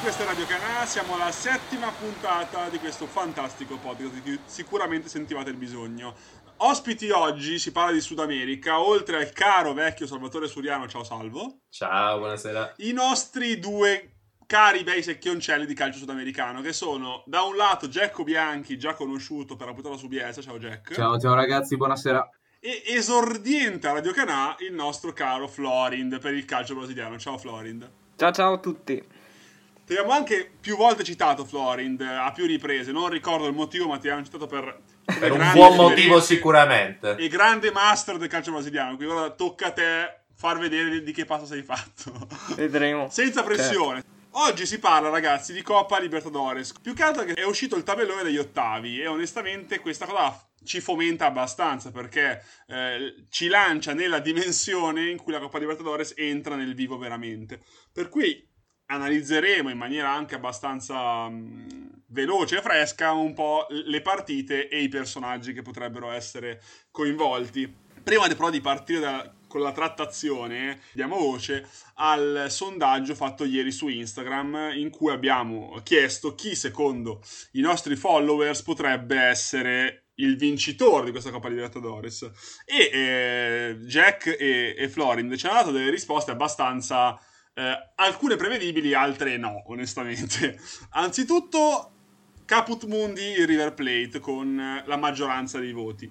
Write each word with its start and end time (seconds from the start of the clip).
questa 0.00 0.22
è 0.22 0.26
Radio 0.26 0.46
Canà, 0.46 0.86
siamo 0.86 1.14
alla 1.14 1.30
settima 1.30 1.90
puntata 1.90 2.70
di 2.70 2.78
questo 2.78 3.06
fantastico 3.06 3.76
podcast 3.76 4.14
di 4.14 4.22
cui 4.22 4.40
sicuramente 4.46 5.10
sentivate 5.10 5.50
il 5.50 5.56
bisogno. 5.56 6.14
Ospiti 6.58 7.10
oggi, 7.10 7.58
si 7.58 7.70
parla 7.70 7.92
di 7.92 8.00
Sud 8.00 8.18
America, 8.18 8.80
oltre 8.80 9.16
al 9.18 9.30
caro 9.32 9.74
vecchio 9.74 10.06
Salvatore 10.06 10.48
Suriano, 10.48 10.88
ciao 10.88 11.04
Salvo. 11.04 11.64
Ciao, 11.68 12.16
buonasera. 12.16 12.74
I 12.78 12.92
nostri 12.92 13.58
due 13.58 14.14
cari 14.46 14.84
bei 14.84 15.02
secchioncelli 15.02 15.66
di 15.66 15.74
calcio 15.74 15.98
sudamericano, 15.98 16.62
che 16.62 16.72
sono 16.72 17.22
da 17.26 17.42
un 17.42 17.56
lato 17.56 17.88
Giacco 17.88 18.24
Bianchi, 18.24 18.78
già 18.78 18.94
conosciuto 18.94 19.54
per 19.54 19.66
la 19.66 19.74
puntata 19.74 19.96
su 19.98 20.08
BS, 20.08 20.40
ciao 20.40 20.58
Jack. 20.58 20.94
Ciao, 20.94 21.18
ciao 21.18 21.34
ragazzi, 21.34 21.76
buonasera. 21.76 22.26
E 22.58 22.84
esordiente 22.86 23.86
a 23.86 23.92
Radio 23.92 24.12
Canà 24.12 24.56
il 24.60 24.72
nostro 24.72 25.12
caro 25.12 25.46
Florind 25.46 26.18
per 26.20 26.32
il 26.32 26.46
calcio 26.46 26.74
brasiliano. 26.74 27.18
Ciao 27.18 27.36
Florind. 27.36 27.90
Ciao 28.16 28.32
ciao 28.32 28.54
a 28.54 28.58
tutti. 28.58 29.19
Ti 29.90 29.96
abbiamo 29.96 30.16
anche 30.16 30.48
più 30.60 30.76
volte 30.76 31.02
citato 31.02 31.44
Florind 31.44 32.00
a 32.00 32.30
più 32.30 32.46
riprese, 32.46 32.92
non 32.92 33.08
ricordo 33.08 33.48
il 33.48 33.54
motivo, 33.54 33.88
ma 33.88 33.98
ti 33.98 34.06
abbiamo 34.06 34.24
citato 34.24 34.46
per, 34.46 34.82
per 35.18 35.32
un 35.32 35.50
buon 35.52 35.74
motivo 35.74 36.20
sicuramente. 36.20 37.16
Il 37.18 37.28
grande 37.28 37.72
master 37.72 38.16
del 38.16 38.28
calcio 38.28 38.52
brasiliano, 38.52 38.94
quindi 38.94 39.12
ora 39.12 39.30
tocca 39.30 39.66
a 39.66 39.70
te 39.72 40.20
far 40.32 40.60
vedere 40.60 41.02
di 41.02 41.10
che 41.10 41.24
passo 41.24 41.44
sei 41.44 41.62
fatto. 41.62 42.28
Vedremo. 42.54 43.08
Senza 43.10 43.42
pressione. 43.42 44.02
Certo. 44.02 44.38
Oggi 44.38 44.64
si 44.64 44.78
parla, 44.78 45.08
ragazzi, 45.08 45.52
di 45.52 45.60
Coppa 45.60 45.98
Libertadores. 45.98 46.72
Più 46.80 46.94
che 46.94 47.02
altro 47.02 47.24
che 47.24 47.34
è 47.34 47.44
uscito 47.44 47.74
il 47.74 47.82
tabellone 47.82 48.22
degli 48.22 48.38
ottavi 48.38 49.00
e 49.00 49.08
onestamente 49.08 49.80
questa 49.80 50.06
cosa 50.06 50.40
ci 50.62 50.80
fomenta 50.80 51.26
abbastanza 51.26 51.90
perché 51.90 52.44
eh, 52.68 53.24
ci 53.28 53.48
lancia 53.48 53.92
nella 53.92 54.20
dimensione 54.20 55.10
in 55.10 55.16
cui 55.16 55.32
la 55.32 55.40
Coppa 55.40 55.58
Libertadores 55.58 56.14
entra 56.16 56.54
nel 56.54 56.76
vivo 56.76 56.96
veramente. 56.96 57.60
Per 57.92 58.08
cui 58.08 58.46
analizzeremo 58.90 59.70
in 59.70 59.78
maniera 59.78 60.10
anche 60.10 60.34
abbastanza 60.34 61.28
mh, 61.28 62.02
veloce 62.08 62.58
e 62.58 62.62
fresca 62.62 63.12
un 63.12 63.32
po' 63.34 63.66
le 63.70 64.02
partite 64.02 64.68
e 64.68 64.82
i 64.82 64.88
personaggi 64.88 65.52
che 65.52 65.62
potrebbero 65.62 66.10
essere 66.10 66.60
coinvolti. 66.90 67.72
Prima 68.02 68.26
però 68.26 68.50
di 68.50 68.60
partire 68.60 69.00
da, 69.00 69.32
con 69.46 69.60
la 69.60 69.72
trattazione, 69.72 70.80
diamo 70.92 71.18
voce 71.18 71.68
al 71.94 72.46
sondaggio 72.48 73.14
fatto 73.14 73.44
ieri 73.44 73.70
su 73.70 73.88
Instagram 73.88 74.72
in 74.74 74.90
cui 74.90 75.12
abbiamo 75.12 75.78
chiesto 75.84 76.34
chi 76.34 76.54
secondo 76.54 77.22
i 77.52 77.60
nostri 77.60 77.94
followers 77.94 78.62
potrebbe 78.62 79.16
essere 79.16 80.06
il 80.14 80.36
vincitore 80.36 81.06
di 81.06 81.10
questa 81.12 81.30
Coppa 81.30 81.48
Libertadores. 81.48 82.28
E 82.64 82.90
eh, 82.92 83.76
Jack 83.82 84.36
e, 84.38 84.74
e 84.76 84.88
Florin 84.88 85.36
ci 85.36 85.46
hanno 85.46 85.60
dato 85.60 85.70
delle 85.70 85.90
risposte 85.90 86.30
abbastanza 86.30 87.18
eh, 87.60 87.90
alcune 87.96 88.36
prevedibili, 88.36 88.94
altre 88.94 89.36
no, 89.36 89.64
onestamente. 89.66 90.58
Anzitutto, 90.92 91.92
Caput 92.46 92.86
Mundi 92.86 93.32
il 93.32 93.46
River 93.46 93.74
Plate 93.74 94.18
con 94.18 94.58
eh, 94.58 94.82
la 94.86 94.96
maggioranza 94.96 95.58
dei 95.58 95.72
voti. 95.72 96.10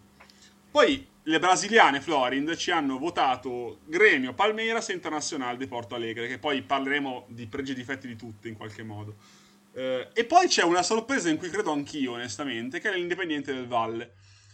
Poi 0.72 1.08
le 1.23 1.39
brasiliane 1.39 2.02
Florind 2.02 2.55
ci 2.55 2.70
hanno 2.70 3.00
votato 3.00 3.80
Gremio, 3.86 4.33
Palmeiras 4.33 4.89
e 4.89 4.94
Internazionale 4.94 5.58
di 5.58 5.66
Porto 5.66 5.95
Alegre, 5.95 6.27
che 6.27 6.38
poi 6.38 6.61
parleremo 6.61 7.25
di 7.30 7.47
pregi 7.47 7.72
e 7.72 7.75
difetti 7.75 8.08
di 8.08 8.16
tutte 8.16 8.47
in 8.47 8.55
qualche 8.55 8.83
modo. 8.83 9.16
Eh, 9.73 10.09
e 10.14 10.25
poi 10.25 10.47
c'è 10.47 10.64
una 10.64 10.83
sorpresa 10.83 11.30
in 11.30 11.38
cui 11.38 11.50
credo 11.50 11.72
anch'io, 11.72 12.14
onestamente, 12.14 12.80
che 12.80 12.92
è 12.92 12.95
l'Indipendiente 12.95 13.53
del 13.53 13.67
Valle, 13.67 14.14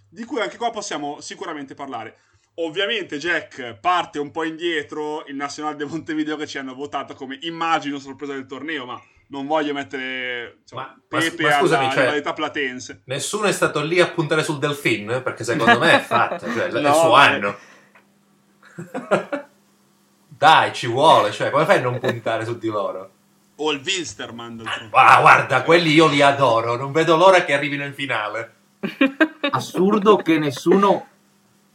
di 0.10 0.24
cui 0.24 0.40
anche 0.40 0.56
qua 0.56 0.72
possiamo 0.72 1.20
sicuramente 1.20 1.74
parlare. 1.74 2.18
Ovviamente 2.58 3.18
Jack 3.18 3.76
parte 3.82 4.18
un 4.18 4.32
po' 4.32 4.46
indietro, 4.46 5.26
il 5.28 5.36
Nazionale 5.36 5.76
de 5.76 5.86
Montevideo 5.86 6.38
che 6.38 6.48
ci 6.48 6.58
hanno 6.58 6.74
votato 6.74 7.14
come 7.14 7.38
immagino 7.42 8.00
sorpresa 8.00 8.32
del 8.32 8.46
torneo, 8.46 8.86
ma 8.86 9.02
non 9.28 9.46
voglio 9.46 9.74
mettere 9.74 10.60
insomma, 10.62 10.84
ma, 10.84 11.20
Pepe 11.20 11.44
ma, 11.44 11.50
ma 11.50 11.58
scusami, 11.58 11.84
alla 11.84 11.94
cioè, 11.94 12.04
rivalità 12.04 12.32
platense. 12.34 13.02
Nessuno 13.06 13.48
è 13.48 13.52
stato 13.52 13.82
lì 13.82 14.00
a 14.00 14.08
puntare 14.08 14.42
sul 14.42 14.60
Delfin, 14.60 15.22
perché 15.22 15.44
secondo 15.44 15.78
me 15.80 15.96
è 15.96 16.00
fatto, 16.00 16.46
cioè, 16.54 16.70
no, 16.72 16.80
è 16.80 16.88
il 16.88 16.94
suo 16.94 17.14
anno. 17.14 17.58
Dai, 20.28 20.74
ci 20.74 20.88
vuole, 20.88 21.32
cioè, 21.32 21.50
come 21.50 21.66
fai 21.66 21.80
a 21.80 21.82
non 21.82 22.00
puntare 22.00 22.46
su 22.46 22.58
di 22.58 22.68
loro? 22.68 23.12
O 23.58 23.72
il 23.72 23.82
Wilstermann. 23.84 24.62
Ah, 24.92 25.20
guarda, 25.20 25.64
quelli 25.64 25.92
io 25.92 26.08
li 26.08 26.22
adoro, 26.22 26.78
non 26.78 26.94
vedo 26.94 27.18
l'ora 27.18 27.44
che 27.44 27.54
arrivino 27.54 27.84
in 27.84 27.94
finale. 27.94 28.54
Assurdo 29.50 30.18
che 30.18 30.38
nessuno 30.38 31.08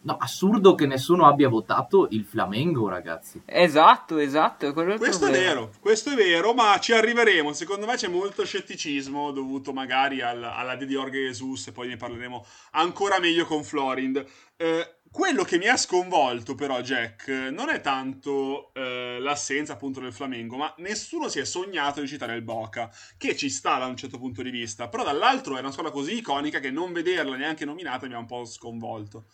No, 0.03 0.17
assurdo 0.19 0.75
che 0.75 0.87
nessuno 0.87 1.27
abbia 1.27 1.49
votato 1.49 2.09
il 2.11 2.25
Flamengo, 2.25 2.89
ragazzi. 2.89 3.43
Esatto, 3.45 4.17
esatto. 4.17 4.69
È 4.69 4.97
questo 4.97 5.27
è 5.27 5.31
vero, 5.31 5.73
questo 5.79 6.11
è 6.11 6.15
vero, 6.15 6.55
ma 6.55 6.79
ci 6.81 6.95
arriveremo. 6.95 7.53
Secondo 7.53 7.85
me 7.85 7.97
c'è 7.97 8.09
molto 8.09 8.45
scetticismo 8.45 9.31
dovuto 9.31 9.75
magari 9.75 10.23
al, 10.23 10.43
alla 10.43 10.75
D 10.77 10.85
di 10.85 10.95
Jorge 10.95 11.27
Jesus 11.27 11.67
e 11.67 11.73
poi 11.73 11.89
ne 11.89 11.97
parleremo 11.97 12.47
ancora 12.73 13.19
meglio 13.19 13.45
con 13.45 13.63
Florind. 13.63 14.25
Eh, 14.57 14.95
quello 15.11 15.43
che 15.43 15.59
mi 15.59 15.67
ha 15.67 15.77
sconvolto 15.77 16.55
però, 16.55 16.81
Jack, 16.81 17.29
non 17.51 17.69
è 17.69 17.81
tanto 17.81 18.73
eh, 18.73 19.19
l'assenza 19.19 19.73
appunto 19.73 19.99
del 19.99 20.13
Flamengo, 20.13 20.57
ma 20.57 20.73
nessuno 20.79 21.29
si 21.29 21.41
è 21.41 21.45
sognato 21.45 22.01
di 22.01 22.07
citare 22.07 22.37
il 22.37 22.43
Boca, 22.43 22.91
che 23.19 23.37
ci 23.37 23.51
sta 23.51 23.79
da 23.79 23.87
un 23.87 23.97
certo 23.97 24.19
punto 24.19 24.41
di 24.41 24.51
vista, 24.51 24.89
però 24.89 25.03
dall'altro 25.03 25.57
è 25.57 25.61
una 25.61 25.73
squadra 25.73 25.93
così 25.93 26.19
iconica 26.19 26.61
che 26.61 26.71
non 26.71 26.93
vederla 26.93 27.37
neanche 27.37 27.65
nominata 27.65 28.07
mi 28.07 28.15
ha 28.15 28.19
un 28.19 28.27
po' 28.27 28.45
sconvolto. 28.45 29.27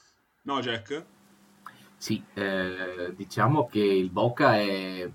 No, 0.47 0.61
Jack? 0.61 1.05
Sì, 1.97 2.23
eh, 2.35 3.13
diciamo 3.17 3.67
che 3.67 3.81
il 3.81 4.11
Boca 4.11 4.57
è 4.57 5.11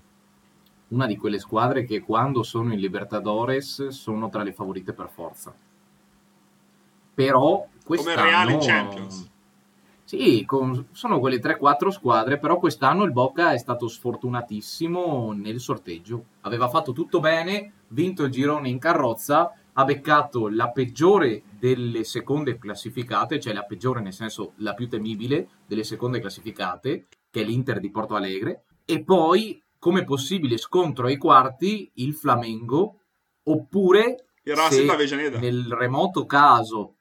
una 0.88 1.06
di 1.06 1.16
quelle 1.16 1.38
squadre 1.38 1.84
che 1.84 2.00
quando 2.00 2.42
sono 2.42 2.74
in 2.74 2.78
Libertadores 2.78 3.88
sono 3.88 4.28
tra 4.28 4.42
le 4.42 4.52
favorite 4.52 4.92
per 4.92 5.08
forza. 5.08 5.54
Però 7.14 7.66
quest'anno... 7.82 8.16
Come 8.16 8.30
Real 8.30 8.50
in 8.50 8.58
Champions. 8.60 9.30
Sì, 10.04 10.44
con, 10.44 10.88
sono 10.92 11.18
quelle 11.18 11.40
3-4 11.40 11.88
squadre, 11.88 12.38
però 12.38 12.58
quest'anno 12.58 13.04
il 13.04 13.12
Boca 13.12 13.52
è 13.52 13.58
stato 13.58 13.88
sfortunatissimo 13.88 15.32
nel 15.32 15.60
sorteggio. 15.60 16.24
Aveva 16.42 16.68
fatto 16.68 16.92
tutto 16.92 17.20
bene, 17.20 17.72
vinto 17.88 18.24
il 18.24 18.30
girone 18.30 18.68
in 18.68 18.78
carrozza, 18.78 19.50
ha 19.74 19.84
beccato 19.84 20.48
la 20.48 20.70
peggiore 20.70 21.42
delle 21.58 22.04
seconde 22.04 22.58
classificate, 22.58 23.40
cioè 23.40 23.52
la 23.52 23.64
peggiore 23.64 24.00
nel 24.00 24.12
senso 24.12 24.52
la 24.56 24.74
più 24.74 24.88
temibile 24.88 25.48
delle 25.66 25.84
seconde 25.84 26.20
classificate, 26.20 27.06
che 27.30 27.40
è 27.40 27.44
l'Inter 27.44 27.80
di 27.80 27.90
Porto 27.90 28.14
Alegre, 28.14 28.64
e 28.84 29.02
poi 29.02 29.62
come 29.78 30.04
possibile 30.04 30.58
scontro 30.58 31.06
ai 31.06 31.16
quarti 31.16 31.90
il 31.94 32.14
Flamengo, 32.14 32.98
oppure 33.44 34.26
nel 35.38 35.72
remoto 35.72 36.26
caso 36.26 36.96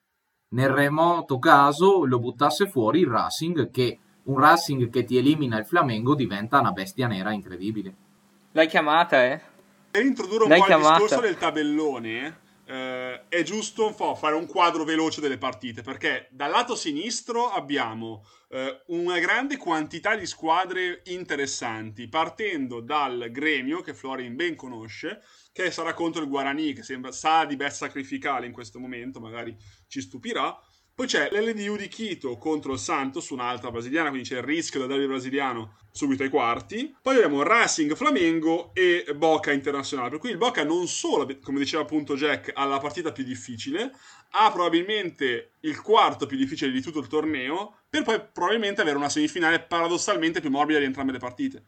nel 0.50 0.70
remoto 0.70 1.40
caso 1.40 2.06
lo 2.06 2.20
buttasse 2.20 2.68
fuori 2.68 3.00
il 3.00 3.08
Racing 3.08 3.72
che 3.72 4.00
un 4.24 4.38
Racing 4.38 4.90
che 4.90 5.04
ti 5.06 5.18
elimina 5.18 5.58
il 5.58 5.66
Flamengo 5.66 6.14
diventa 6.14 6.60
una 6.60 6.72
bestia 6.72 7.08
nera 7.08 7.32
incredibile. 7.32 7.96
L'hai 8.52 8.68
chiamata, 8.68 9.24
eh? 9.24 9.42
Per 9.90 10.04
introdurre 10.04 10.44
un 10.44 10.50
L'hai 10.50 10.60
po' 10.60 10.66
chiamata. 10.66 10.96
il 10.96 11.02
discorso 11.04 11.22
del 11.22 11.38
tabellone, 11.38 12.40
eh, 12.72 13.28
è 13.28 13.44
giusto 13.44 13.88
un 13.88 13.96
po' 13.96 14.16
fare 14.16 14.36
un 14.36 14.48
quadro 14.48 14.86
veloce 14.86 15.20
delle 15.20 15.38
partite 15.38 15.82
perché 15.82 16.30
dal 16.32 16.50
lato 16.50 16.74
sinistro 16.74 17.50
abbiamo 17.50 18.26
eh, 18.48 18.84
una 18.88 19.20
grande 19.20 19.58
quantità 19.58 20.16
di 20.16 20.26
squadre 20.26 21.02
interessanti 21.08 22.08
partendo 22.08 22.80
dal 22.80 23.28
gremio 23.30 23.82
che 23.82 23.94
Florin 23.94 24.38
ben 24.38 24.56
conosce 24.56 25.22
che 25.52 25.70
sarà 25.70 25.94
contro 25.94 26.22
il 26.22 26.30
Guarani 26.30 26.72
che 26.72 26.84
sembra 26.84 27.12
sa 27.12 27.44
di 27.44 27.58
best 27.58 27.78
sacrificale 27.78 28.46
in 28.46 28.54
questo 28.54 28.80
momento 28.80 29.20
magari 29.20 29.54
ci 29.88 30.00
stupirà 30.00 30.58
poi 30.94 31.08
c'è 31.08 31.30
l'LDU 31.32 31.78
di 31.78 31.90
Quito 31.90 32.38
contro 32.38 32.74
il 32.74 32.80
Santos, 32.80 33.30
un'altra 33.30 33.72
brasiliana, 33.72 34.10
quindi 34.10 34.28
c'è 34.28 34.38
il 34.38 34.44
rischio 34.44 34.80
da 34.80 34.86
derby 34.86 35.08
brasiliano 35.08 35.78
subito 35.92 36.24
ai 36.24 36.30
quarti. 36.30 36.96
Poi 37.02 37.16
abbiamo 37.16 37.44
Racing 37.44 37.96
Flamengo 37.96 38.72
e 38.74 39.06
Boca 39.16 39.52
Internazionale. 39.52 40.10
Per 40.10 40.20
cui 40.20 40.30
il 40.30 40.38
Boca 40.38 40.64
non 40.64 40.88
solo, 40.88 41.28
come 41.42 41.60
diceva 41.60 41.84
appunto 41.84 42.16
Jack, 42.16 42.52
ha 42.54 42.66
la 42.66 42.80
partita 42.80 43.12
più 43.12 43.24
difficile, 43.24 43.92
ha 44.32 44.52
probabilmente 44.52 45.54
il 45.62 45.82
quarto 45.82 46.26
più 46.26 46.38
difficile 46.38 46.72
di 46.72 46.82
tutto 46.82 47.00
il 47.00 47.08
torneo, 47.08 47.78
per 47.90 48.04
poi 48.04 48.22
probabilmente 48.32 48.82
avere 48.82 48.98
una 48.98 49.10
semifinale 49.10 49.62
paradossalmente 49.62 50.40
più 50.40 50.50
morbida 50.50 50.80
di 50.80 50.86
entrambe 50.86 51.14
le 51.14 51.20
partite. 51.20 51.64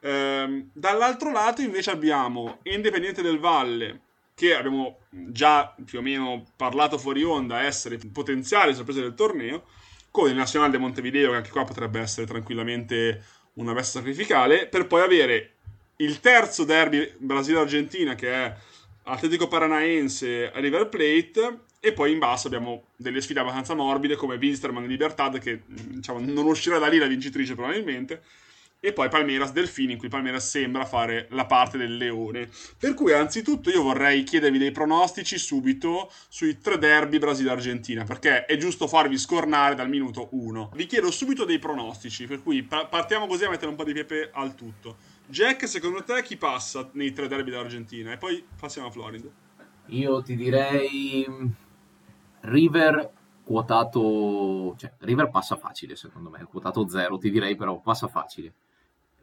Ehm, 0.00 0.70
dall'altro 0.72 1.30
lato 1.30 1.62
invece 1.62 1.90
abbiamo 1.90 2.58
Independiente 2.64 3.22
del 3.22 3.38
Valle 3.38 4.00
che 4.34 4.54
abbiamo 4.54 5.00
già 5.10 5.74
più 5.84 5.98
o 5.98 6.02
meno 6.02 6.46
parlato 6.56 6.98
fuori 6.98 7.22
onda 7.22 7.62
essere 7.62 7.98
potenziali 8.12 8.74
sorprese 8.74 9.00
del 9.00 9.14
torneo, 9.14 9.64
con 10.10 10.28
il 10.28 10.34
Nazionale 10.34 10.78
Montevideo, 10.78 11.30
che 11.30 11.36
anche 11.36 11.50
qua 11.50 11.64
potrebbe 11.64 12.00
essere 12.00 12.26
tranquillamente 12.26 13.24
una 13.54 13.72
veste 13.72 13.98
sacrificale, 13.98 14.66
per 14.66 14.86
poi 14.86 15.02
avere 15.02 15.54
il 15.96 16.20
terzo 16.20 16.64
derby 16.64 17.12
Brasile-Argentina, 17.16 18.14
che 18.14 18.32
è 18.32 18.56
Atletico 19.04 19.48
Paranaense 19.48 20.50
River 20.54 20.88
Plate, 20.88 21.58
e 21.80 21.92
poi 21.92 22.12
in 22.12 22.18
basso 22.18 22.46
abbiamo 22.46 22.84
delle 22.96 23.20
sfide 23.20 23.40
abbastanza 23.40 23.74
morbide 23.74 24.14
come 24.14 24.36
Wilstermann 24.36 24.84
e 24.84 24.86
Libertad, 24.86 25.38
che 25.38 25.62
diciamo, 25.66 26.20
non 26.20 26.46
uscirà 26.46 26.78
da 26.78 26.86
lì 26.86 26.98
la 26.98 27.06
vincitrice 27.06 27.54
probabilmente, 27.54 28.22
e 28.84 28.92
poi 28.92 29.08
Palmeiras 29.08 29.52
Delfini, 29.52 29.92
in 29.92 29.98
cui 29.98 30.08
Palmeiras 30.08 30.50
sembra 30.50 30.84
fare 30.84 31.28
la 31.30 31.46
parte 31.46 31.78
del 31.78 31.96
leone. 31.96 32.48
Per 32.76 32.94
cui, 32.94 33.12
anzitutto, 33.12 33.70
io 33.70 33.80
vorrei 33.80 34.24
chiedervi 34.24 34.58
dei 34.58 34.72
pronostici 34.72 35.38
subito 35.38 36.10
sui 36.28 36.58
tre 36.58 36.78
derby 36.78 37.18
Brasile-Argentina, 37.18 38.02
perché 38.02 38.44
è 38.44 38.56
giusto 38.56 38.88
farvi 38.88 39.18
scornare 39.18 39.76
dal 39.76 39.88
minuto 39.88 40.30
1. 40.32 40.72
Vi 40.74 40.86
chiedo 40.86 41.12
subito 41.12 41.44
dei 41.44 41.60
pronostici, 41.60 42.26
per 42.26 42.42
cui 42.42 42.64
pa- 42.64 42.86
partiamo 42.86 43.28
così 43.28 43.44
a 43.44 43.50
mettere 43.50 43.70
un 43.70 43.76
po' 43.76 43.84
di 43.84 43.92
pepe 43.92 44.30
al 44.32 44.56
tutto. 44.56 44.96
Jack, 45.26 45.68
secondo 45.68 46.02
te 46.02 46.20
chi 46.24 46.36
passa 46.36 46.90
nei 46.94 47.12
tre 47.12 47.28
derby 47.28 47.50
dell'Argentina? 47.50 48.10
E 48.10 48.16
poi 48.16 48.44
passiamo 48.58 48.88
a 48.88 48.90
Florida. 48.90 49.28
Io 49.86 50.22
ti 50.22 50.34
direi 50.34 51.24
mm, 51.28 51.46
River 52.40 53.10
quotato, 53.44 54.74
cioè 54.76 54.92
River 54.98 55.30
passa 55.30 55.54
facile 55.56 55.94
secondo 55.94 56.30
me, 56.30 56.44
quotato 56.44 56.88
0 56.88 57.18
ti 57.18 57.30
direi 57.30 57.54
però 57.54 57.78
passa 57.78 58.08
facile. 58.08 58.52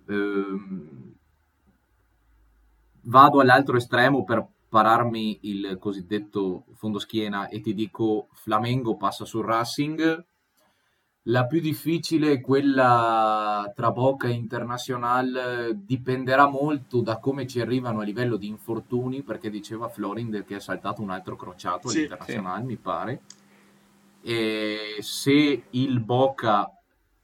Ehm, 0.09 1.13
vado 3.03 3.39
all'altro 3.39 3.77
estremo 3.77 4.23
per 4.23 4.45
pararmi 4.67 5.39
il 5.43 5.77
cosiddetto 5.79 6.65
fondoschiena 6.73 7.47
e 7.47 7.61
ti 7.61 7.73
dico 7.73 8.27
Flamengo 8.33 8.95
passa 8.97 9.25
sul 9.25 9.45
Racing. 9.45 10.25
La 11.23 11.45
più 11.45 11.59
difficile 11.59 12.31
è 12.31 12.41
quella 12.41 13.71
tra 13.75 13.91
Boca 13.91 14.27
e 14.27 14.31
Internazionale, 14.31 15.77
dipenderà 15.83 16.47
molto 16.47 17.01
da 17.01 17.17
come 17.17 17.45
ci 17.45 17.59
arrivano 17.59 17.99
a 17.99 18.03
livello 18.03 18.35
di 18.35 18.47
infortuni, 18.47 19.21
perché 19.21 19.49
diceva 19.49 19.89
Florind 19.89 20.43
che 20.43 20.55
è 20.55 20.59
saltato 20.59 21.01
un 21.01 21.11
altro 21.11 21.35
crociato 21.35 21.89
Sì, 21.89 21.97
all'Internazionale, 21.97 22.63
mi 22.63 22.77
pare. 22.77 23.21
E 24.21 24.97
se 24.99 25.63
il 25.69 25.99
Boca 25.99 26.78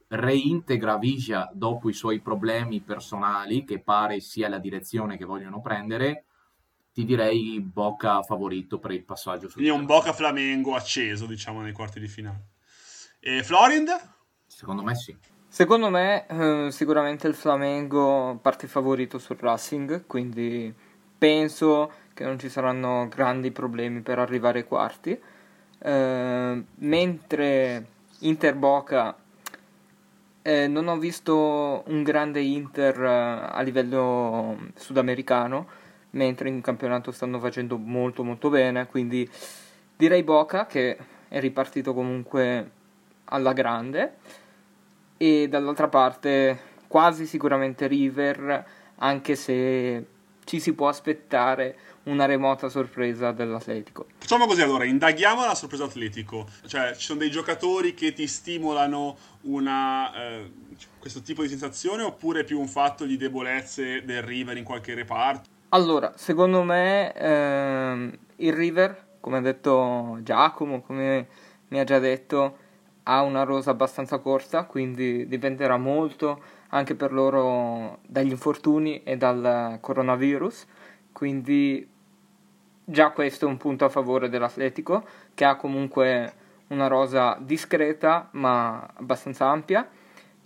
reintegra 0.08 0.98
Vigia 0.98 1.50
dopo 1.52 1.88
i 1.88 1.92
suoi 1.92 2.20
problemi 2.20 2.80
personali, 2.80 3.64
che 3.64 3.80
pare 3.80 4.20
sia 4.20 4.48
la 4.48 4.58
direzione 4.58 5.16
che 5.16 5.24
vogliono 5.24 5.60
prendere, 5.60 6.24
ti 6.92 7.04
direi 7.04 7.60
Boca 7.60 8.22
favorito 8.22 8.78
per 8.78 8.92
il 8.92 9.04
passaggio 9.04 9.48
Quindi 9.52 9.70
un 9.70 9.84
Boca 9.84 10.12
Flamengo 10.12 10.74
acceso, 10.74 11.26
diciamo, 11.26 11.60
nei 11.60 11.72
quarti 11.72 12.00
di 12.00 12.08
finale. 12.08 12.46
E 13.20 13.42
Florind? 13.42 13.90
Secondo 14.46 14.82
me 14.82 14.94
sì. 14.94 15.14
Secondo 15.48 15.90
me 15.90 16.26
eh, 16.26 16.70
sicuramente 16.70 17.26
il 17.26 17.34
Flamengo 17.34 18.38
parte 18.40 18.66
favorito 18.66 19.18
sul 19.18 19.36
Racing, 19.38 20.06
quindi 20.06 20.72
penso 21.18 21.92
che 22.14 22.24
non 22.24 22.38
ci 22.38 22.48
saranno 22.48 23.08
grandi 23.08 23.50
problemi 23.50 24.00
per 24.00 24.18
arrivare 24.18 24.60
ai 24.60 24.66
quarti. 24.66 25.18
Eh, 25.78 26.64
mentre 26.74 27.86
Inter 28.20 28.54
Boca 28.54 29.16
eh, 30.46 30.68
non 30.68 30.86
ho 30.86 30.96
visto 30.96 31.82
un 31.88 32.04
grande 32.04 32.40
Inter 32.40 33.02
eh, 33.02 33.48
a 33.50 33.60
livello 33.62 34.56
sudamericano, 34.76 35.66
mentre 36.10 36.48
in 36.48 36.60
campionato 36.60 37.10
stanno 37.10 37.40
facendo 37.40 37.76
molto 37.76 38.22
molto 38.22 38.48
bene, 38.48 38.86
quindi 38.86 39.28
direi 39.96 40.22
Boca 40.22 40.66
che 40.66 40.96
è 41.26 41.40
ripartito 41.40 41.92
comunque 41.92 42.70
alla 43.24 43.52
grande. 43.52 44.18
E 45.16 45.48
dall'altra 45.48 45.88
parte 45.88 46.60
quasi 46.86 47.26
sicuramente 47.26 47.88
River, 47.88 48.64
anche 48.98 49.34
se 49.34 50.06
ci 50.44 50.60
si 50.60 50.74
può 50.74 50.86
aspettare 50.86 51.76
una 52.06 52.24
remota 52.24 52.68
sorpresa 52.68 53.32
dell'Atletico. 53.32 54.06
Facciamo 54.18 54.46
così 54.46 54.62
allora, 54.62 54.84
indaghiamo 54.84 55.44
la 55.44 55.54
sorpresa 55.54 55.84
atletico. 55.84 56.46
Cioè, 56.66 56.94
ci 56.94 57.02
sono 57.02 57.20
dei 57.20 57.30
giocatori 57.30 57.94
che 57.94 58.12
ti 58.12 58.26
stimolano 58.26 59.16
una, 59.42 60.12
eh, 60.14 60.50
questo 60.98 61.20
tipo 61.22 61.42
di 61.42 61.48
sensazione 61.48 62.02
oppure 62.02 62.40
è 62.40 62.44
più 62.44 62.58
un 62.58 62.68
fatto 62.68 63.04
di 63.04 63.16
debolezze 63.16 64.04
del 64.04 64.22
River 64.22 64.56
in 64.56 64.64
qualche 64.64 64.94
reparto? 64.94 65.48
Allora, 65.70 66.12
secondo 66.16 66.62
me 66.62 67.12
ehm, 67.12 68.18
il 68.36 68.52
River, 68.52 69.06
come 69.20 69.38
ha 69.38 69.40
detto 69.40 70.18
Giacomo, 70.22 70.80
come 70.82 71.26
mi 71.68 71.80
ha 71.80 71.84
già 71.84 71.98
detto, 71.98 72.58
ha 73.04 73.22
una 73.22 73.42
rosa 73.42 73.70
abbastanza 73.70 74.18
corta, 74.18 74.64
quindi 74.64 75.26
dipenderà 75.26 75.76
molto 75.76 76.40
anche 76.68 76.94
per 76.94 77.12
loro 77.12 77.98
dagli 78.06 78.30
infortuni 78.30 79.02
e 79.02 79.16
dal 79.16 79.78
coronavirus. 79.80 80.66
Quindi 81.12 81.88
già 82.88 83.10
questo 83.10 83.46
è 83.46 83.48
un 83.48 83.56
punto 83.56 83.84
a 83.84 83.88
favore 83.88 84.28
dell'Atletico, 84.28 85.04
che 85.34 85.44
ha 85.44 85.56
comunque 85.56 86.32
una 86.68 86.86
rosa 86.86 87.36
discreta 87.40 88.28
ma 88.32 88.88
abbastanza 88.94 89.46
ampia. 89.48 89.86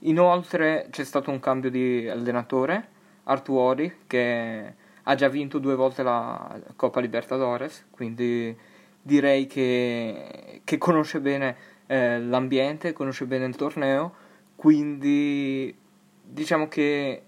Inoltre 0.01 0.87
c'è 0.91 1.05
stato 1.05 1.31
un 1.31 1.41
cambio 1.41 1.71
di 1.71 2.09
allenatore, 2.09 2.89
Artuori, 3.25 3.99
che 4.07 4.75
ha 5.03 5.15
già 5.15 5.29
vinto 5.29 5.59
due 5.59 5.75
volte 5.75 6.03
la 6.03 6.59
Coppa 6.77 7.01
Libertadores, 7.01 7.87
quindi 7.91 8.57
direi 9.03 9.47
che, 9.47 10.63
che 10.65 10.79
conosce 10.79 11.21
bene 11.21 11.57
eh, 11.87 12.21
l'ambiente, 12.21 12.95
conosce 12.95 13.27
bene 13.27 13.45
il 13.45 13.57
torneo, 13.57 14.15
quindi 14.57 15.75
diciamo 16.23 16.69
che 16.69 17.23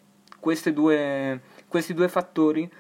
due, 0.72 1.40
questi 1.68 1.94
due 1.94 2.08
fattori 2.08 2.70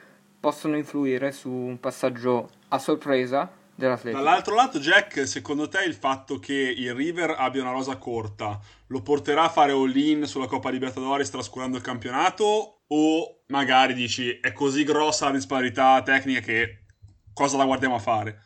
possono 0.42 0.76
influire 0.76 1.30
su 1.30 1.48
un 1.48 1.78
passaggio 1.78 2.50
a 2.70 2.80
sorpresa 2.80 3.48
dell'Atletico. 3.76 4.20
Dall'altro 4.20 4.56
lato, 4.56 4.80
Jack, 4.80 5.24
secondo 5.24 5.68
te 5.68 5.84
il 5.84 5.94
fatto 5.94 6.40
che 6.40 6.52
il 6.52 6.92
River 6.92 7.36
abbia 7.38 7.62
una 7.62 7.70
rosa 7.70 7.96
corta 7.96 8.58
lo 8.88 9.02
porterà 9.02 9.44
a 9.44 9.48
fare 9.48 9.70
all-in 9.70 10.26
sulla 10.26 10.48
Coppa 10.48 10.70
Libertadores 10.70 11.30
trascurando 11.30 11.76
il 11.76 11.84
campionato? 11.84 12.80
O 12.88 13.42
magari 13.46 13.94
dici 13.94 14.40
è 14.40 14.52
così 14.52 14.82
grossa 14.82 15.26
la 15.26 15.30
disparità 15.30 16.02
tecnica 16.02 16.40
che 16.40 16.86
cosa 17.32 17.56
la 17.56 17.64
guardiamo 17.64 17.94
a 17.94 18.00
fare? 18.00 18.42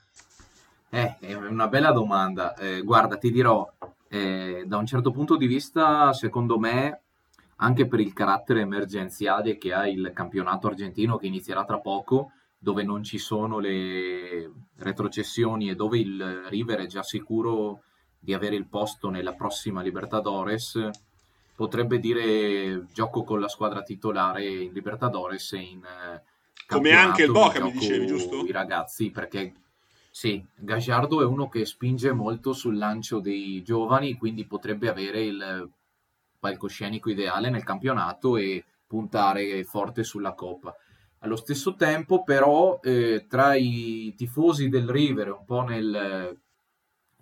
Eh, 0.91 1.17
è 1.19 1.33
una 1.33 1.67
bella 1.67 1.93
domanda. 1.93 2.55
Eh, 2.57 2.83
guarda, 2.83 3.17
ti 3.17 3.33
dirò, 3.33 3.67
eh, 4.11 4.65
da 4.67 4.77
un 4.77 4.85
certo 4.85 5.13
punto 5.13 5.39
di 5.39 5.47
vista, 5.47 6.13
secondo 6.13 6.59
me, 6.59 7.05
anche 7.57 7.87
per 7.87 8.01
il 8.01 8.13
carattere 8.13 8.61
emergenziale 8.61 9.57
che 9.57 9.73
ha 9.73 9.89
il 9.89 10.11
campionato 10.15 10.67
argentino 10.67 11.17
che 11.17 11.27
inizierà 11.27 11.65
tra 11.65 11.79
poco, 11.79 12.33
dove 12.59 12.83
non 12.83 13.03
ci 13.03 13.19
sono 13.19 13.59
le 13.59 14.51
retrocessioni 14.77 15.71
e 15.71 15.75
dove 15.75 15.99
il 15.99 16.45
River 16.49 16.81
è 16.81 16.87
già 16.87 17.03
sicuro 17.03 17.83
di 18.19 18.35
avere 18.35 18.57
il 18.57 18.67
posto 18.67 19.09
nella 19.09 19.35
prossima 19.35 19.83
Libertadores, 19.83 20.91
potrebbe 21.55 21.99
dire 21.99 22.87
gioco 22.93 23.23
con 23.23 23.41
la 23.41 23.49
squadra 23.49 23.83
titolare 23.83 24.45
in 24.45 24.73
Libertadores 24.73 25.53
e 25.53 25.59
in 25.59 25.85
eh, 25.85 26.23
Come 26.67 26.91
anche 26.91 27.23
il 27.23 27.31
Boca, 27.31 27.63
mi 27.63 27.71
dicevi, 27.71 28.07
giusto? 28.07 28.45
I 28.45 28.51
ragazzi, 28.51 29.11
perché 29.11 29.53
sì, 30.11 30.45
Gagliardo 30.55 31.21
è 31.21 31.25
uno 31.25 31.49
che 31.49 31.65
spinge 31.65 32.13
molto 32.13 32.53
sul 32.53 32.77
lancio 32.77 33.21
dei 33.21 33.63
giovani, 33.63 34.15
quindi 34.15 34.47
potrebbe 34.47 34.89
avere 34.89 35.23
il 35.23 35.71
palcoscenico 36.47 37.11
ideale 37.11 37.51
nel 37.51 37.65
campionato 37.65 38.37
e 38.37 38.65
puntare 38.87 39.65
forte 39.65 40.05
sulla 40.05 40.33
Coppa. 40.33 40.73
Allo 41.21 41.35
stesso 41.35 41.75
tempo, 41.75 42.23
però, 42.23 42.79
eh, 42.81 43.27
tra 43.29 43.57
i 43.57 44.15
tifosi 44.17 44.69
del 44.69 44.89
River, 44.89 45.33
un 45.33 45.45
po' 45.45 45.63
nel, 45.63 46.39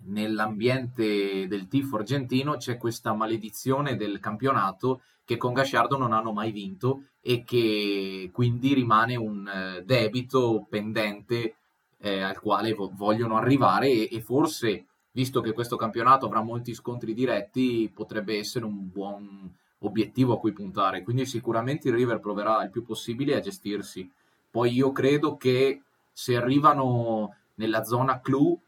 nell'ambiente 0.03 1.47
del 1.47 1.67
tifo 1.67 1.97
argentino, 1.97 2.57
c'è 2.57 2.77
questa 2.77 3.13
maledizione 3.13 3.95
del 3.95 4.19
campionato 4.19 5.01
che 5.23 5.37
con 5.37 5.53
Gasciardo 5.53 5.97
non 5.97 6.13
hanno 6.13 6.31
mai 6.31 6.51
vinto 6.51 7.05
e 7.19 7.43
che 7.43 8.29
quindi 8.31 8.75
rimane 8.75 9.15
un 9.15 9.47
eh, 9.47 9.83
debito 9.83 10.67
pendente 10.69 11.55
eh, 11.97 12.21
al 12.21 12.39
quale 12.39 12.73
vo- 12.73 12.91
vogliono 12.93 13.37
arrivare 13.37 13.87
e, 13.87 14.09
e 14.11 14.21
forse, 14.21 14.85
visto 15.15 15.39
che 15.39 15.53
questo 15.53 15.77
campionato 15.77 16.25
avrà 16.25 16.41
molti 16.41 16.73
scontri 16.73 17.13
diretti, 17.13 17.89
potrebbe 17.93 18.37
essere 18.37 18.65
un 18.65 18.91
buon 18.91 19.49
obiettivo 19.79 20.33
a 20.33 20.39
cui 20.39 20.51
puntare. 20.51 21.03
Quindi 21.03 21.25
sicuramente 21.25 21.87
il 21.87 21.95
River 21.95 22.19
proverà 22.19 22.61
il 22.63 22.69
più 22.69 22.83
possibile 22.83 23.35
a 23.35 23.39
gestirsi. 23.39 24.11
Poi 24.51 24.73
io 24.73 24.91
credo 24.91 25.37
che 25.37 25.81
se 26.11 26.35
arrivano 26.35 27.33
nella 27.55 27.83
zona 27.85 28.19
clou, 28.19 28.59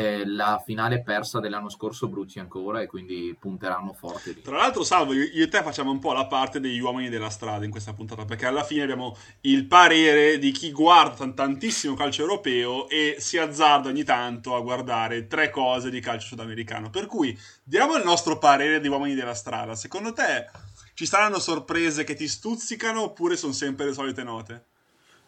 eh, 0.00 0.26
la 0.26 0.62
finale 0.64 1.02
persa 1.02 1.40
dell'anno 1.40 1.68
scorso 1.68 2.08
bruci 2.08 2.38
ancora 2.38 2.80
e 2.80 2.86
quindi 2.86 3.36
punteranno 3.38 3.92
forte 3.92 4.32
lì. 4.32 4.40
Tra 4.40 4.56
l'altro, 4.56 4.82
Salvo, 4.82 5.12
io 5.12 5.44
e 5.44 5.48
te 5.48 5.62
facciamo 5.62 5.90
un 5.90 5.98
po' 5.98 6.12
la 6.14 6.26
parte 6.26 6.58
degli 6.58 6.80
uomini 6.80 7.10
della 7.10 7.28
strada 7.28 7.64
in 7.64 7.70
questa 7.70 7.92
puntata, 7.92 8.24
perché 8.24 8.46
alla 8.46 8.64
fine 8.64 8.82
abbiamo 8.82 9.14
il 9.42 9.66
parere 9.66 10.38
di 10.38 10.50
chi 10.52 10.72
guarda 10.72 11.16
tan- 11.16 11.34
tantissimo 11.34 11.94
calcio 11.94 12.22
europeo 12.22 12.88
e 12.88 13.16
si 13.18 13.36
azzarda 13.36 13.88
ogni 13.90 14.04
tanto 14.04 14.54
a 14.54 14.60
guardare 14.60 15.26
tre 15.26 15.50
cose 15.50 15.90
di 15.90 16.00
calcio 16.00 16.28
sudamericano. 16.28 16.88
Per 16.88 17.06
cui 17.06 17.38
diamo 17.62 17.96
il 17.96 18.04
nostro 18.04 18.38
parere 18.38 18.80
di 18.80 18.88
uomini 18.88 19.14
della 19.14 19.34
strada. 19.34 19.74
Secondo 19.74 20.12
te 20.12 20.48
ci 20.94 21.04
saranno 21.04 21.38
sorprese 21.38 22.04
che 22.04 22.14
ti 22.14 22.26
stuzzicano 22.26 23.02
oppure 23.02 23.36
sono 23.36 23.52
sempre 23.52 23.86
le 23.86 23.92
solite 23.92 24.22
note? 24.22 24.69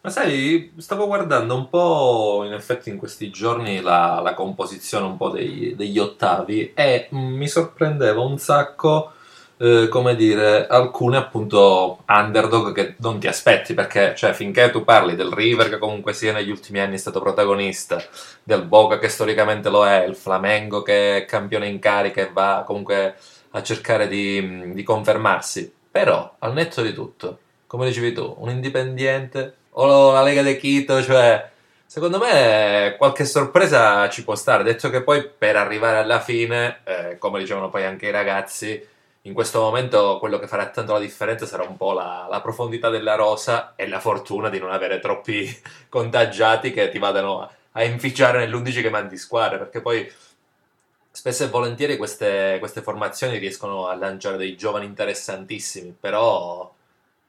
Ma 0.04 0.10
sai, 0.10 0.72
stavo 0.78 1.06
guardando 1.06 1.54
un 1.54 1.68
po' 1.68 2.42
in 2.44 2.52
effetti 2.52 2.90
in 2.90 2.96
questi 2.98 3.30
giorni 3.30 3.80
la, 3.80 4.20
la 4.20 4.34
composizione 4.34 5.06
un 5.06 5.16
po' 5.16 5.28
dei- 5.30 5.76
degli 5.76 5.96
ottavi 5.98 6.72
e 6.74 7.06
mi 7.10 7.46
sorprendeva 7.46 8.20
un 8.20 8.36
sacco 8.36 9.12
eh, 9.58 9.86
come 9.88 10.16
dire, 10.16 10.66
alcune 10.66 11.16
appunto 11.18 12.02
underdog 12.08 12.72
che 12.72 12.96
non 12.98 13.20
ti 13.20 13.28
aspetti 13.28 13.74
perché, 13.74 14.14
cioè, 14.16 14.32
finché 14.32 14.70
tu 14.70 14.82
parli 14.82 15.14
del 15.14 15.30
River 15.30 15.68
che 15.68 15.78
comunque 15.78 16.12
sia 16.14 16.32
negli 16.32 16.50
ultimi 16.50 16.80
anni 16.80 16.98
stato 16.98 17.20
protagonista, 17.20 18.02
del 18.42 18.64
Boca 18.64 18.98
che 18.98 19.08
storicamente 19.08 19.70
lo 19.70 19.86
è, 19.86 20.04
il 20.04 20.16
Flamengo 20.16 20.82
che 20.82 21.18
è 21.18 21.24
campione 21.26 21.68
in 21.68 21.78
carica 21.78 22.22
e 22.22 22.30
va 22.32 22.64
comunque 22.66 23.14
a 23.50 23.62
cercare 23.62 24.08
di, 24.08 24.72
di 24.72 24.82
confermarsi, 24.82 25.72
però 25.90 26.34
al 26.40 26.54
netto 26.54 26.82
di 26.82 26.92
tutto, 26.92 27.38
come 27.68 27.86
dicevi 27.86 28.12
tu, 28.12 28.34
un 28.38 28.50
indipendiente 28.50 29.58
o 29.74 30.12
la 30.12 30.22
Lega 30.22 30.42
de 30.42 30.58
Quito, 30.58 31.02
cioè 31.02 31.50
Secondo 31.92 32.18
me 32.18 32.94
qualche 32.96 33.26
sorpresa 33.26 34.08
ci 34.08 34.24
può 34.24 34.34
stare, 34.34 34.62
detto 34.62 34.88
che 34.88 35.02
poi 35.02 35.28
per 35.28 35.56
arrivare 35.56 35.98
alla 35.98 36.20
fine, 36.20 36.80
eh, 36.84 37.18
come 37.18 37.38
dicevano 37.38 37.68
poi 37.68 37.84
anche 37.84 38.06
i 38.06 38.10
ragazzi, 38.10 38.82
in 39.20 39.34
questo 39.34 39.60
momento 39.60 40.16
quello 40.18 40.38
che 40.38 40.46
farà 40.46 40.70
tanto 40.70 40.94
la 40.94 40.98
differenza 40.98 41.44
sarà 41.44 41.64
un 41.64 41.76
po' 41.76 41.92
la, 41.92 42.26
la 42.30 42.40
profondità 42.40 42.88
della 42.88 43.14
rosa 43.14 43.74
e 43.76 43.86
la 43.88 44.00
fortuna 44.00 44.48
di 44.48 44.58
non 44.58 44.72
avere 44.72 45.00
troppi 45.00 45.46
contagiati 45.90 46.72
che 46.72 46.88
ti 46.88 46.98
vadano 46.98 47.50
a 47.72 47.84
inficiare 47.84 48.38
nell'11 48.38 48.80
che 48.80 48.88
mandi 48.88 49.18
squadre, 49.18 49.58
perché 49.58 49.82
poi 49.82 50.10
spesso 51.10 51.44
e 51.44 51.48
volentieri 51.48 51.98
queste, 51.98 52.56
queste 52.58 52.80
formazioni 52.80 53.36
riescono 53.36 53.86
a 53.86 53.94
lanciare 53.96 54.38
dei 54.38 54.56
giovani 54.56 54.86
interessantissimi, 54.86 55.94
però 56.00 56.71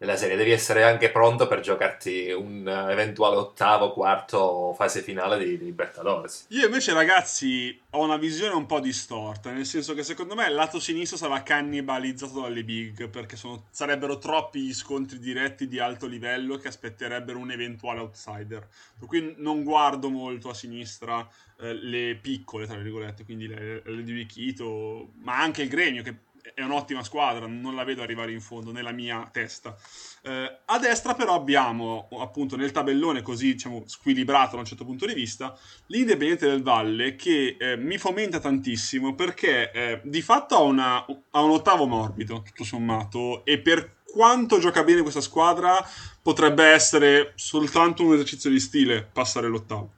della 0.03 0.17
serie. 0.17 0.35
Devi 0.35 0.51
essere 0.51 0.83
anche 0.83 1.09
pronto 1.09 1.47
per 1.47 1.61
giocarti 1.61 2.29
un 2.31 2.67
eventuale 2.67 3.37
ottavo, 3.37 3.93
quarto 3.93 4.73
fase 4.73 5.01
finale 5.01 5.37
di, 5.37 5.57
di 5.57 5.63
Libertadores. 5.63 6.47
Io 6.49 6.65
invece, 6.65 6.91
ragazzi, 6.91 7.79
ho 7.91 8.03
una 8.03 8.17
visione 8.17 8.53
un 8.53 8.65
po' 8.65 8.81
distorta, 8.81 9.49
nel 9.51 9.65
senso 9.65 9.93
che 9.93 10.03
secondo 10.03 10.35
me 10.35 10.45
il 10.47 10.53
lato 10.53 10.79
sinistro 10.79 11.15
sarà 11.15 11.41
cannibalizzato 11.41 12.41
dalle 12.41 12.65
big, 12.65 13.07
perché 13.07 13.37
sono, 13.37 13.67
sarebbero 13.71 14.17
troppi 14.17 14.59
gli 14.59 14.73
scontri 14.73 15.19
diretti 15.19 15.69
di 15.69 15.79
alto 15.79 16.05
livello 16.05 16.57
che 16.57 16.67
aspetterebbero 16.67 17.39
un 17.39 17.51
eventuale 17.51 18.01
outsider. 18.01 18.67
Per 18.99 19.07
cui 19.07 19.35
non 19.37 19.63
guardo 19.63 20.09
molto 20.09 20.49
a 20.49 20.53
sinistra 20.53 21.25
eh, 21.61 21.73
le 21.73 22.17
piccole, 22.21 22.67
tra 22.67 22.75
virgolette, 22.75 23.23
quindi 23.23 23.47
le, 23.47 23.81
le 23.85 24.03
di 24.03 24.11
Wichito, 24.11 25.11
ma 25.21 25.39
anche 25.39 25.61
il 25.61 25.69
Gremio, 25.69 26.03
che 26.03 26.31
è 26.53 26.61
un'ottima 26.61 27.03
squadra, 27.03 27.47
non 27.47 27.75
la 27.75 27.83
vedo 27.83 28.01
arrivare 28.01 28.31
in 28.31 28.41
fondo 28.41 28.71
nella 28.71 28.91
mia 28.91 29.29
testa. 29.31 29.75
Eh, 30.23 30.59
a 30.65 30.79
destra 30.79 31.13
però 31.13 31.33
abbiamo 31.33 32.09
appunto 32.19 32.55
nel 32.55 32.71
tabellone 32.71 33.21
così 33.21 33.53
diciamo 33.53 33.83
squilibrato 33.85 34.55
da 34.55 34.61
un 34.61 34.67
certo 34.67 34.85
punto 34.85 35.05
di 35.05 35.13
vista 35.13 35.57
l'Indipendiente 35.87 36.47
del 36.47 36.61
Valle 36.61 37.15
che 37.15 37.57
eh, 37.59 37.77
mi 37.77 37.97
fomenta 37.97 38.39
tantissimo 38.39 39.15
perché 39.15 39.71
eh, 39.71 40.01
di 40.03 40.21
fatto 40.21 40.55
ha, 40.55 40.61
una, 40.61 41.05
ha 41.31 41.41
un 41.41 41.51
ottavo 41.51 41.85
morbido 41.85 42.41
tutto 42.41 42.63
sommato 42.63 43.43
e 43.45 43.59
per 43.59 44.01
quanto 44.13 44.59
gioca 44.59 44.83
bene 44.83 45.01
questa 45.01 45.21
squadra 45.21 45.85
potrebbe 46.21 46.65
essere 46.65 47.33
soltanto 47.35 48.05
un 48.05 48.13
esercizio 48.13 48.49
di 48.49 48.59
stile 48.59 49.03
passare 49.03 49.47
l'ottavo. 49.47 49.93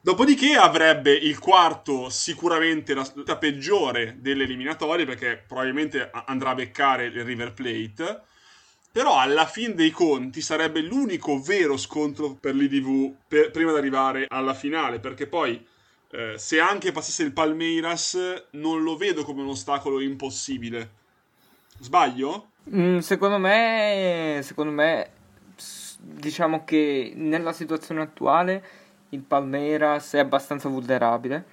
Dopodiché 0.00 0.54
avrebbe 0.54 1.12
il 1.12 1.38
quarto 1.38 2.08
sicuramente 2.08 2.94
la, 2.94 3.06
la 3.26 3.36
peggiore 3.36 4.16
delle 4.20 4.44
eliminatorie 4.44 5.04
perché 5.04 5.42
probabilmente 5.44 6.10
andrà 6.26 6.50
a 6.50 6.54
beccare 6.54 7.06
il 7.06 7.24
River 7.24 7.52
Plate. 7.52 8.22
Però 8.90 9.18
alla 9.18 9.46
fin 9.46 9.74
dei 9.74 9.90
conti 9.90 10.40
sarebbe 10.40 10.80
l'unico 10.80 11.40
vero 11.40 11.76
scontro 11.76 12.34
per 12.40 12.54
l'IDV 12.54 13.14
per, 13.28 13.50
prima 13.50 13.72
di 13.72 13.78
arrivare 13.78 14.24
alla 14.28 14.54
finale 14.54 14.98
perché 14.98 15.26
poi 15.26 15.64
eh, 16.10 16.38
se 16.38 16.58
anche 16.58 16.90
passasse 16.90 17.22
il 17.22 17.32
Palmeiras 17.32 18.46
non 18.52 18.82
lo 18.82 18.96
vedo 18.96 19.24
come 19.24 19.42
un 19.42 19.48
ostacolo 19.48 20.00
impossibile. 20.00 20.90
Sbaglio? 21.80 22.50
Mm, 22.74 22.98
secondo 22.98 23.38
me, 23.38 24.40
secondo 24.42 24.72
me, 24.72 25.10
diciamo 26.00 26.64
che 26.64 27.12
nella 27.14 27.52
situazione 27.52 28.00
attuale 28.00 28.77
il 29.10 29.20
Palmeiras 29.20 30.14
è 30.14 30.18
abbastanza 30.18 30.68
vulnerabile. 30.68 31.44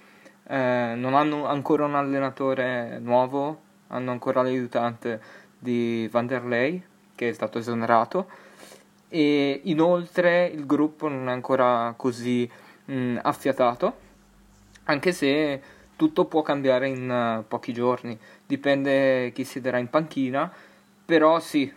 Eh, 0.48 0.92
non 0.96 1.14
hanno 1.14 1.46
ancora 1.46 1.84
un 1.84 1.94
allenatore 1.94 2.98
nuovo, 2.98 3.60
hanno 3.88 4.10
ancora 4.10 4.42
l'aiutante 4.42 5.20
di 5.58 6.08
Vanderlei 6.10 6.82
che 7.14 7.30
è 7.30 7.32
stato 7.32 7.58
esonerato. 7.58 8.28
E 9.08 9.60
inoltre 9.64 10.46
il 10.46 10.66
gruppo 10.66 11.08
non 11.08 11.28
è 11.28 11.32
ancora 11.32 11.94
così 11.96 12.48
mh, 12.84 13.18
affiatato, 13.22 13.96
anche 14.84 15.12
se 15.12 15.62
tutto 15.96 16.26
può 16.26 16.42
cambiare 16.42 16.88
in 16.88 17.38
uh, 17.40 17.46
pochi 17.46 17.72
giorni, 17.72 18.18
dipende 18.44 19.32
chi 19.32 19.44
siederà 19.44 19.78
in 19.78 19.88
panchina, 19.88 20.52
però 21.04 21.40
sì, 21.40 21.72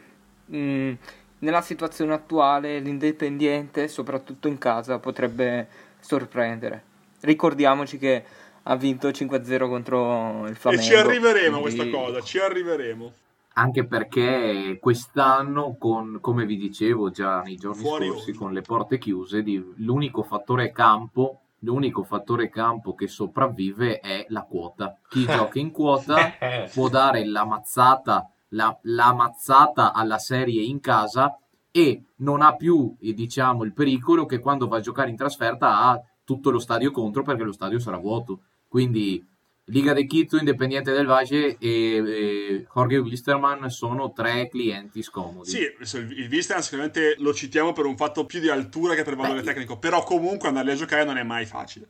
mh, 0.45 0.91
nella 1.39 1.61
situazione 1.61 2.13
attuale 2.13 2.79
l'Independiente, 2.79 3.87
soprattutto 3.87 4.47
in 4.47 4.57
casa, 4.57 4.99
potrebbe 4.99 5.67
sorprendere. 5.99 6.83
Ricordiamoci 7.21 7.97
che 7.97 8.23
ha 8.63 8.75
vinto 8.75 9.09
5-0 9.09 9.67
contro 9.67 10.47
il 10.47 10.55
Flamengo. 10.55 10.83
E 10.83 10.87
ci 10.87 10.95
arriveremo 10.95 11.57
a 11.57 11.61
questa 11.61 11.89
cosa, 11.89 12.21
ci 12.21 12.39
arriveremo. 12.39 13.13
Anche 13.53 13.85
perché 13.85 14.77
quest'anno, 14.79 15.75
con, 15.77 16.19
come 16.21 16.45
vi 16.45 16.55
dicevo 16.55 17.09
già 17.09 17.41
nei 17.41 17.57
giorni 17.57 17.81
Fuori 17.81 18.07
scorsi, 18.07 18.33
con 18.33 18.53
le 18.53 18.61
porte 18.61 18.97
chiuse, 18.97 19.43
di, 19.43 19.61
l'unico 19.77 20.23
fattore 20.23 20.71
campo 20.71 21.41
l'unico 21.63 22.03
fattore 22.03 22.49
campo 22.49 22.95
che 22.95 23.07
sopravvive 23.07 23.99
è 23.99 24.25
la 24.29 24.43
quota. 24.43 24.97
Chi 25.09 25.25
gioca 25.27 25.59
in 25.59 25.71
quota 25.71 26.33
può 26.71 26.87
dare 26.87 27.25
la 27.25 27.45
mazzata 27.45 28.29
la, 28.49 28.77
la 28.83 29.13
mazzata 29.13 29.93
alla 29.93 30.17
serie 30.17 30.61
in 30.61 30.79
casa 30.79 31.37
e 31.71 32.03
non 32.17 32.41
ha 32.41 32.55
più 32.55 32.95
diciamo, 32.99 33.63
il 33.63 33.73
pericolo 33.73 34.25
che 34.25 34.39
quando 34.39 34.67
va 34.67 34.77
a 34.77 34.81
giocare 34.81 35.09
in 35.09 35.15
trasferta 35.15 35.81
ha 35.81 36.01
tutto 36.23 36.49
lo 36.49 36.59
stadio 36.59 36.91
contro 36.91 37.23
perché 37.23 37.43
lo 37.43 37.51
stadio 37.51 37.79
sarà 37.79 37.97
vuoto. 37.97 38.41
Quindi 38.67 39.25
Liga 39.65 39.93
de 39.93 40.05
Quito, 40.05 40.37
Independiente 40.37 40.91
del 40.91 41.05
Valle 41.05 41.57
e, 41.57 41.57
e 41.59 42.67
Jorge 42.73 42.97
Wisterman 42.97 43.69
sono 43.69 44.11
tre 44.11 44.49
clienti 44.49 45.01
scomodi. 45.01 45.49
Sì, 45.49 45.61
il 45.61 46.27
Wisterman 46.29 46.63
sicuramente 46.63 47.15
lo 47.19 47.33
citiamo 47.33 47.71
per 47.71 47.85
un 47.85 47.95
fatto 47.95 48.25
più 48.25 48.39
di 48.39 48.49
altura 48.49 48.95
che 48.95 49.03
per 49.03 49.15
valore 49.15 49.41
Beh, 49.41 49.45
tecnico, 49.45 49.77
però 49.77 50.03
comunque 50.03 50.47
andare 50.47 50.71
a 50.71 50.75
giocare 50.75 51.03
non 51.03 51.17
è 51.17 51.23
mai 51.23 51.45
facile. 51.45 51.87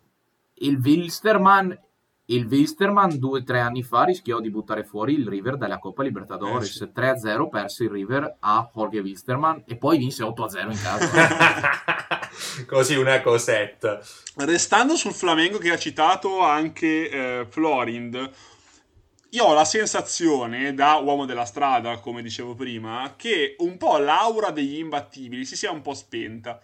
Il 0.55 0.77
Wilstermann 0.77 1.71
il 2.29 2.45
Wisterman 2.45 3.17
due 3.17 3.39
o 3.39 3.43
tre 3.43 3.59
anni 3.59 3.81
fa 3.81 4.03
rischiò 4.03 4.39
di 4.39 4.49
buttare 4.51 4.83
fuori 4.83 5.13
il 5.13 5.27
River 5.27 5.57
dalla 5.57 5.79
Coppa 5.79 6.03
Libertadores. 6.03 6.81
Eh 6.81 6.85
sì. 6.85 6.91
3-0 6.95 7.49
perse 7.49 7.83
il 7.85 7.89
River 7.89 8.37
a 8.39 8.69
Jorge 8.73 8.99
Wisterman 8.99 9.63
e 9.65 9.77
poi 9.77 9.97
vinse 9.97 10.23
8-0 10.23 10.71
in 10.71 10.79
casa. 10.81 12.27
Così 12.67 12.95
una 12.95 13.21
cosetta. 13.21 13.99
Restando 14.35 14.95
sul 14.95 15.13
Flamengo 15.13 15.57
che 15.57 15.71
ha 15.71 15.77
citato 15.77 16.41
anche 16.41 17.09
eh, 17.09 17.47
Florind, 17.49 18.31
io 19.31 19.43
ho 19.43 19.53
la 19.53 19.65
sensazione, 19.65 20.73
da 20.73 20.95
uomo 20.95 21.25
della 21.25 21.45
strada, 21.45 21.99
come 21.99 22.21
dicevo 22.21 22.53
prima, 22.53 23.13
che 23.15 23.55
un 23.59 23.77
po' 23.77 23.97
l'aura 23.97 24.51
degli 24.51 24.77
imbattibili 24.77 25.45
si 25.45 25.55
sia 25.55 25.71
un 25.71 25.81
po' 25.81 25.93
spenta. 25.93 26.59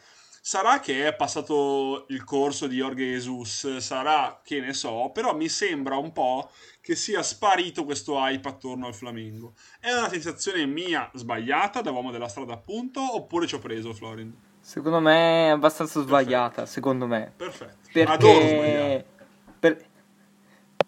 Sarà 0.48 0.80
che 0.80 1.08
è 1.08 1.16
passato 1.16 2.06
il 2.10 2.24
corso 2.24 2.68
di 2.68 2.76
Jorge 2.76 3.04
Jesus, 3.04 3.78
sarà 3.78 4.42
che 4.44 4.60
ne 4.60 4.74
so, 4.74 5.10
però 5.12 5.36
mi 5.36 5.50
sembra 5.50 5.98
un 5.98 6.12
po' 6.12 6.52
che 6.82 6.96
sia 6.96 7.24
sparito 7.24 7.84
questo 7.84 8.20
hype 8.20 8.48
attorno 8.48 8.86
al 8.86 8.94
Flamengo. 8.94 9.54
È 9.80 9.92
una 9.92 10.08
sensazione 10.08 10.68
mia 10.68 11.10
sbagliata 11.16 11.82
da 11.82 11.90
uomo 11.90 12.12
della 12.12 12.28
strada 12.28 12.54
appunto, 12.54 13.02
oppure 13.16 13.48
ci 13.48 13.56
ho 13.56 13.60
preso 13.60 13.92
Florin? 13.96 14.32
Secondo 14.60 15.00
me 15.00 15.48
è 15.48 15.50
abbastanza 15.50 16.00
sbagliata, 16.02 16.48
Perfetto. 16.48 16.70
secondo 16.70 17.08
me. 17.08 17.34
Perfetto. 17.36 17.78
Perché... 17.92 18.12
Adoro 18.12 18.48
sbagliare. 18.48 19.06
Per... 19.58 19.86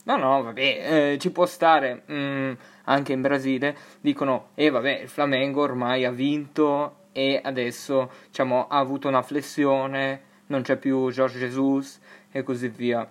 No, 0.03 0.17
no, 0.17 0.43
vabbè, 0.43 1.13
eh, 1.13 1.17
ci 1.17 1.31
può 1.31 1.47
stare. 1.47 2.03
Mm, 2.11 2.53
anche 2.83 3.11
in 3.11 3.21
Brasile 3.21 3.75
dicono, 4.01 4.49
eh 4.53 4.69
vabbè, 4.69 4.99
il 4.99 5.09
Flamengo 5.09 5.63
ormai 5.63 6.05
ha 6.05 6.11
vinto 6.11 6.96
e 7.17 7.41
adesso 7.43 8.11
diciamo, 8.27 8.67
ha 8.67 8.77
avuto 8.77 9.07
una 9.07 9.23
flessione, 9.23 10.21
non 10.47 10.61
c'è 10.61 10.77
più 10.77 11.09
George 11.09 11.39
Jesus 11.39 11.99
e 12.29 12.43
così 12.43 12.67
via. 12.67 13.09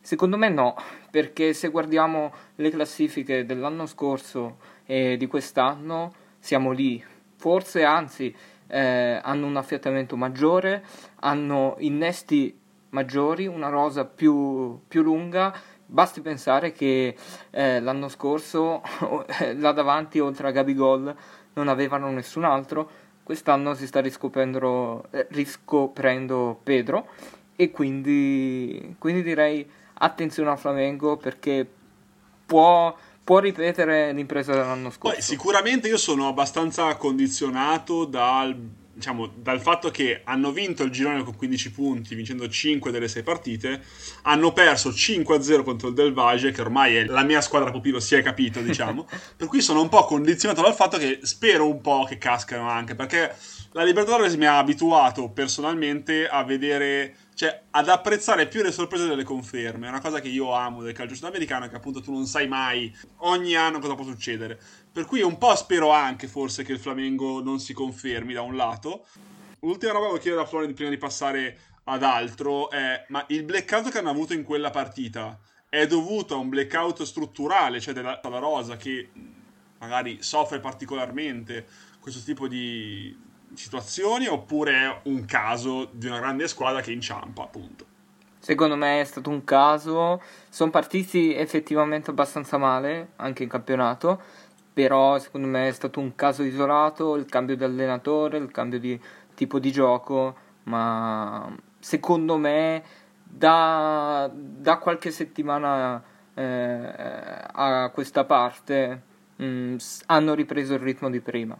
Secondo 0.00 0.36
me 0.36 0.48
no, 0.48 0.76
perché 1.10 1.52
se 1.54 1.66
guardiamo 1.66 2.32
le 2.54 2.70
classifiche 2.70 3.44
dell'anno 3.44 3.86
scorso 3.86 4.58
e 4.86 5.16
di 5.16 5.26
quest'anno 5.26 6.14
siamo 6.38 6.70
lì, 6.70 7.04
forse 7.34 7.82
anzi 7.82 8.32
eh, 8.68 9.18
hanno 9.20 9.46
un 9.46 9.56
affiatamento 9.56 10.16
maggiore, 10.16 10.84
hanno 11.16 11.74
innesti 11.80 12.56
maggiori, 12.90 13.48
una 13.48 13.70
rosa 13.70 14.04
più, 14.04 14.78
più 14.86 15.02
lunga. 15.02 15.52
Basti 15.84 16.20
pensare 16.20 16.70
che 16.70 17.16
eh, 17.50 17.80
l'anno 17.80 18.08
scorso 18.08 18.82
là 19.56 19.72
davanti, 19.72 20.20
oltre 20.20 20.46
a 20.46 20.52
Gabigol, 20.52 21.12
non 21.54 21.66
avevano 21.66 22.08
nessun 22.10 22.44
altro 22.44 23.06
quest'anno 23.28 23.74
si 23.74 23.86
sta 23.86 24.00
riscoprendo, 24.00 25.04
eh, 25.10 25.26
riscoprendo 25.32 26.58
Pedro 26.62 27.08
e 27.56 27.70
quindi, 27.70 28.96
quindi 28.98 29.22
direi 29.22 29.70
attenzione 29.98 30.48
al 30.48 30.58
Flamengo 30.58 31.18
perché 31.18 31.68
può, 32.46 32.96
può 33.22 33.38
ripetere 33.40 34.14
l'impresa 34.14 34.52
dell'anno 34.52 34.88
scorso. 34.88 35.14
Poi 35.14 35.22
sicuramente 35.22 35.88
io 35.88 35.98
sono 35.98 36.26
abbastanza 36.26 36.96
condizionato 36.96 38.06
dal, 38.06 38.58
diciamo, 38.98 39.28
dal 39.28 39.60
fatto 39.60 39.90
che 39.90 40.22
hanno 40.24 40.50
vinto 40.50 40.82
il 40.82 40.90
girone 40.90 41.22
con 41.22 41.36
15 41.36 41.70
punti, 41.70 42.14
vincendo 42.16 42.48
5 42.48 42.90
delle 42.90 43.06
6 43.06 43.22
partite, 43.22 43.80
hanno 44.22 44.52
perso 44.52 44.90
5-0 44.90 45.62
contro 45.62 45.88
il 45.88 45.94
Del 45.94 46.12
Valle, 46.12 46.50
che 46.50 46.60
ormai 46.60 46.96
è 46.96 47.04
la 47.04 47.22
mia 47.22 47.40
squadra 47.40 47.70
pupillo, 47.70 48.00
si 48.00 48.16
è 48.16 48.22
capito, 48.22 48.60
diciamo. 48.60 49.08
per 49.36 49.46
cui 49.46 49.60
sono 49.60 49.80
un 49.80 49.88
po' 49.88 50.04
condizionato 50.04 50.62
dal 50.62 50.74
fatto 50.74 50.98
che 50.98 51.20
spero 51.22 51.68
un 51.68 51.80
po' 51.80 52.04
che 52.08 52.18
cascano 52.18 52.68
anche, 52.68 52.96
perché 52.96 53.34
la 53.72 53.84
Libertadores 53.84 54.34
mi 54.34 54.46
ha 54.46 54.58
abituato 54.58 55.30
personalmente 55.30 56.26
a 56.26 56.42
vedere 56.42 57.14
cioè 57.38 57.66
ad 57.70 57.88
apprezzare 57.88 58.48
più 58.48 58.64
le 58.64 58.72
sorprese 58.72 59.06
delle 59.06 59.22
conferme. 59.22 59.86
È 59.86 59.90
una 59.90 60.00
cosa 60.00 60.18
che 60.18 60.26
io 60.26 60.52
amo 60.52 60.82
del 60.82 60.92
calcio 60.92 61.14
sudamericano, 61.14 61.68
che 61.68 61.76
appunto 61.76 62.00
tu 62.00 62.10
non 62.10 62.26
sai 62.26 62.48
mai 62.48 62.92
ogni 63.18 63.54
anno 63.54 63.78
cosa 63.78 63.94
può 63.94 64.02
succedere. 64.02 64.60
Per 64.90 65.04
cui 65.04 65.20
un 65.22 65.38
po' 65.38 65.54
spero 65.54 65.92
anche 65.92 66.26
forse 66.26 66.64
che 66.64 66.72
il 66.72 66.80
Flamengo 66.80 67.40
non 67.40 67.60
si 67.60 67.72
confermi 67.72 68.32
da 68.32 68.42
un 68.42 68.56
lato. 68.56 69.06
Ultima 69.60 69.92
roba 69.92 70.06
che 70.06 70.10
voglio 70.10 70.22
chiedere 70.22 70.42
a 70.42 70.46
Florent 70.46 70.74
prima 70.74 70.90
di 70.90 70.96
passare 70.96 71.58
ad 71.84 72.02
altro 72.02 72.70
è: 72.70 73.04
ma 73.06 73.24
il 73.28 73.44
blackout 73.44 73.92
che 73.92 73.98
hanno 73.98 74.10
avuto 74.10 74.32
in 74.32 74.42
quella 74.42 74.70
partita 74.70 75.38
è 75.68 75.86
dovuto 75.86 76.34
a 76.34 76.38
un 76.38 76.48
blackout 76.48 77.04
strutturale, 77.04 77.80
cioè 77.80 77.94
della, 77.94 78.18
della 78.20 78.38
Rosa 78.38 78.76
che 78.76 79.10
magari 79.78 80.18
soffre 80.22 80.58
particolarmente 80.58 81.68
questo 82.00 82.20
tipo 82.20 82.48
di, 82.48 83.16
situazioni 83.54 84.26
oppure 84.26 85.00
un 85.04 85.24
caso 85.24 85.88
di 85.92 86.06
una 86.06 86.18
grande 86.18 86.48
squadra 86.48 86.80
che 86.80 86.92
inciampa, 86.92 87.42
appunto? 87.42 87.86
Secondo 88.38 88.76
me 88.76 89.00
è 89.00 89.04
stato 89.04 89.30
un 89.30 89.44
caso, 89.44 90.22
sono 90.48 90.70
partiti 90.70 91.34
effettivamente 91.34 92.10
abbastanza 92.10 92.56
male 92.56 93.10
anche 93.16 93.42
in 93.42 93.48
campionato, 93.48 94.20
però 94.72 95.18
secondo 95.18 95.48
me 95.48 95.68
è 95.68 95.72
stato 95.72 96.00
un 96.00 96.14
caso 96.14 96.42
isolato, 96.44 97.16
il 97.16 97.26
cambio 97.26 97.56
di 97.56 97.64
allenatore, 97.64 98.38
il 98.38 98.50
cambio 98.50 98.78
di 98.78 98.98
tipo 99.34 99.58
di 99.58 99.72
gioco, 99.72 100.36
ma 100.64 101.54
secondo 101.78 102.36
me 102.36 102.82
da, 103.22 104.30
da 104.32 104.78
qualche 104.78 105.10
settimana 105.10 106.02
eh, 106.34 107.42
a 107.52 107.90
questa 107.92 108.24
parte 108.24 109.02
mh, 109.36 109.44
mm, 109.44 109.76
hanno 110.06 110.34
ripreso 110.34 110.74
il 110.74 110.80
ritmo 110.80 111.10
di 111.10 111.20
prima. 111.20 111.58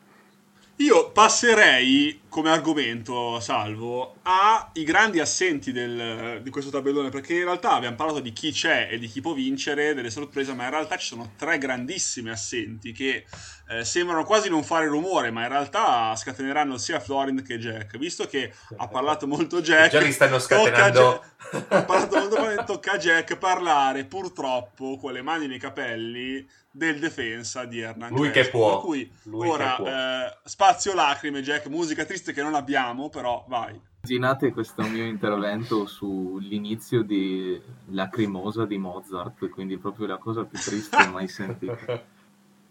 Io 0.80 1.10
passerei 1.10 2.20
come 2.28 2.50
argomento, 2.50 3.40
salvo, 3.40 4.18
ai 4.22 4.84
grandi 4.84 5.18
assenti 5.18 5.72
del, 5.72 6.40
di 6.40 6.50
questo 6.50 6.70
tabellone, 6.70 7.08
perché 7.08 7.34
in 7.34 7.42
realtà 7.42 7.72
abbiamo 7.72 7.96
parlato 7.96 8.20
di 8.20 8.32
chi 8.32 8.52
c'è 8.52 8.86
e 8.88 8.96
di 8.96 9.08
chi 9.08 9.20
può 9.20 9.32
vincere, 9.32 9.92
delle 9.92 10.08
sorprese, 10.08 10.54
ma 10.54 10.64
in 10.64 10.70
realtà 10.70 10.96
ci 10.96 11.08
sono 11.08 11.32
tre 11.36 11.58
grandissimi 11.58 12.30
assenti 12.30 12.92
che 12.92 13.24
eh, 13.68 13.84
sembrano 13.84 14.24
quasi 14.24 14.48
non 14.48 14.64
fare 14.64 14.86
rumore, 14.86 15.30
ma 15.30 15.42
in 15.42 15.48
realtà 15.48 16.16
scateneranno 16.16 16.78
sia 16.78 17.00
Florent 17.00 17.42
che 17.42 17.58
Jack. 17.58 17.98
Visto 17.98 18.26
che 18.26 18.52
ha 18.76 18.88
parlato 18.88 19.26
molto 19.26 19.60
Jack, 19.60 19.90
già 19.90 20.00
li 20.00 20.12
stanno 20.12 20.38
scatenando. 20.38 21.22
Jack, 21.50 21.72
ha 21.72 21.84
parlato 21.84 22.16
molto 22.18 22.40
bene, 22.40 22.64
tocca 22.64 22.92
a 22.92 22.98
Jack 22.98 23.36
parlare 23.36 24.04
purtroppo 24.04 24.96
con 24.96 25.12
le 25.12 25.22
mani 25.22 25.46
nei 25.46 25.58
capelli 25.58 26.46
del 26.70 26.98
difensa 26.98 27.64
di 27.64 27.80
Hernan 27.80 28.14
Lui 28.14 28.30
Crespo. 28.30 28.50
che 28.50 28.50
può. 28.50 28.70
Per 28.76 28.80
cui 28.80 29.12
Lui 29.24 29.48
ora 29.48 29.76
eh, 29.76 30.38
spazio 30.44 30.94
lacrime, 30.94 31.42
Jack, 31.42 31.66
musica 31.66 32.04
triste 32.04 32.32
che 32.32 32.42
non 32.42 32.54
abbiamo, 32.54 33.10
però 33.10 33.44
vai. 33.48 33.78
Immaginate 34.00 34.52
questo 34.52 34.82
mio 34.82 35.04
intervento 35.04 35.84
sull'inizio 35.84 37.02
di 37.02 37.60
Lacrimosa 37.90 38.64
di 38.64 38.78
Mozart, 38.78 39.50
quindi 39.50 39.76
proprio 39.76 40.06
la 40.06 40.16
cosa 40.16 40.44
più 40.44 40.58
triste 40.58 41.06
mai 41.08 41.28
sentita. 41.28 42.16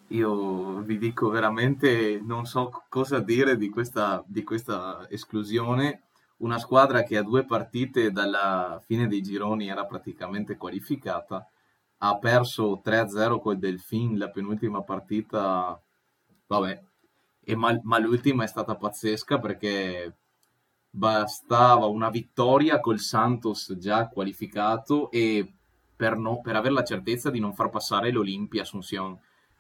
Io 0.09 0.81
vi 0.81 0.97
dico 0.97 1.29
veramente, 1.29 2.19
non 2.23 2.45
so 2.45 2.83
cosa 2.89 3.19
dire 3.19 3.57
di 3.57 3.69
questa, 3.69 4.23
di 4.25 4.43
questa 4.43 5.05
esclusione. 5.09 6.03
Una 6.37 6.59
squadra 6.59 7.03
che 7.03 7.17
a 7.17 7.23
due 7.23 7.45
partite 7.45 8.11
dalla 8.11 8.81
fine 8.85 9.07
dei 9.07 9.21
gironi 9.21 9.67
era 9.69 9.85
praticamente 9.85 10.55
qualificata 10.55 11.47
ha 11.99 12.17
perso 12.17 12.81
3-0 12.83 13.39
col 13.39 13.57
Delfin 13.57 14.17
la 14.17 14.29
penultima 14.29 14.81
partita, 14.83 15.79
vabbè, 16.47 16.83
ma, 17.55 17.79
ma, 17.83 17.97
l'ultima 17.97 18.43
è 18.43 18.47
stata 18.47 18.75
pazzesca 18.75 19.39
perché 19.39 20.15
bastava 20.89 21.85
una 21.85 22.09
vittoria 22.09 22.79
col 22.79 22.99
Santos 22.99 23.75
già 23.77 24.07
qualificato 24.09 25.09
e 25.11 25.53
per, 25.95 26.17
no, 26.17 26.41
per 26.41 26.55
avere 26.55 26.73
la 26.73 26.83
certezza 26.83 27.29
di 27.29 27.39
non 27.39 27.53
far 27.53 27.69
passare 27.69 28.11
l'Olimpia 28.11 28.61
Asunción. 28.61 29.17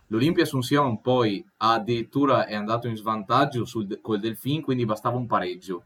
L'Olimpia 0.07 0.43
Asunción 0.43 1.01
poi 1.01 1.45
addirittura 1.57 2.45
è 2.45 2.55
andato 2.55 2.87
in 2.87 2.95
svantaggio 2.95 3.65
sul, 3.65 3.99
col 4.01 4.19
Delfin, 4.19 4.61
quindi 4.61 4.85
bastava 4.85 5.17
un 5.17 5.27
pareggio 5.27 5.85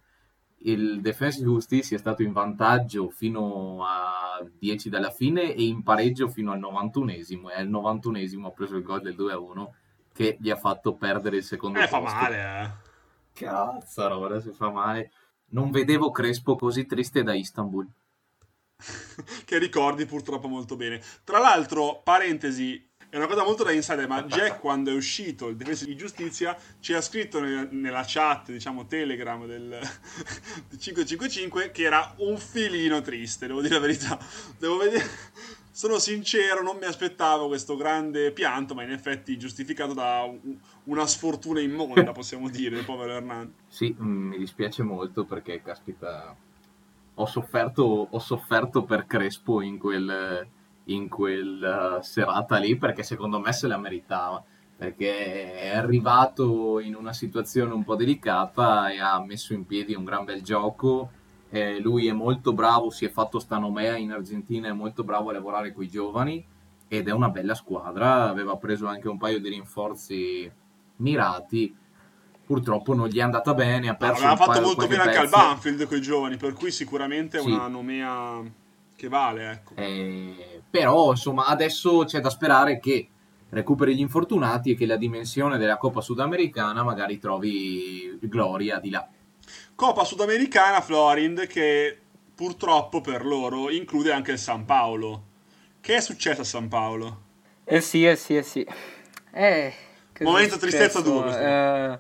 il 0.63 1.01
Defensa 1.01 1.41
Justicia 1.41 1.95
è 1.95 1.97
stato 1.97 2.21
in 2.21 2.34
vantaggio 2.34 3.10
fino 3.10 3.84
a 3.84 4.45
10 4.60 4.89
dalla 4.89 5.10
fine 5.10 5.53
e 5.53 5.63
in 5.63 5.81
pareggio 5.84 6.27
fino 6.27 6.51
al 6.51 6.60
91esimo 6.60 7.49
e 7.49 7.55
al 7.55 7.69
91esimo 7.69 8.45
ha 8.45 8.51
preso 8.51 8.75
il 8.75 8.84
gol 8.84 9.01
del 9.01 9.15
2-1 9.15 9.67
che 10.13 10.38
gli 10.39 10.49
ha 10.49 10.57
fatto 10.57 10.93
perdere 10.93 11.38
il 11.38 11.43
secondo 11.43 11.79
eh, 11.79 11.88
posto. 11.88 12.05
fa 12.05 12.21
male, 12.21 12.38
eh. 12.38 12.89
Cazzo, 13.34 14.17
ora 14.17 14.39
si 14.39 14.51
fa 14.51 14.69
male. 14.69 15.12
Non 15.51 15.71
vedevo 15.71 16.12
Crespo 16.12 16.55
così 16.55 16.86
triste 16.86 17.23
da 17.23 17.34
Istanbul. 17.34 17.88
che 19.45 19.57
ricordi 19.57 20.05
purtroppo 20.05 20.47
molto 20.47 20.75
bene. 20.75 21.01
Tra 21.23 21.39
l'altro, 21.39 22.01
parentesi, 22.03 22.90
è 23.12 23.17
una 23.17 23.28
cosa 23.28 23.43
molto 23.43 23.65
da 23.65 23.74
insider, 23.74 24.08
ma 24.08 24.24
Jack 24.24 24.62
quando 24.62 24.89
è 24.89 24.93
uscito 24.93 25.50
il 25.50 25.58
difesa 25.58 25.84
di 25.84 25.97
giustizia 25.97 26.58
ci 26.80 26.93
ha 26.93 27.02
scritto 27.02 27.41
nella 27.41 28.06
chat, 28.08 28.52
diciamo 28.52 28.86
Telegram 28.86 29.45
del, 29.45 29.78
555 30.80 31.71
che 31.71 31.84
era 31.84 32.13
un 32.19 32.38
filino 32.38 33.02
triste, 33.02 33.47
devo 33.47 33.60
dire 33.60 33.74
la 33.74 33.82
verità. 33.82 34.17
Devo 34.58 34.78
vedere 34.78 35.10
sono 35.71 36.00
sincero, 36.00 36.63
non 36.63 36.78
mi 36.78 36.86
aspettavo 36.86 37.47
questo 37.47 37.76
grande 37.76 38.32
pianto, 38.32 38.74
ma 38.76 38.84
in 38.84 38.91
effetti 38.91 39.38
giustificato 39.38 39.93
da 39.93 40.26
una 40.86 41.06
sfortuna 41.06 41.60
immonda, 41.60 42.13
possiamo 42.13 42.50
dire, 42.50 42.76
del 42.76 42.86
povero 42.86 43.12
Hernando. 43.12 43.54
Sì, 43.67 43.93
mm, 44.00 44.30
mi 44.30 44.38
dispiace 44.38 44.84
molto 44.84 45.26
perché, 45.26 45.62
caspita, 45.62 46.34
ho 47.13 47.26
sofferto, 47.26 48.08
ho 48.10 48.19
sofferto 48.19 48.84
per 48.84 49.06
Crespo 49.06 49.60
in 49.62 49.78
quel 49.78 50.47
in 50.93 51.10
quella 51.10 51.99
serata 52.01 52.58
lì 52.58 52.77
perché 52.77 53.04
secondo 53.04 53.39
me 53.39 53.54
se 53.54 53.67
la 53.67 53.77
meritava. 53.77 54.43
Perché 54.75 55.54
è 55.54 55.75
arrivato 55.75 56.80
in 56.80 56.95
una 56.95 57.13
situazione 57.13 57.71
un 57.71 57.84
po' 57.84 57.95
delicata 57.95 58.89
e 58.89 58.99
ha 58.99 59.23
messo 59.23 59.54
in 59.54 59.65
piedi 59.65 59.93
un 59.93 60.04
gran 60.04 60.25
bel 60.25 60.41
gioco. 60.41 61.12
Eh, 61.49 61.80
lui 61.80 62.08
è 62.08 62.13
molto 62.13 62.54
bravo 62.54 62.89
si 62.89 63.06
è 63.06 63.10
fatto 63.10 63.38
stanomea 63.38 63.97
in 63.97 64.12
Argentina 64.12 64.69
è 64.69 64.71
molto 64.71 65.04
bravo 65.04 65.30
a 65.30 65.34
lavorare 65.34 65.73
con 65.73 65.84
i 65.84 65.89
giovani 65.89 66.41
ed 66.88 67.08
è 67.08 67.12
una 67.12 67.30
bella 67.30 67.54
squadra. 67.54 68.27
Aveva 68.30 68.58
preso 68.58 68.88
anche 68.88 69.08
un 69.08 69.17
paio 69.17 69.39
di 69.39 69.49
rinforzi 69.49 70.51
mirati. 70.97 71.75
Purtroppo 72.45 72.93
non 72.93 73.08
gli 73.08 73.17
è 73.17 73.21
andata 73.21 73.54
bene 73.54 73.88
ha 73.88 73.95
perso 73.95 74.25
aveva 74.25 74.36
fatto 74.36 74.62
molto 74.62 74.88
bene 74.88 75.04
anche 75.04 75.17
al 75.17 75.30
Banfield 75.30 75.88
con 75.88 75.97
i 75.97 76.01
giovani 76.01 76.36
per 76.36 76.51
cui 76.51 76.69
sicuramente 76.69 77.38
è 77.38 77.41
sì. 77.41 77.49
una 77.49 77.67
nomea 77.67 78.41
che 79.01 79.08
vale 79.08 79.51
ecco. 79.51 79.75
Eh, 79.75 80.50
però 80.71 81.12
insomma 81.12 81.45
adesso 81.45 82.05
c'è 82.05 82.21
da 82.21 82.29
sperare 82.29 82.79
che 82.79 83.07
recuperi 83.49 83.93
gli 83.93 83.99
infortunati 83.99 84.71
e 84.71 84.75
che 84.75 84.86
la 84.86 84.95
dimensione 84.95 85.57
della 85.57 85.77
Coppa 85.77 86.01
Sudamericana 86.01 86.84
magari 86.84 87.19
trovi 87.19 88.17
gloria 88.21 88.79
di 88.79 88.89
là. 88.89 89.07
Coppa 89.75 90.05
Sudamericana 90.05 90.79
Florind 90.81 91.45
che 91.47 91.99
purtroppo 92.34 93.01
per 93.01 93.25
loro 93.25 93.69
include 93.69 94.13
anche 94.13 94.31
il 94.31 94.39
San 94.39 94.65
Paolo. 94.65 95.23
Che 95.81 95.95
è 95.95 96.01
successo 96.01 96.41
a 96.41 96.45
San 96.45 96.67
Paolo? 96.69 97.21
Eh 97.65 97.81
sì, 97.81 98.05
eh 98.05 98.15
sì, 98.15 98.38
eh 98.38 98.43
sì. 98.43 98.65
Eh, 99.34 99.73
Momento 100.21 100.57
tristezza 100.57 101.01
duro. 101.01 101.36
Eh, 101.36 101.99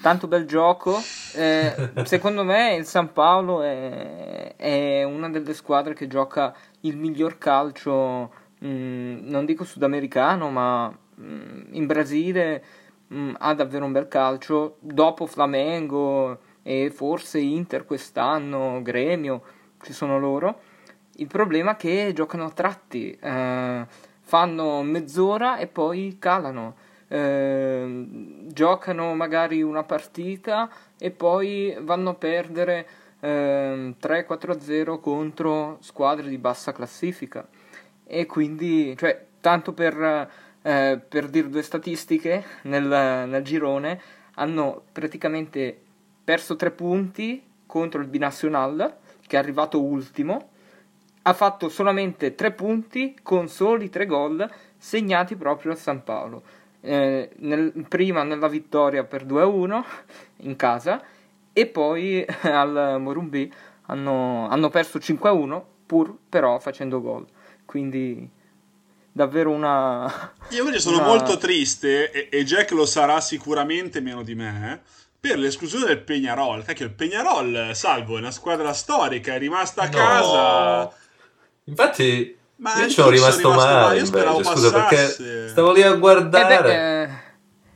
tanto 0.00 0.26
bel 0.26 0.46
gioco. 0.46 1.00
Eh, 1.34 2.04
secondo 2.04 2.44
me 2.44 2.74
il 2.74 2.84
San 2.84 3.12
Paolo 3.12 3.62
è, 3.62 4.54
è, 4.56 5.02
una 5.04 5.28
delle 5.28 5.54
squadre 5.54 5.94
che 5.94 6.06
gioca 6.06 6.54
il 6.80 6.96
miglior 6.96 7.38
calcio, 7.38 8.32
mh, 8.58 8.66
mm, 8.66 9.28
non 9.28 9.44
dico 9.44 9.64
sudamericano, 9.64 10.50
ma 10.50 10.88
mh, 10.88 11.22
mm, 11.22 11.60
in 11.72 11.86
Brasile 11.86 12.64
mh, 13.08 13.18
mm, 13.18 13.34
ha 13.38 13.54
davvero 13.54 13.84
un 13.84 13.92
bel 13.92 14.08
calcio. 14.08 14.76
Dopo 14.80 15.26
Flamengo 15.26 16.38
e 16.62 16.90
forse 16.90 17.38
Inter 17.38 17.84
quest'anno, 17.84 18.80
Gremio, 18.82 19.42
ci 19.82 19.92
sono 19.92 20.18
loro. 20.18 20.60
Il 21.16 21.26
problema 21.26 21.72
è 21.72 21.76
che 21.76 22.12
giocano 22.14 22.44
a 22.44 22.50
tratti, 22.50 23.10
eh, 23.12 23.86
fanno 24.20 24.82
mezz'ora 24.82 25.58
e 25.58 25.66
poi 25.66 26.16
calano 26.18 26.88
eh, 27.10 28.06
giocano 28.46 29.14
magari 29.14 29.62
una 29.62 29.82
partita 29.82 30.70
e 30.98 31.10
poi 31.10 31.76
vanno 31.80 32.10
a 32.10 32.14
perdere 32.14 32.86
eh, 33.20 33.94
3-4-0 34.00 35.00
contro 35.00 35.78
squadre 35.80 36.28
di 36.28 36.38
bassa 36.38 36.72
classifica 36.72 37.46
e 38.04 38.26
quindi 38.26 38.96
cioè, 38.96 39.26
tanto 39.40 39.72
per 39.72 40.28
eh, 40.62 41.00
per 41.06 41.28
dire 41.28 41.48
due 41.48 41.62
statistiche, 41.62 42.44
nel, 42.62 42.84
nel 42.84 43.42
girone 43.42 44.00
hanno 44.34 44.82
praticamente 44.92 45.78
perso 46.22 46.56
tre 46.56 46.70
punti 46.70 47.42
contro 47.66 48.00
il 48.00 48.08
Binacional, 48.08 48.96
che 49.26 49.36
è 49.36 49.38
arrivato 49.38 49.80
ultimo, 49.80 50.50
ha 51.22 51.32
fatto 51.32 51.68
solamente 51.68 52.34
tre 52.34 52.52
punti 52.52 53.16
con 53.22 53.48
soli 53.48 53.90
tre 53.90 54.06
gol 54.06 54.48
segnati 54.76 55.36
proprio 55.36 55.72
a 55.72 55.76
San 55.76 56.02
Paolo. 56.02 56.42
Eh, 56.82 57.30
nel, 57.36 57.72
prima 57.88 58.22
nella 58.22 58.48
vittoria 58.48 59.04
per 59.04 59.26
2-1 59.26 59.84
in 60.38 60.56
casa 60.56 61.02
e 61.52 61.66
poi 61.66 62.24
al 62.42 62.96
Morumbi 62.98 63.52
hanno, 63.86 64.48
hanno 64.48 64.70
perso 64.70 64.98
5-1 64.98 65.62
pur 65.86 66.16
però 66.28 66.58
facendo 66.58 67.00
gol. 67.00 67.26
Quindi 67.64 68.28
davvero 69.12 69.50
una... 69.50 70.32
Io 70.50 70.60
invece 70.60 70.80
sono 70.80 70.98
una... 70.98 71.06
molto 71.06 71.36
triste 71.36 72.10
e, 72.10 72.28
e, 72.30 72.44
Jack 72.44 72.70
lo 72.70 72.86
sarà 72.86 73.20
sicuramente 73.20 74.00
meno 74.00 74.22
di 74.22 74.34
me 74.34 74.80
per 75.18 75.38
l'esclusione 75.38 75.86
del 75.86 76.02
Peñarol. 76.02 76.64
Cacchio, 76.64 76.86
il 76.86 76.92
Peñarol, 76.92 77.72
salvo, 77.72 78.16
è 78.16 78.20
una 78.20 78.30
squadra 78.30 78.72
storica, 78.72 79.34
è 79.34 79.38
rimasta 79.38 79.82
a 79.82 79.88
no. 79.88 79.90
casa. 79.90 80.96
Infatti, 81.64 82.38
Ma 82.60 82.78
io 82.78 82.88
ci 82.88 82.94
sono 82.94 83.10
rimasto 83.10 83.52
male 83.52 83.98
invece, 83.98 84.44
scusa, 84.44 84.70
perché 84.70 85.48
stavo 85.48 85.72
lì 85.72 85.82
a 85.82 85.94
guardare. 85.94 86.54
E, 86.54 86.62
beh, 86.62 87.02
eh, 87.02 87.08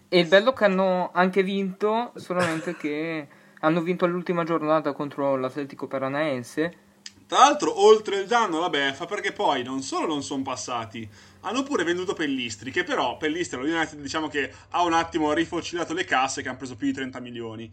e 0.08 0.20
il 0.20 0.28
bello 0.28 0.52
che 0.52 0.64
hanno 0.64 1.10
anche 1.12 1.42
vinto, 1.42 2.12
solamente 2.16 2.76
che 2.76 3.26
hanno 3.60 3.80
vinto 3.80 4.06
l'ultima 4.06 4.44
giornata 4.44 4.92
contro 4.92 5.36
l'Atletico 5.36 5.86
Paranaense 5.86 6.82
tra 7.26 7.38
l'altro, 7.38 7.82
oltre 7.82 8.20
il 8.20 8.26
danno, 8.26 8.60
la 8.60 8.68
beffa, 8.68 9.06
perché 9.06 9.32
poi 9.32 9.62
non 9.62 9.82
solo 9.82 10.06
non 10.06 10.22
sono 10.22 10.42
passati, 10.42 11.08
hanno 11.40 11.62
pure 11.62 11.82
venduto 11.82 12.12
Pellistri, 12.12 12.70
che 12.70 12.84
però 12.84 13.16
Pellistri, 13.16 13.58
lo 13.58 13.66
United, 13.66 13.98
diciamo 13.98 14.28
che 14.28 14.52
ha 14.70 14.82
un 14.82 14.92
attimo 14.92 15.32
rifocilato 15.32 15.94
le 15.94 16.04
casse 16.04 16.42
che 16.42 16.48
hanno 16.48 16.58
preso 16.58 16.76
più 16.76 16.86
di 16.86 16.92
30 16.92 17.20
milioni. 17.20 17.72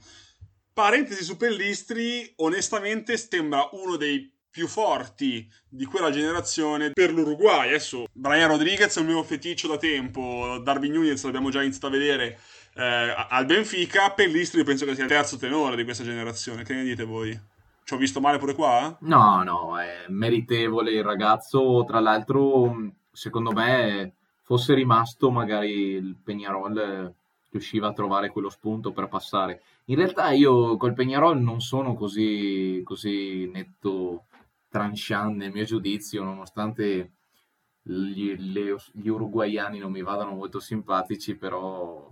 Parentesi 0.74 1.24
su 1.24 1.36
Pellistri, 1.36 2.32
onestamente 2.38 3.18
sembra 3.18 3.68
uno 3.74 3.98
dei 3.98 4.34
più 4.52 4.68
forti 4.68 5.50
di 5.68 5.86
quella 5.86 6.12
generazione 6.12 6.92
per 6.92 7.12
l'Uruguay. 7.12 7.70
Adesso 7.70 8.06
Brian 8.12 8.50
Rodriguez 8.50 8.96
è 8.96 9.00
un 9.00 9.08
mio 9.08 9.24
feticcio 9.24 9.68
da 9.68 9.78
tempo, 9.78 10.60
Darwin 10.62 10.92
Nunez 10.92 11.24
l'abbiamo 11.24 11.50
già 11.50 11.62
iniziato 11.62 11.88
a 11.88 11.92
vedere 11.92 12.38
eh, 12.74 13.14
al 13.30 13.46
Benfica, 13.46 14.12
Pellistri 14.12 14.64
penso 14.64 14.86
che 14.86 14.94
sia 14.94 15.04
il 15.04 15.10
terzo 15.10 15.38
tenore 15.38 15.76
di 15.76 15.84
questa 15.84 16.04
generazione. 16.04 16.64
Che 16.64 16.74
ne 16.74 16.84
dite 16.84 17.04
voi? 17.04 17.38
Ci 17.84 17.94
ho 17.94 17.98
visto 17.98 18.22
male 18.22 18.38
pure 18.38 18.54
qua? 18.54 18.96
No, 19.02 19.44
no, 19.44 19.80
è 19.80 20.06
meritevole 20.08 20.92
il 20.92 21.04
ragazzo. 21.04 21.84
Tra 21.86 22.00
l'altro, 22.00 22.92
secondo 23.12 23.52
me, 23.52 24.14
fosse 24.44 24.74
rimasto 24.74 25.32
magari 25.32 25.72
il 25.72 26.16
Peñarol 26.24 27.12
riusciva 27.52 27.90
a 27.90 27.94
trovare 27.94 28.30
quello 28.30 28.50
spunto 28.50 28.92
per 28.92 29.10
passare. 29.10 29.62
In 29.86 29.96
realtà 29.98 30.32
io 30.32 30.78
col 30.78 30.94
Peñarol 30.94 31.40
non 31.40 31.60
sono 31.60 31.94
così, 31.94 32.82
così 32.86 33.50
netto 33.52 34.26
tranchant 34.72 35.36
nel 35.36 35.52
mio 35.52 35.66
giudizio, 35.66 36.24
nonostante 36.24 37.12
gli, 37.84 38.36
le, 38.38 38.76
gli 38.94 39.08
uruguaiani 39.08 39.78
non 39.78 39.92
mi 39.92 40.02
vadano 40.02 40.32
molto 40.32 40.60
simpatici, 40.60 41.36
però 41.36 42.12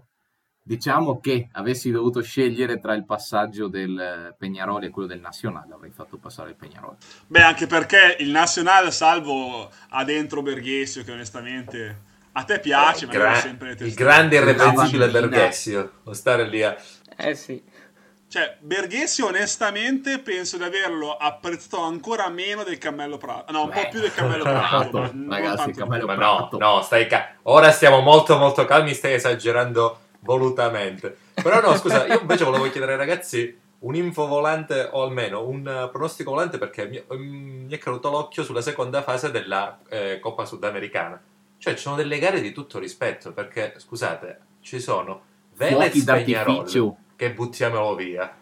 Diciamo 0.69 1.19
che 1.19 1.49
avessi 1.53 1.89
dovuto 1.89 2.21
scegliere 2.21 2.79
tra 2.79 2.93
il 2.93 3.03
passaggio 3.03 3.67
del 3.67 4.35
Pegnaroli 4.37 4.85
e 4.85 4.89
quello 4.91 5.07
del 5.07 5.19
Nazionale, 5.19 5.73
avrei 5.73 5.89
fatto 5.89 6.17
passare 6.17 6.51
il 6.51 6.55
Pegnaroli. 6.55 6.95
Beh, 7.25 7.41
anche 7.41 7.65
perché 7.65 8.17
il 8.19 8.29
Nazionale, 8.29 8.91
salvo 8.91 9.67
ha 9.89 10.03
dentro 10.03 10.43
Berghesio, 10.43 11.03
che 11.03 11.11
onestamente 11.11 12.01
a 12.33 12.43
te 12.43 12.59
piace, 12.59 13.05
eh, 13.05 13.07
ma 13.07 13.13
gra- 13.13 13.33
sempre 13.33 13.75
Il 13.79 13.95
grande 13.95 14.37
e 14.37 14.41
irreprensibile 14.41 15.09
Berghesio, 15.09 15.91
lo 16.03 16.13
stare 16.13 16.47
lì 16.47 16.61
a... 16.61 16.77
Eh 17.17 17.33
sì. 17.33 17.59
Cioè, 18.29 18.57
Berghesio 18.59 19.25
onestamente 19.25 20.19
penso 20.19 20.57
di 20.57 20.63
averlo 20.63 21.17
apprezzato 21.17 21.81
ancora 21.81 22.29
meno 22.29 22.63
del 22.63 22.77
Cammello 22.77 23.17
Prato. 23.17 23.51
No, 23.51 23.63
un 23.63 23.69
Beh, 23.69 23.81
po' 23.81 23.89
più 23.89 23.99
del 24.01 24.13
Cammello 24.13 24.43
Prato. 24.45 25.11
Ragazzi, 25.27 25.69
il 25.69 25.75
Cammello 25.75 26.05
Prato. 26.05 26.57
No, 26.59 26.75
no, 26.75 26.81
stai 26.83 27.07
ca- 27.07 27.33
ora 27.43 27.71
stiamo 27.71 28.01
molto 28.01 28.37
molto 28.37 28.65
calmi, 28.65 28.93
stai 28.93 29.13
esagerando 29.13 29.99
volutamente. 30.19 31.17
Però 31.33 31.59
no, 31.59 31.75
scusa, 31.75 32.05
io 32.05 32.19
invece 32.19 32.43
volevo 32.43 32.69
chiedere 32.69 32.91
ai 32.91 32.97
ragazzi 32.99 33.59
un 33.79 33.95
info 33.95 34.27
volante 34.27 34.89
o 34.91 35.01
almeno 35.01 35.47
un 35.47 35.89
pronostico 35.91 36.29
volante 36.29 36.59
perché 36.59 36.85
mi, 36.85 37.01
mm, 37.01 37.65
mi 37.65 37.73
è 37.73 37.79
caduto 37.79 38.11
l'occhio 38.11 38.43
sulla 38.43 38.61
seconda 38.61 39.01
fase 39.01 39.31
della 39.31 39.79
eh, 39.89 40.19
Coppa 40.19 40.45
Sudamericana. 40.45 41.19
Cioè 41.57 41.73
ci 41.73 41.81
sono 41.81 41.95
delle 41.95 42.19
gare 42.19 42.41
di 42.41 42.51
tutto 42.51 42.77
rispetto 42.77 43.31
perché, 43.31 43.73
scusate, 43.77 44.39
ci 44.61 44.79
sono 44.79 45.21
Velez 45.55 46.03
Peñarol 46.03 46.95
che 47.19 47.33
buttiamolo 47.33 47.95
via. 47.95 48.33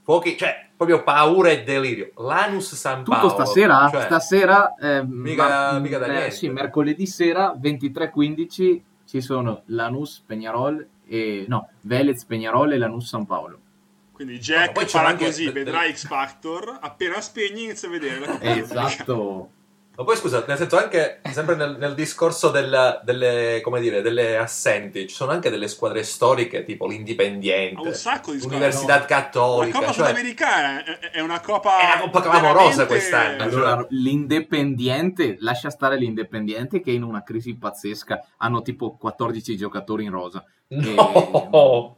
Fuochi, 0.00 0.38
cioè, 0.38 0.68
proprio 0.74 1.02
paura 1.02 1.50
e 1.50 1.62
delirio. 1.64 2.12
Lanus 2.16 2.74
San 2.74 3.04
Paolo. 3.04 3.28
Tutto 3.28 3.44
stasera, 3.44 3.90
cioè, 3.90 4.04
stasera 4.04 4.74
eh, 4.76 5.04
mica, 5.04 5.72
ma, 5.72 5.78
mica 5.78 5.98
da 5.98 6.24
eh, 6.24 6.30
Sì, 6.30 6.48
mercoledì 6.48 7.06
sera 7.06 7.54
23.15 7.60 8.80
ci 9.04 9.20
sono 9.20 9.64
Lanus, 9.66 10.24
Peñarol 10.26 10.82
e 11.06 11.44
no, 11.46 11.68
Velez, 11.82 12.24
Peñarol 12.24 12.72
e 12.72 12.78
Lanús 12.78 13.06
San 13.06 13.26
Paolo. 13.26 13.58
Quindi 14.12 14.38
Jack 14.38 14.80
no, 14.80 14.86
farà 14.86 15.14
così, 15.14 15.50
vedrà 15.50 15.80
X 15.92 16.06
Factor, 16.06 16.78
appena 16.80 17.20
spegni 17.20 17.64
inizia 17.64 17.88
a 17.88 17.90
vedere. 17.90 18.40
Esatto. 18.40 19.50
Ma 19.96 20.04
poi 20.04 20.16
scusa, 20.16 20.44
nel 20.46 20.58
senso 20.58 20.76
anche 20.76 21.20
sempre 21.32 21.54
nel, 21.54 21.76
nel 21.78 21.94
discorso 21.94 22.50
del, 22.50 23.00
delle, 23.02 23.60
come 23.62 23.80
dire, 23.80 24.02
delle 24.02 24.36
assenti, 24.36 25.08
ci 25.08 25.14
sono 25.14 25.32
anche 25.32 25.48
delle 25.48 25.68
squadre 25.68 26.02
storiche 26.02 26.64
tipo 26.64 26.86
l'Indipendiente, 26.86 27.80
un 27.80 27.94
sacco 27.94 28.32
di 28.32 28.40
l'Università 28.40 28.98
no. 28.98 29.04
Cattolica. 29.06 29.80
La 29.80 29.86
Coppa 29.86 29.92
cioè, 29.94 30.06
Sudamericana 30.08 30.84
è 31.10 31.20
una 31.20 31.40
Coppa... 31.40 31.78
È 31.80 31.84
una 31.94 32.00
Coppa 32.00 32.20
clamorosa 32.20 32.84
quest'anno. 32.84 33.42
Allora, 33.42 33.76
cioè. 33.76 33.86
l'Independiente, 33.90 35.36
lascia 35.40 35.70
stare 35.70 35.96
l'Independiente 35.96 36.80
che 36.82 36.90
è 36.90 36.94
in 36.94 37.02
una 37.02 37.22
crisi 37.22 37.56
pazzesca, 37.56 38.22
hanno 38.36 38.60
tipo 38.60 38.96
14 38.96 39.56
giocatori 39.56 40.04
in 40.04 40.10
rosa. 40.10 40.44
No! 40.68 41.95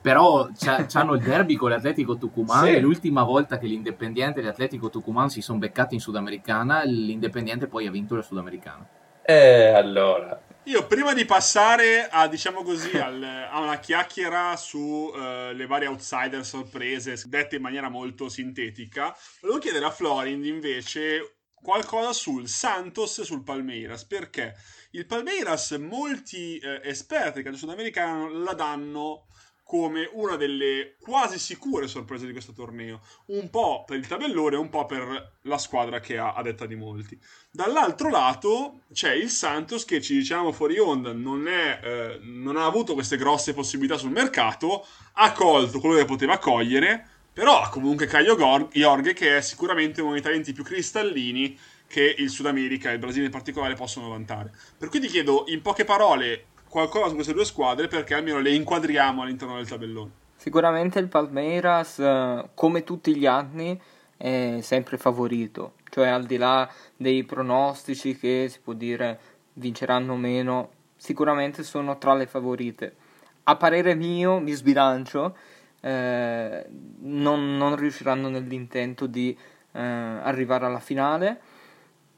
Però 0.00 0.48
hanno 0.92 1.14
il 1.14 1.22
derby 1.22 1.56
con 1.56 1.70
l'Atletico 1.70 2.16
Tucumán 2.16 2.64
sì. 2.64 2.74
e 2.74 2.80
l'ultima 2.80 3.22
volta 3.22 3.58
che 3.58 3.66
l'Independiente 3.66 4.40
e 4.40 4.42
l'Atletico 4.42 4.88
Tucumán 4.88 5.28
si 5.28 5.42
sono 5.42 5.58
beccati 5.58 5.94
in 5.94 6.00
Sudamericana, 6.00 6.82
l'Independiente 6.84 7.66
poi 7.66 7.86
ha 7.86 7.90
vinto 7.90 8.14
la 8.14 8.22
Sudamericana. 8.22 8.88
E 9.22 9.66
allora... 9.66 10.42
Io 10.64 10.86
prima 10.86 11.14
di 11.14 11.24
passare 11.24 12.06
a, 12.10 12.28
diciamo 12.28 12.62
così, 12.62 12.96
al, 12.96 13.22
a 13.22 13.60
una 13.60 13.78
chiacchiera 13.78 14.56
sulle 14.56 15.64
uh, 15.64 15.66
varie 15.66 15.88
outsider 15.88 16.44
sorprese, 16.44 17.20
dette 17.26 17.56
in 17.56 17.62
maniera 17.62 17.88
molto 17.88 18.28
sintetica, 18.28 19.16
volevo 19.40 19.58
chiedere 19.58 19.86
a 19.86 19.90
Florind 19.90 20.44
invece 20.44 21.38
qualcosa 21.54 22.12
sul 22.12 22.46
Santos 22.46 23.18
e 23.18 23.24
sul 23.24 23.42
Palmeiras, 23.42 24.04
perché 24.04 24.54
il 24.92 25.06
Palmeiras 25.06 25.72
molti 25.72 26.58
eh, 26.58 26.80
esperti 26.84 27.34
del 27.34 27.44
calcio 27.44 27.60
sudamericano 27.60 28.28
la 28.28 28.52
danno 28.52 29.26
come 29.70 30.10
una 30.14 30.34
delle 30.34 30.96
quasi 30.98 31.38
sicure 31.38 31.86
sorprese 31.86 32.26
di 32.26 32.32
questo 32.32 32.52
torneo, 32.52 33.02
un 33.26 33.50
po' 33.50 33.84
per 33.86 33.98
il 33.98 34.06
tabellone 34.08 34.56
un 34.56 34.68
po' 34.68 34.84
per 34.84 35.34
la 35.42 35.58
squadra 35.58 36.00
che 36.00 36.18
ha 36.18 36.32
a 36.32 36.42
detta 36.42 36.66
di 36.66 36.74
molti. 36.74 37.16
Dall'altro 37.52 38.10
lato 38.10 38.80
c'è 38.92 39.12
il 39.12 39.30
Santos 39.30 39.84
che 39.84 40.00
ci 40.00 40.14
diciamo 40.14 40.50
fuori 40.50 40.80
onda 40.80 41.12
non, 41.12 41.46
è, 41.46 41.78
eh, 41.84 42.18
non 42.20 42.56
ha 42.56 42.64
avuto 42.64 42.94
queste 42.94 43.16
grosse 43.16 43.54
possibilità 43.54 43.96
sul 43.96 44.10
mercato, 44.10 44.84
ha 45.12 45.30
colto 45.30 45.78
quello 45.78 45.94
che 45.94 46.04
poteva 46.04 46.38
cogliere, 46.38 47.06
però 47.32 47.62
ha 47.62 47.68
comunque 47.68 48.06
Caio 48.06 48.36
Jorge 48.72 49.12
che 49.12 49.36
è 49.36 49.40
sicuramente 49.40 50.02
uno 50.02 50.14
dei 50.14 50.20
talenti 50.20 50.52
più 50.52 50.64
cristallini 50.64 51.56
che 51.86 52.14
il 52.18 52.30
Sud 52.30 52.46
America 52.46 52.90
e 52.90 52.94
il 52.94 52.98
Brasile 52.98 53.26
in 53.26 53.30
particolare 53.30 53.74
possono 53.74 54.08
vantare. 54.08 54.52
Per 54.76 54.88
cui 54.88 54.98
ti 54.98 55.08
chiedo 55.08 55.44
in 55.46 55.60
poche 55.60 55.84
parole 55.84 56.46
qualcosa 56.70 57.08
su 57.08 57.14
queste 57.14 57.34
due 57.34 57.44
squadre 57.44 57.88
perché 57.88 58.14
almeno 58.14 58.38
le 58.38 58.54
inquadriamo 58.54 59.22
all'interno 59.22 59.56
del 59.56 59.68
tabellone. 59.68 60.10
Sicuramente 60.36 60.98
il 61.00 61.08
Palmeiras, 61.08 61.98
eh, 61.98 62.48
come 62.54 62.84
tutti 62.84 63.14
gli 63.14 63.26
anni, 63.26 63.78
è 64.16 64.58
sempre 64.60 64.96
favorito, 64.96 65.74
cioè 65.90 66.08
al 66.08 66.24
di 66.24 66.36
là 66.36 66.70
dei 66.96 67.24
pronostici 67.24 68.16
che 68.16 68.46
si 68.48 68.60
può 68.60 68.72
dire 68.72 69.18
vinceranno 69.54 70.16
meno, 70.16 70.70
sicuramente 70.96 71.62
sono 71.62 71.98
tra 71.98 72.14
le 72.14 72.26
favorite. 72.26 72.96
A 73.44 73.56
parere 73.56 73.94
mio, 73.94 74.38
mi 74.38 74.52
sbilancio, 74.52 75.36
eh, 75.80 76.66
non, 77.00 77.56
non, 77.56 77.76
riusciranno 77.76 78.28
nell'intento 78.28 79.06
di 79.06 79.36
eh, 79.72 79.80
arrivare 79.80 80.66
alla 80.66 80.78
finale, 80.78 81.40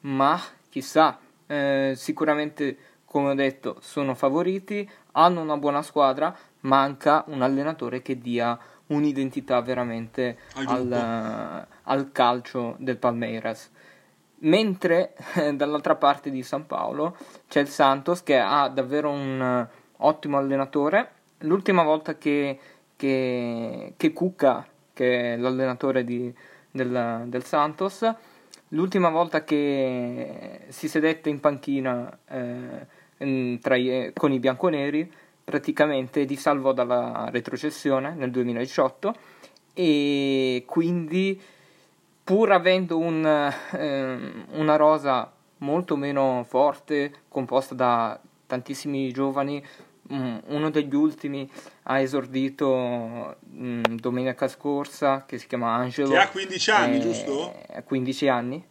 ma 0.00 0.40
chissà, 0.68 1.18
eh, 1.46 1.92
sicuramente 1.96 2.76
come 3.12 3.28
ho 3.28 3.34
detto, 3.34 3.76
sono 3.80 4.14
favoriti, 4.14 4.88
hanno 5.12 5.42
una 5.42 5.58
buona 5.58 5.82
squadra, 5.82 6.34
manca 6.60 7.24
un 7.26 7.42
allenatore 7.42 8.00
che 8.00 8.16
dia 8.18 8.58
un'identità 8.86 9.60
veramente 9.60 10.38
al, 10.54 10.90
al, 10.90 11.66
al 11.82 12.10
calcio 12.10 12.74
del 12.78 12.96
Palmeiras. 12.96 13.70
mentre 14.44 15.14
dall'altra 15.54 15.94
parte 15.96 16.30
di 16.30 16.42
San 16.42 16.66
Paolo 16.66 17.16
c'è 17.48 17.60
il 17.60 17.68
Santos 17.68 18.22
che 18.22 18.38
ha 18.38 18.66
davvero 18.68 19.10
un 19.10 19.68
uh, 19.68 20.04
ottimo 20.06 20.38
allenatore. 20.38 21.10
L'ultima 21.40 21.82
volta 21.82 22.16
che, 22.16 22.58
che, 22.96 23.92
che 23.94 24.12
Cucca, 24.14 24.66
che 24.94 25.34
è 25.34 25.36
l'allenatore 25.36 26.02
di, 26.02 26.34
del, 26.70 27.24
del, 27.26 27.44
Santos, 27.44 28.10
l'ultima 28.68 29.10
volta 29.10 29.44
che 29.44 30.64
si 30.68 30.88
sedette 30.88 31.28
in 31.28 31.40
panchina 31.40 32.18
eh, 32.26 33.00
i, 33.22 34.10
con 34.14 34.32
i 34.32 34.38
bianconeri, 34.38 35.10
praticamente 35.44 36.22
li 36.22 36.36
salvò 36.36 36.72
dalla 36.72 37.28
retrocessione 37.30 38.14
nel 38.14 38.30
2018 38.30 39.14
e 39.74 40.64
quindi 40.66 41.40
pur 42.24 42.52
avendo 42.52 42.98
un, 42.98 43.24
eh, 43.72 44.18
una 44.52 44.76
rosa 44.76 45.30
molto 45.58 45.96
meno 45.96 46.44
forte, 46.48 47.12
composta 47.28 47.74
da 47.74 48.20
tantissimi 48.46 49.10
giovani, 49.12 49.64
um, 50.08 50.40
uno 50.46 50.70
degli 50.70 50.94
ultimi 50.94 51.48
ha 51.84 52.00
esordito 52.00 52.68
um, 52.70 53.82
domenica 53.82 54.48
scorsa, 54.48 55.24
che 55.26 55.38
si 55.38 55.46
chiama 55.46 55.74
Angelo. 55.74 56.10
Che 56.10 56.18
ha 56.18 56.28
15 56.28 56.70
anni, 56.70 56.96
eh, 56.96 57.00
giusto? 57.00 57.54
15 57.84 58.28
anni. 58.28 58.64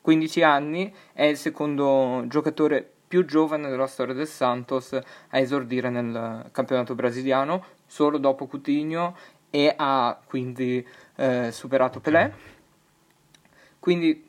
15 0.00 0.42
anni, 0.42 0.94
è 1.12 1.24
il 1.24 1.36
secondo 1.36 2.24
giocatore 2.28 2.92
più 3.06 3.24
giovane 3.24 3.68
della 3.68 3.86
storia 3.86 4.14
del 4.14 4.26
Santos 4.26 4.92
a 4.92 5.38
esordire 5.38 5.90
nel 5.90 6.48
campionato 6.52 6.94
brasiliano, 6.94 7.64
solo 7.86 8.18
dopo 8.18 8.46
Coutinho 8.46 9.16
e 9.50 9.72
ha 9.76 10.18
quindi 10.24 10.86
eh, 11.16 11.50
superato 11.52 12.00
Pelé. 12.00 12.34
Quindi, 13.78 14.28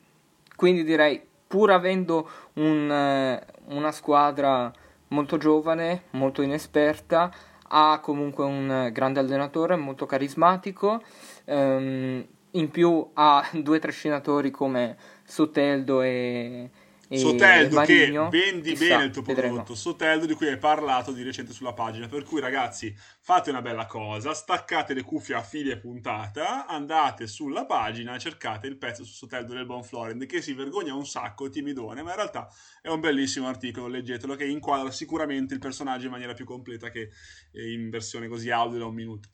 quindi 0.55 0.83
direi, 0.83 1.21
pur 1.47 1.71
avendo 1.71 2.29
un, 2.53 2.91
eh, 2.91 3.45
una 3.65 3.91
squadra 3.91 4.71
molto 5.09 5.37
giovane, 5.37 6.03
molto 6.11 6.41
inesperta, 6.41 7.33
ha 7.69 7.99
comunque 8.01 8.45
un 8.45 8.89
grande 8.91 9.19
allenatore, 9.19 9.75
molto 9.75 10.05
carismatico, 10.05 11.01
ehm, 11.45 12.25
in 12.51 12.69
più 12.69 13.09
ha 13.13 13.45
due 13.53 13.79
trascinatori 13.79 14.51
come 14.51 14.95
Soteldo 15.23 16.01
e, 16.01 16.69
Soteldo 17.09 17.81
che 17.81 18.11
vendi 18.29 18.71
Chissà, 18.71 18.95
bene 18.95 19.03
il 19.05 19.11
tuo 19.11 19.21
prodotto, 19.21 19.41
vedremo. 19.41 19.75
Soteldo 19.75 20.25
di 20.25 20.33
cui 20.33 20.47
hai 20.47 20.57
parlato 20.57 21.11
di 21.13 21.23
recente 21.23 21.53
sulla 21.53 21.73
pagina, 21.73 22.07
per 22.07 22.23
cui 22.23 22.41
ragazzi 22.41 22.93
fate 23.21 23.49
una 23.49 23.61
bella 23.61 23.85
cosa, 23.85 24.33
staccate 24.33 24.93
le 24.93 25.03
cuffie 25.03 25.35
a 25.35 25.41
fine 25.41 25.77
puntata, 25.77 26.65
andate 26.65 27.27
sulla 27.27 27.65
pagina 27.65 28.15
e 28.15 28.19
cercate 28.19 28.67
il 28.67 28.77
pezzo 28.77 29.05
su 29.05 29.13
Soteldo 29.13 29.53
del 29.53 29.65
Buon 29.65 29.83
Florend 29.83 30.25
che 30.25 30.41
si 30.41 30.53
vergogna 30.53 30.93
un 30.93 31.05
sacco, 31.05 31.49
timidone, 31.49 32.01
ma 32.01 32.09
in 32.09 32.15
realtà 32.17 32.49
è 32.81 32.89
un 32.89 32.99
bellissimo 32.99 33.47
articolo, 33.47 33.87
leggetelo, 33.87 34.35
che 34.35 34.45
inquadra 34.45 34.91
sicuramente 34.91 35.53
il 35.53 35.59
personaggio 35.59 36.05
in 36.05 36.11
maniera 36.11 36.33
più 36.33 36.45
completa 36.45 36.89
che 36.89 37.09
in 37.53 37.89
versione 37.89 38.27
così 38.27 38.49
audio 38.49 38.79
da 38.79 38.85
un 38.85 38.95
minuto. 38.95 39.29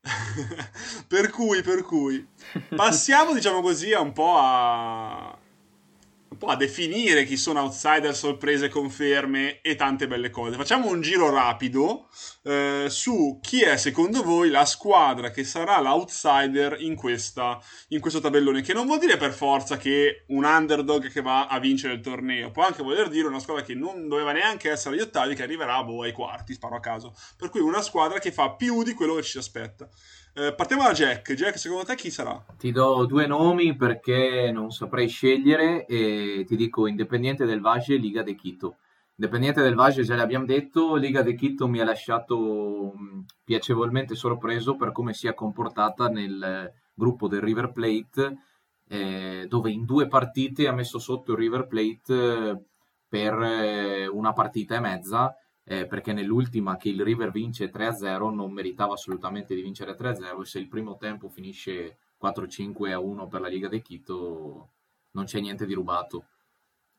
per 1.08 1.30
cui, 1.30 1.62
per 1.62 1.82
cui, 1.82 2.24
passiamo 2.76 3.34
diciamo 3.34 3.60
così 3.60 3.92
a 3.92 4.00
un 4.00 4.12
po' 4.12 4.36
a 4.38 5.36
un 6.38 6.46
po' 6.46 6.52
a 6.52 6.56
definire 6.56 7.24
chi 7.24 7.36
sono 7.36 7.62
outsider, 7.62 8.14
sorprese, 8.14 8.68
conferme 8.68 9.60
e 9.60 9.74
tante 9.74 10.06
belle 10.06 10.30
cose. 10.30 10.54
Facciamo 10.54 10.88
un 10.88 11.00
giro 11.00 11.30
rapido 11.30 12.08
eh, 12.44 12.86
su 12.88 13.40
chi 13.42 13.62
è 13.62 13.76
secondo 13.76 14.22
voi 14.22 14.48
la 14.48 14.64
squadra 14.64 15.32
che 15.32 15.42
sarà 15.42 15.80
l'outsider 15.80 16.76
in, 16.78 16.94
questa, 16.94 17.60
in 17.88 17.98
questo 17.98 18.20
tabellone, 18.20 18.62
che 18.62 18.72
non 18.72 18.86
vuol 18.86 19.00
dire 19.00 19.16
per 19.16 19.32
forza 19.32 19.76
che 19.76 20.26
un 20.28 20.44
underdog 20.44 21.10
che 21.10 21.22
va 21.22 21.48
a 21.48 21.58
vincere 21.58 21.94
il 21.94 22.00
torneo, 22.00 22.52
può 22.52 22.64
anche 22.64 22.84
voler 22.84 23.08
dire 23.08 23.26
una 23.26 23.40
squadra 23.40 23.64
che 23.64 23.74
non 23.74 24.06
doveva 24.06 24.30
neanche 24.30 24.70
essere 24.70 24.94
agli 24.94 25.02
ottavi, 25.02 25.34
che 25.34 25.42
arriverà 25.42 25.82
boh, 25.82 26.02
ai 26.02 26.12
quarti, 26.12 26.54
sparo 26.54 26.76
a 26.76 26.80
caso. 26.80 27.16
Per 27.36 27.50
cui 27.50 27.60
una 27.60 27.82
squadra 27.82 28.20
che 28.20 28.30
fa 28.30 28.52
più 28.52 28.84
di 28.84 28.94
quello 28.94 29.16
che 29.16 29.22
ci 29.22 29.32
si 29.32 29.38
aspetta. 29.38 29.88
Eh, 30.40 30.54
partiamo 30.54 30.84
da 30.84 30.92
Jack. 30.92 31.32
Jack, 31.32 31.58
secondo 31.58 31.82
te 31.82 31.96
chi 31.96 32.12
sarà? 32.12 32.40
Ti 32.56 32.70
do 32.70 33.06
due 33.06 33.26
nomi 33.26 33.74
perché 33.74 34.52
non 34.52 34.70
saprei 34.70 35.08
scegliere 35.08 35.84
e 35.84 36.44
ti 36.46 36.54
dico 36.54 36.86
Independiente 36.86 37.44
del 37.44 37.60
Valle 37.60 37.84
e 37.88 37.96
Liga 37.96 38.22
de 38.22 38.36
Quito. 38.36 38.76
Independiente 39.16 39.62
del 39.62 39.74
Valle 39.74 40.04
già 40.04 40.14
l'abbiamo 40.14 40.44
detto, 40.44 40.94
Liga 40.94 41.22
de 41.22 41.34
Quito 41.34 41.66
mi 41.66 41.80
ha 41.80 41.84
lasciato 41.84 42.92
piacevolmente 43.42 44.14
sorpreso 44.14 44.76
per 44.76 44.92
come 44.92 45.12
si 45.12 45.26
è 45.26 45.34
comportata 45.34 46.08
nel 46.08 46.72
gruppo 46.94 47.26
del 47.26 47.40
River 47.40 47.72
Plate, 47.72 48.36
eh, 48.86 49.46
dove 49.48 49.72
in 49.72 49.84
due 49.84 50.06
partite 50.06 50.68
ha 50.68 50.72
messo 50.72 51.00
sotto 51.00 51.32
il 51.32 51.38
River 51.38 51.66
Plate 51.66 52.14
eh, 52.14 52.58
per 53.08 53.42
eh, 53.42 54.06
una 54.06 54.32
partita 54.32 54.76
e 54.76 54.80
mezza 54.80 55.34
eh, 55.70 55.86
perché 55.86 56.14
nell'ultima 56.14 56.78
che 56.78 56.88
il 56.88 57.02
River 57.02 57.30
vince 57.30 57.70
3-0 57.70 58.32
non 58.32 58.52
meritava 58.52 58.94
assolutamente 58.94 59.54
di 59.54 59.60
vincere 59.60 59.94
3-0 59.94 60.40
e 60.40 60.44
se 60.46 60.58
il 60.58 60.66
primo 60.66 60.96
tempo 60.96 61.28
finisce 61.28 61.98
4-5-1 62.20 63.28
per 63.28 63.42
la 63.42 63.48
Liga 63.48 63.68
de 63.68 63.82
Quito 63.82 64.70
non 65.10 65.26
c'è 65.26 65.40
niente 65.40 65.66
di 65.66 65.74
rubato. 65.74 66.24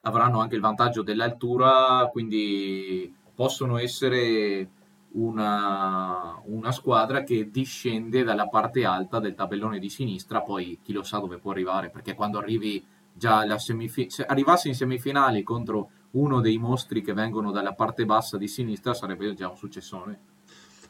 Avranno 0.01 0.39
anche 0.39 0.53
il 0.53 0.61
vantaggio 0.61 1.01
dell'altura, 1.01 2.07
quindi 2.11 3.11
possono 3.33 3.79
essere 3.79 4.69
una, 5.13 6.39
una, 6.45 6.71
squadra 6.71 7.23
che 7.23 7.49
discende 7.49 8.23
dalla 8.23 8.47
parte 8.47 8.85
alta 8.85 9.19
del 9.19 9.33
tabellone 9.33 9.79
di 9.79 9.89
sinistra, 9.89 10.41
poi 10.41 10.79
chi 10.83 10.93
lo 10.93 11.01
sa 11.01 11.17
dove 11.17 11.39
può 11.39 11.51
arrivare, 11.51 11.89
perché 11.89 12.13
quando 12.13 12.37
arrivi 12.37 12.85
già 13.11 13.39
alla 13.39 13.57
semifinale, 13.57 14.11
se 14.11 14.25
arrivassi 14.25 14.67
in 14.67 14.75
semifinali 14.75 15.41
contro 15.41 15.89
uno 16.11 16.41
dei 16.41 16.57
mostri 16.57 17.01
che 17.01 17.13
vengono 17.13 17.51
dalla 17.51 17.73
parte 17.73 18.05
bassa 18.05 18.37
di 18.37 18.47
sinistra 18.47 18.93
sarebbe 18.93 19.33
già 19.33 19.49
un 19.49 19.57
successone. 19.57 20.19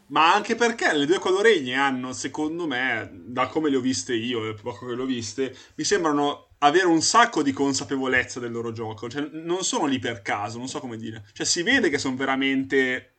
Ma 0.07 0.33
anche 0.33 0.55
perché 0.55 0.91
le 0.95 1.05
due 1.05 1.19
coloregne 1.19 1.75
hanno, 1.75 2.13
secondo 2.13 2.65
me, 2.65 3.11
da 3.13 3.47
come 3.47 3.69
le 3.69 3.77
ho 3.77 3.81
viste 3.81 4.15
io, 4.15 4.49
e 4.49 4.55
poco 4.55 4.87
che 4.87 4.95
le 4.95 5.01
ho 5.03 5.05
viste, 5.05 5.55
mi 5.75 5.83
sembrano 5.83 6.47
avere 6.59 6.87
un 6.87 7.01
sacco 7.01 7.43
di 7.43 7.51
consapevolezza 7.51 8.39
del 8.39 8.51
loro 8.51 8.71
gioco. 8.71 9.07
Cioè, 9.07 9.29
non 9.33 9.63
sono 9.63 9.85
lì 9.85 9.99
per 9.99 10.23
caso, 10.23 10.57
non 10.57 10.67
so 10.67 10.79
come 10.79 10.97
dire. 10.97 11.25
Cioè, 11.31 11.45
si 11.45 11.61
vede 11.61 11.89
che 11.89 11.99
sono 11.99 12.15
veramente 12.15 13.13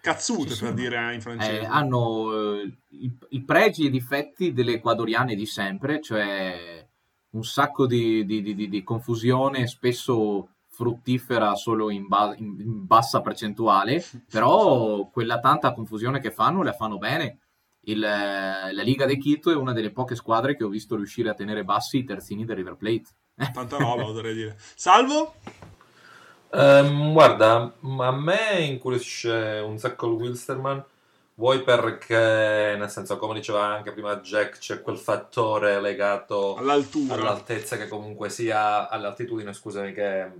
cazzute, 0.00 0.54
per 0.56 0.74
dire 0.74 1.14
in 1.14 1.20
francese. 1.20 1.60
Eh, 1.60 1.64
hanno 1.64 2.54
eh, 2.54 2.72
i, 2.90 3.18
i, 3.30 3.42
pregi 3.42 3.84
e 3.84 3.86
i 3.86 3.90
difetti 3.90 4.52
delle 4.52 4.74
ecuadoriane 4.74 5.34
di 5.34 5.46
sempre, 5.46 6.00
cioè 6.00 6.86
un 7.30 7.44
sacco 7.44 7.86
di, 7.86 8.24
di, 8.24 8.42
di, 8.42 8.68
di 8.68 8.82
confusione, 8.82 9.66
spesso 9.66 10.48
fruttifera 10.72 11.54
solo 11.54 11.90
in, 11.90 12.08
ba- 12.08 12.34
in, 12.36 12.86
bassa 12.86 13.20
percentuale, 13.20 14.04
però 14.28 15.08
quella 15.12 15.38
tanta 15.38 15.72
confusione 15.74 16.18
che 16.18 16.30
fanno 16.30 16.62
la 16.62 16.72
fanno 16.72 16.98
bene. 16.98 17.38
Il, 17.84 17.98
la 17.98 18.82
Liga 18.82 19.06
de 19.06 19.18
Quito 19.18 19.50
è 19.50 19.56
una 19.56 19.72
delle 19.72 19.90
poche 19.90 20.14
squadre 20.14 20.56
che 20.56 20.64
ho 20.64 20.68
visto 20.68 20.96
riuscire 20.96 21.28
a 21.28 21.34
tenere 21.34 21.64
bassi 21.64 21.98
i 21.98 22.04
terzini 22.04 22.44
del 22.44 22.56
River 22.56 22.76
Plate. 22.76 23.04
Tanta 23.52 23.76
roba, 23.76 24.04
vorrei 24.04 24.34
dire. 24.34 24.56
Salvo? 24.74 25.34
Um, 26.52 27.12
guarda, 27.12 27.74
a 27.80 28.12
me 28.12 28.60
incuriosisce 28.60 29.62
un 29.64 29.78
sacco 29.78 30.06
il 30.06 30.12
Wilsterman. 30.14 30.84
Vuoi 31.34 31.62
perché, 31.62 32.76
nel 32.78 32.90
senso, 32.90 33.18
come 33.18 33.34
diceva 33.34 33.64
anche 33.64 33.92
prima 33.92 34.16
Jack, 34.16 34.58
c'è 34.58 34.80
quel 34.80 34.98
fattore 34.98 35.80
legato 35.80 36.54
all'altura, 36.56 37.14
all'altezza 37.14 37.76
che 37.76 37.88
comunque 37.88 38.28
sia, 38.28 38.88
all'altitudine, 38.88 39.52
scusami, 39.52 39.92
che 39.92 40.30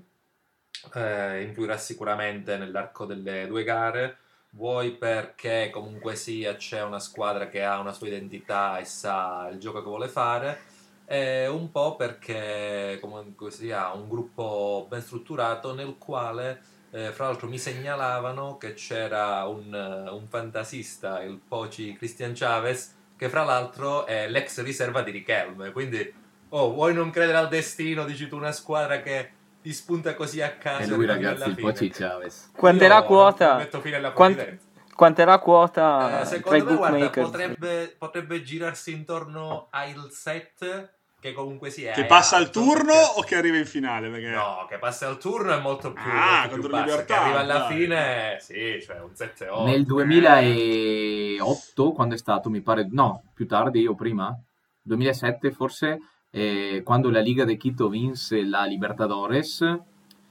eh, 0.95 1.43
influirà 1.43 1.77
sicuramente 1.77 2.57
nell'arco 2.57 3.05
delle 3.05 3.47
due 3.47 3.65
gare, 3.65 4.19
vuoi 4.51 4.93
perché 4.93 5.71
comunque 5.73 6.15
sia 6.17 6.57
c'è 6.57 6.83
una 6.83 6.99
squadra 6.99 7.49
che 7.49 7.65
ha 7.65 7.79
una 7.79 7.93
sua 7.93 8.09
identità 8.09 8.79
e 8.79 8.85
sa 8.85 9.49
il 9.51 9.59
gioco 9.59 9.79
che 9.79 9.89
vuole 9.89 10.09
fare, 10.09 10.61
e 11.07 11.47
un 11.47 11.71
po' 11.71 11.97
perché 11.97 12.99
comunque 13.01 13.51
sia 13.51 13.93
un 13.93 14.09
gruppo 14.09 14.87
ben 14.89 15.03
strutturato 15.03 15.75
nel 15.75 15.97
quale 15.99 16.63
eh, 16.91 17.11
fra 17.13 17.27
l'altro 17.27 17.49
mi 17.49 17.59
segnalavano 17.59 18.59
che 18.59 18.75
c'era 18.75 19.45
un, 19.47 19.73
un 19.73 20.27
fantasista, 20.29 21.23
il 21.23 21.41
Poci 21.47 21.95
Christian 21.95 22.33
Chavez, 22.35 22.95
che 23.17 23.29
fra 23.29 23.45
l'altro 23.45 24.05
è 24.07 24.29
l'ex 24.29 24.63
riserva 24.63 25.03
di 25.03 25.11
Richelme, 25.11 25.73
quindi 25.73 26.13
oh, 26.51 26.73
vuoi 26.73 26.93
non 26.93 27.11
credere 27.11 27.39
al 27.39 27.49
destino, 27.49 28.05
dici 28.05 28.29
tu 28.29 28.37
una 28.37 28.53
squadra 28.53 29.01
che 29.01 29.31
ti 29.63 29.73
spunta 29.73 30.15
così 30.15 30.43
a 30.43 30.57
caso. 30.57 30.83
E 30.83 30.87
lui 30.87 31.07
ragazzi, 31.07 31.49
il 31.49 31.55
Poci 31.55 31.89
Chavez. 31.89 32.51
Quant'è 32.55 32.89
la 32.89 33.01
quota? 33.03 33.57
Metto 33.57 33.81
fine 33.81 33.97
alla 33.97 34.11
Quant- 34.11 34.59
Quant'è 34.95 35.25
la 35.25 35.39
quota? 35.39 36.21
Eh, 36.21 36.27
secondo 36.27 36.65
me, 36.65 36.77
guarda, 36.77 37.09
potrebbe, 37.11 37.95
potrebbe 37.97 38.43
girarsi 38.43 38.93
intorno 38.93 39.69
al 39.71 40.11
set 40.11 40.97
che 41.19 41.33
comunque 41.33 41.71
si 41.71 41.85
è 41.85 41.93
che 41.93 42.05
passa 42.05 42.37
al 42.37 42.51
turno 42.51 42.93
perché... 42.93 43.13
o 43.15 43.23
che 43.23 43.37
arriva 43.37 43.57
in 43.57 43.65
finale 43.65 44.11
perché... 44.11 44.29
no 44.31 44.67
che 44.69 44.77
passa 44.79 45.07
al 45.07 45.17
turno 45.19 45.57
è 45.57 45.61
molto 45.61 45.93
più, 45.93 46.03
ah, 46.05 46.49
molto 46.49 46.59
più 46.59 46.69
basso 46.69 47.05
che 47.05 47.13
arriva 47.13 47.39
alla 47.39 47.59
dai. 47.59 47.77
fine 47.77 48.39
sì 48.41 48.83
cioè 48.85 48.99
un 48.99 49.13
7-8 49.17 49.65
nel 49.65 49.85
2008 49.85 51.93
quando 51.93 52.17
è 52.17 52.19
stato 52.19 52.51
mi 52.51 52.61
pare 52.61 52.89
no 52.91 53.23
più 53.35 53.47
tardi 53.47 53.87
o 53.87 53.95
prima 53.95 54.37
2007 54.83 55.53
forse 55.53 56.01
eh, 56.35 56.81
quando 56.83 57.11
la 57.11 57.21
Liga 57.21 57.45
de 57.45 57.57
Quito 57.59 57.89
vinse 57.89 58.43
la 58.43 58.65
Libertadores, 58.65 59.79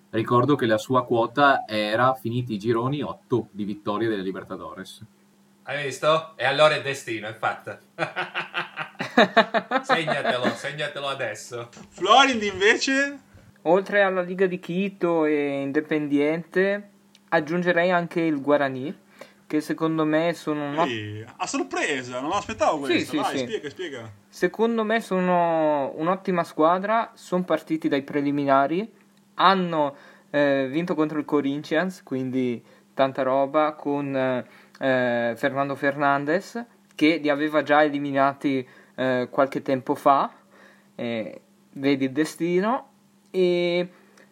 ricordo 0.09 0.55
che 0.55 0.65
la 0.65 0.77
sua 0.79 1.05
quota 1.05 1.63
era 1.67 2.13
finiti 2.15 2.53
i 2.53 2.57
gironi 2.57 3.01
8 3.03 3.47
di 3.51 3.63
vittorie 3.63 4.09
delle 4.09 4.23
Libertadores. 4.23 5.03
Hai 5.63 5.83
visto? 5.85 6.33
E 6.35 6.43
allora 6.45 6.73
è 6.75 6.81
destino, 6.81 7.27
è 7.27 7.33
fatta. 7.33 7.79
segnatelo, 9.83 10.45
segnatelo 10.55 11.07
adesso. 11.07 11.69
Florind 11.89 12.41
invece? 12.43 13.19
Oltre 13.63 14.01
alla 14.01 14.21
Liga 14.21 14.47
di 14.47 14.59
Quito 14.59 15.25
e 15.25 15.61
Independiente, 15.61 16.89
aggiungerei 17.29 17.91
anche 17.91 18.21
il 18.21 18.41
Guarani, 18.41 18.93
che 19.45 19.61
secondo 19.61 20.03
me 20.03 20.33
sono 20.33 20.69
un 20.69 20.79
Ehi, 20.79 21.23
a 21.37 21.45
sorpresa, 21.45 22.19
non 22.21 22.31
aspettavo 22.31 22.85
Sì, 22.85 22.91
questo. 22.93 23.11
sì, 23.11 23.17
Vai, 23.17 23.37
sì. 23.37 23.43
spiega, 23.43 23.69
spiega. 23.69 24.11
Secondo 24.33 24.85
me 24.85 25.01
sono 25.01 25.91
un'ottima 25.97 26.45
squadra, 26.45 27.11
sono 27.15 27.43
partiti 27.43 27.89
dai 27.89 28.01
preliminari, 28.01 28.89
hanno 29.33 29.93
eh, 30.29 30.69
vinto 30.71 30.95
contro 30.95 31.19
il 31.19 31.25
Corinthians, 31.25 32.01
quindi 32.01 32.63
tanta 32.93 33.23
roba, 33.23 33.73
con 33.73 34.15
eh, 34.15 35.33
Fernando 35.35 35.75
Fernandez, 35.75 36.63
che 36.95 37.17
li 37.17 37.27
aveva 37.27 37.61
già 37.61 37.83
eliminati 37.83 38.65
eh, 38.95 39.27
qualche 39.29 39.61
tempo 39.61 39.95
fa, 39.95 40.31
vedi 40.95 42.05
il 42.05 42.11
destino, 42.11 42.87
e 43.31 43.89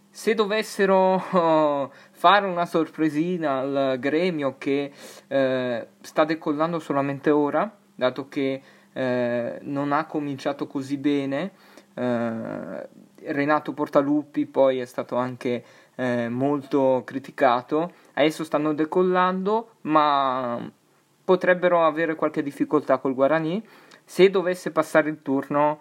se 0.10 0.34
dovessero 0.34 1.20
fare 2.12 2.48
una 2.48 2.66
sorpresina 2.66 3.60
al 3.60 3.98
gremio 4.00 4.56
che 4.58 4.94
eh, 5.28 5.88
sta 6.00 6.24
decollando 6.24 6.80
solamente 6.80 7.30
ora, 7.32 7.70
dato 7.96 8.30
che 8.30 8.62
eh, 8.94 9.60
non 9.62 9.92
ha 9.92 10.06
cominciato 10.06 10.68
così 10.68 10.98
bene. 10.98 11.52
eh, 11.96 12.88
Renato 13.22 13.74
Portaluppi 13.74 14.46
poi 14.46 14.80
è 14.80 14.86
stato 14.86 15.16
anche 15.16 15.64
eh, 15.96 16.30
molto 16.30 17.04
criticato. 17.06 17.92
Adesso 18.14 18.44
stanno 18.44 18.74
decollando, 18.74 19.72
ma 19.82 20.72
potrebbero 21.24 21.86
avere 21.86 22.16
qualche 22.16 22.42
difficoltà 22.42 22.98
col 22.98 23.14
Guarani. 23.14 23.62
Se 24.06 24.30
dovesse 24.30 24.72
passare 24.72 25.10
il 25.10 25.22
turno, 25.22 25.80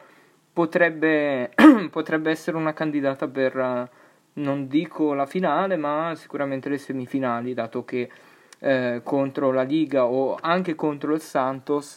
potrebbe, 0.52 1.52
potrebbe 1.90 2.30
essere 2.30 2.56
una 2.56 2.72
candidata 2.72 3.28
per, 3.28 3.56
eh, 3.56 3.88
non 4.34 4.66
dico 4.66 5.14
la 5.14 5.26
finale, 5.26 5.76
ma 5.76 6.12
sicuramente 6.16 6.68
le 6.68 6.78
semifinali, 6.78 7.54
dato 7.54 7.84
che 7.84 8.10
eh, 8.60 9.00
contro 9.04 9.52
la 9.52 9.62
Liga 9.62 10.04
o 10.04 10.36
anche 10.40 10.74
contro 10.74 11.14
il 11.14 11.20
Santos 11.20 11.94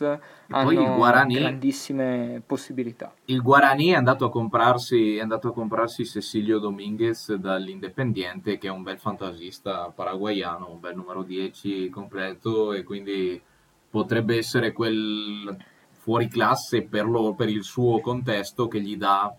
poi 0.47 0.74
il 0.74 0.80
hanno 0.80 0.95
Guarani- 0.95 1.34
grandissime 1.36 2.41
possibilità. 2.45 3.13
Il 3.26 3.41
Guarani 3.41 3.88
è 3.88 3.95
andato 3.95 4.26
a 4.26 4.30
comprarsi, 4.30 5.15
è 5.17 5.21
andato 5.21 5.47
a 5.50 5.54
comprarsi 5.54 6.06
Cecilio 6.06 6.60
Dominguez 6.60 7.34
dall'Independiente, 7.34 8.58
che 8.58 8.67
è 8.67 8.71
un 8.71 8.84
bel 8.84 9.00
fantasista 9.00 9.91
paraguayano, 9.95 10.69
un 10.69 10.80
bel 10.80 10.95
numero 10.95 11.24
10 11.24 11.89
completo, 11.89 12.74
e 12.74 12.84
quindi 12.84 13.41
potrebbe 13.89 14.38
essere 14.38 14.71
quel 14.71 15.56
fuori 15.91 16.28
classe 16.28 16.84
per, 16.84 17.06
lo- 17.06 17.34
per 17.34 17.50
il 17.50 17.63
suo 17.63 18.00
contesto 18.02 18.67
che 18.67 18.82
gli 18.82 18.97
dà 18.97 19.34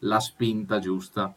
la 0.00 0.20
spinta 0.20 0.78
giusta. 0.78 1.32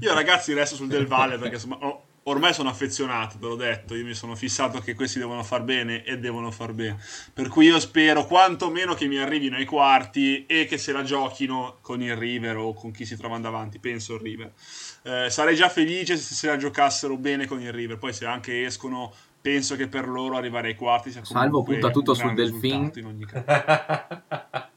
Io 0.00 0.14
ragazzi 0.14 0.52
resto 0.52 0.76
sul 0.76 0.88
Del 0.88 1.06
Valle 1.06 1.38
perché 1.38 1.54
insomma, 1.54 1.78
o- 1.80 2.02
ormai 2.28 2.52
sono 2.52 2.68
affezionato, 2.68 3.38
te 3.38 3.46
l'ho 3.46 3.56
detto, 3.56 3.94
io 3.94 4.04
mi 4.04 4.14
sono 4.14 4.34
fissato 4.34 4.80
che 4.80 4.94
questi 4.94 5.18
devono 5.18 5.42
far 5.42 5.62
bene 5.62 6.02
e 6.04 6.18
devono 6.18 6.50
far 6.50 6.72
bene. 6.72 6.98
Per 7.32 7.48
cui 7.48 7.66
io 7.66 7.78
spero 7.78 8.26
quantomeno 8.26 8.94
che 8.94 9.06
mi 9.06 9.18
arrivino 9.18 9.56
ai 9.56 9.64
quarti 9.64 10.46
e 10.46 10.66
che 10.66 10.78
se 10.78 10.92
la 10.92 11.02
giochino 11.02 11.78
con 11.80 12.02
il 12.02 12.16
River 12.16 12.56
o 12.56 12.74
con 12.74 12.90
chi 12.90 13.04
si 13.04 13.16
trova 13.16 13.38
davanti, 13.38 13.78
penso 13.78 14.14
il 14.14 14.20
River. 14.20 14.52
Eh, 15.02 15.30
sarei 15.30 15.54
già 15.54 15.68
felice 15.68 16.16
se 16.16 16.34
se 16.34 16.48
la 16.48 16.56
giocassero 16.56 17.16
bene 17.16 17.46
con 17.46 17.60
il 17.60 17.72
River, 17.72 17.98
poi 17.98 18.12
se 18.12 18.26
anche 18.26 18.64
escono 18.64 19.12
penso 19.40 19.76
che 19.76 19.86
per 19.86 20.08
loro 20.08 20.36
arrivare 20.36 20.68
ai 20.68 20.74
quarti 20.74 21.12
sia 21.12 21.24
Salvo 21.24 21.62
comunque 21.62 21.74
punta 21.74 21.90
tutto 21.90 22.10
un 22.10 22.16
sul 22.16 22.34
Delfin. 22.34 22.90
in 22.94 23.04
ogni 23.04 23.24
caso. 23.24 23.44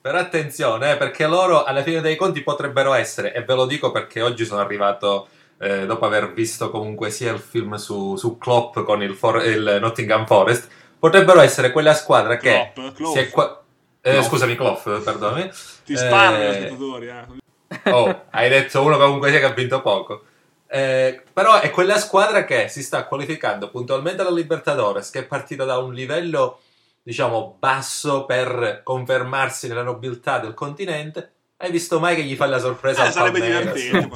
Però 0.00 0.18
attenzione, 0.18 0.92
eh, 0.92 0.96
perché 0.96 1.26
loro 1.26 1.64
alla 1.64 1.82
fine 1.82 2.00
dei 2.00 2.16
conti 2.16 2.40
potrebbero 2.42 2.94
essere, 2.94 3.34
e 3.34 3.42
ve 3.42 3.54
lo 3.54 3.66
dico 3.66 3.90
perché 3.90 4.22
oggi 4.22 4.44
sono 4.44 4.60
arrivato 4.60 5.28
eh, 5.58 5.86
dopo 5.86 6.04
aver 6.06 6.32
visto 6.32 6.70
comunque 6.70 7.10
sia 7.10 7.32
il 7.32 7.38
film 7.38 7.74
su, 7.74 8.16
su 8.16 8.38
Klopp 8.38 8.78
con 8.80 9.02
il, 9.02 9.14
For- 9.14 9.44
il 9.44 9.78
Nottingham 9.80 10.26
Forest, 10.26 10.68
potrebbero 10.98 11.40
essere 11.40 11.72
quella 11.72 11.94
squadra 11.94 12.36
che 12.36 12.72
Klopp, 12.94 13.16
è 13.16 13.30
qua- 13.30 13.62
eh, 14.00 14.12
Klopp. 14.12 14.24
scusami, 14.24 14.56
Klopp, 14.56 14.84
perdonami. 14.84 15.50
Ti 15.84 15.96
sparano 15.96 16.36
Eh, 16.36 16.40
gli 16.44 16.54
ascoltatori, 16.64 17.08
eh. 17.08 17.90
Oh, 17.90 18.24
hai 18.30 18.48
detto 18.48 18.82
uno 18.82 18.96
comunque 18.96 19.30
sia 19.30 19.38
che 19.38 19.46
ha 19.46 19.52
vinto 19.52 19.80
poco. 19.82 20.22
Eh, 20.68 21.22
però 21.32 21.60
è 21.60 21.70
quella 21.70 21.98
squadra 21.98 22.44
che 22.44 22.68
si 22.68 22.82
sta 22.82 23.04
qualificando 23.06 23.70
puntualmente 23.70 24.22
alla 24.22 24.30
Libertadores, 24.30 25.10
che 25.10 25.20
è 25.20 25.24
partita 25.24 25.64
da 25.64 25.78
un 25.78 25.92
livello, 25.92 26.60
diciamo, 27.02 27.56
basso 27.58 28.24
per 28.24 28.80
confermarsi 28.82 29.68
nella 29.68 29.82
nobiltà 29.82 30.38
del 30.38 30.54
continente. 30.54 31.32
Hai 31.58 31.70
visto 31.70 31.98
mai 31.98 32.14
che 32.16 32.22
gli 32.24 32.36
fa 32.36 32.46
la 32.46 32.58
sorpresa 32.58 33.06
Eh, 33.06 33.10
sarebbe 33.10 33.38
Palmeiras? 33.40 33.74
divertente 33.74 34.08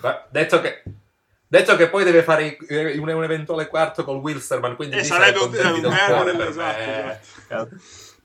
quantomeno. 0.00 0.26
Detto 0.30 0.60
che 0.60 0.82
detto 1.46 1.76
che 1.76 1.88
poi 1.88 2.04
deve 2.04 2.22
fare 2.22 2.56
eh, 2.68 2.98
un, 2.98 3.08
un 3.08 3.24
eventuale 3.24 3.66
quarto 3.68 4.04
col 4.04 4.18
Wilsterman, 4.18 4.76
quindi 4.76 4.96
E 4.96 5.00
lì 5.00 5.04
sarebbe 5.04 5.38
un, 5.38 5.54
un 5.54 5.80
merda, 5.90 6.22
per 6.22 6.48
esatto, 6.48 7.20
esatto. 7.48 7.76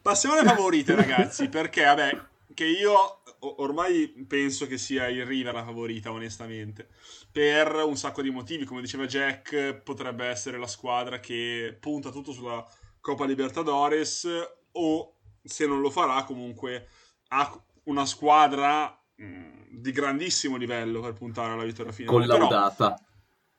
Passiamo 0.01 0.35
alle 0.37 0.47
favorite, 0.47 0.95
ragazzi, 0.95 1.47
perché 1.47 1.83
vabbè, 1.83 2.21
che 2.53 2.65
io 2.65 3.21
ormai 3.57 4.07
penso 4.27 4.67
che 4.67 4.77
sia 4.77 5.07
il 5.07 5.25
River 5.25 5.53
la 5.53 5.63
favorita, 5.63 6.11
onestamente. 6.11 6.87
Per 7.31 7.73
un 7.85 7.95
sacco 7.97 8.21
di 8.21 8.29
motivi, 8.29 8.65
come 8.65 8.81
diceva 8.81 9.05
Jack, 9.05 9.73
potrebbe 9.75 10.25
essere 10.25 10.57
la 10.57 10.67
squadra 10.67 11.19
che 11.19 11.75
punta 11.79 12.09
tutto 12.09 12.31
sulla 12.31 12.65
Coppa 12.99 13.25
Libertadores 13.25 14.27
o 14.73 15.13
se 15.43 15.65
non 15.65 15.81
lo 15.81 15.89
farà, 15.89 16.23
comunque 16.23 16.87
ha 17.29 17.61
una 17.83 18.05
squadra 18.05 18.99
mh, 19.15 19.79
di 19.79 19.91
grandissimo 19.91 20.57
livello 20.57 21.01
per 21.01 21.13
puntare 21.13 21.53
alla 21.53 21.63
vittoria 21.63 21.91
finale. 21.91 22.25
Però- 22.25 22.47
Collaudata. 22.47 22.99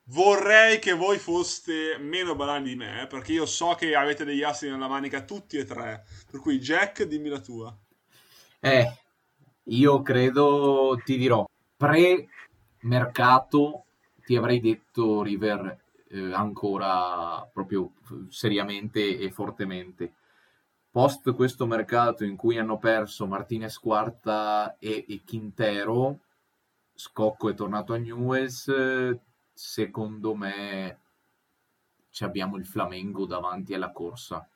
Vorrei 0.09 0.79
che 0.81 0.93
voi 0.93 1.17
foste 1.17 1.97
meno 1.99 2.35
banali 2.35 2.69
di 2.69 2.77
me, 2.77 3.07
perché 3.09 3.33
io 3.33 3.47
so 3.47 3.75
che 3.75 3.95
avete 3.95 4.27
degli 4.27 4.43
assi 4.43 4.69
nella 4.69 4.87
manica 4.87 5.23
tutti 5.23 5.57
e 5.57 5.65
tre. 5.65 6.05
Per 6.31 6.41
cui, 6.41 6.59
Jack, 6.59 7.05
dimmi 7.05 7.31
la 7.31 7.41
tua. 7.41 7.75
Eh, 8.61 8.99
io 9.63 10.03
credo, 10.03 11.01
ti 11.03 11.17
dirò, 11.17 11.49
pre-mercato 11.77 13.85
ti 14.27 14.37
avrei 14.37 14.61
detto 14.61 15.23
River 15.23 15.81
eh, 16.11 16.35
ancora 16.35 17.49
proprio 17.51 17.93
seriamente 18.29 19.19
e 19.19 19.31
fortemente. 19.31 20.13
Post 20.95 21.35
questo 21.35 21.67
mercato 21.67 22.23
in 22.23 22.37
cui 22.37 22.57
hanno 22.57 22.79
perso 22.79 23.27
Martinez 23.27 23.79
Quarta 23.81 24.77
e, 24.79 25.05
e 25.09 25.23
Quintero, 25.27 26.21
Scocco 26.95 27.49
è 27.49 27.55
tornato 27.55 27.95
a 27.95 27.97
Newells, 27.97 28.73
secondo 29.53 30.37
me 30.37 31.01
ci 32.11 32.23
abbiamo 32.23 32.59
il 32.59 32.65
Flamengo 32.65 33.27
davanti 33.27 33.75
alla 33.75 33.91
corsa. 33.91 34.49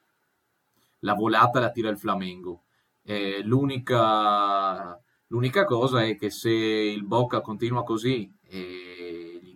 La 1.00 1.14
volata 1.14 1.58
la 1.58 1.72
tira 1.72 1.88
il 1.88 1.98
Flamengo. 1.98 2.66
Eh, 3.02 3.42
l'unica, 3.42 4.96
l'unica 5.26 5.64
cosa 5.64 6.04
è 6.04 6.16
che 6.16 6.30
se 6.30 6.50
il 6.50 7.02
Boca 7.02 7.40
continua 7.40 7.82
così 7.82 8.32
e 8.44 8.87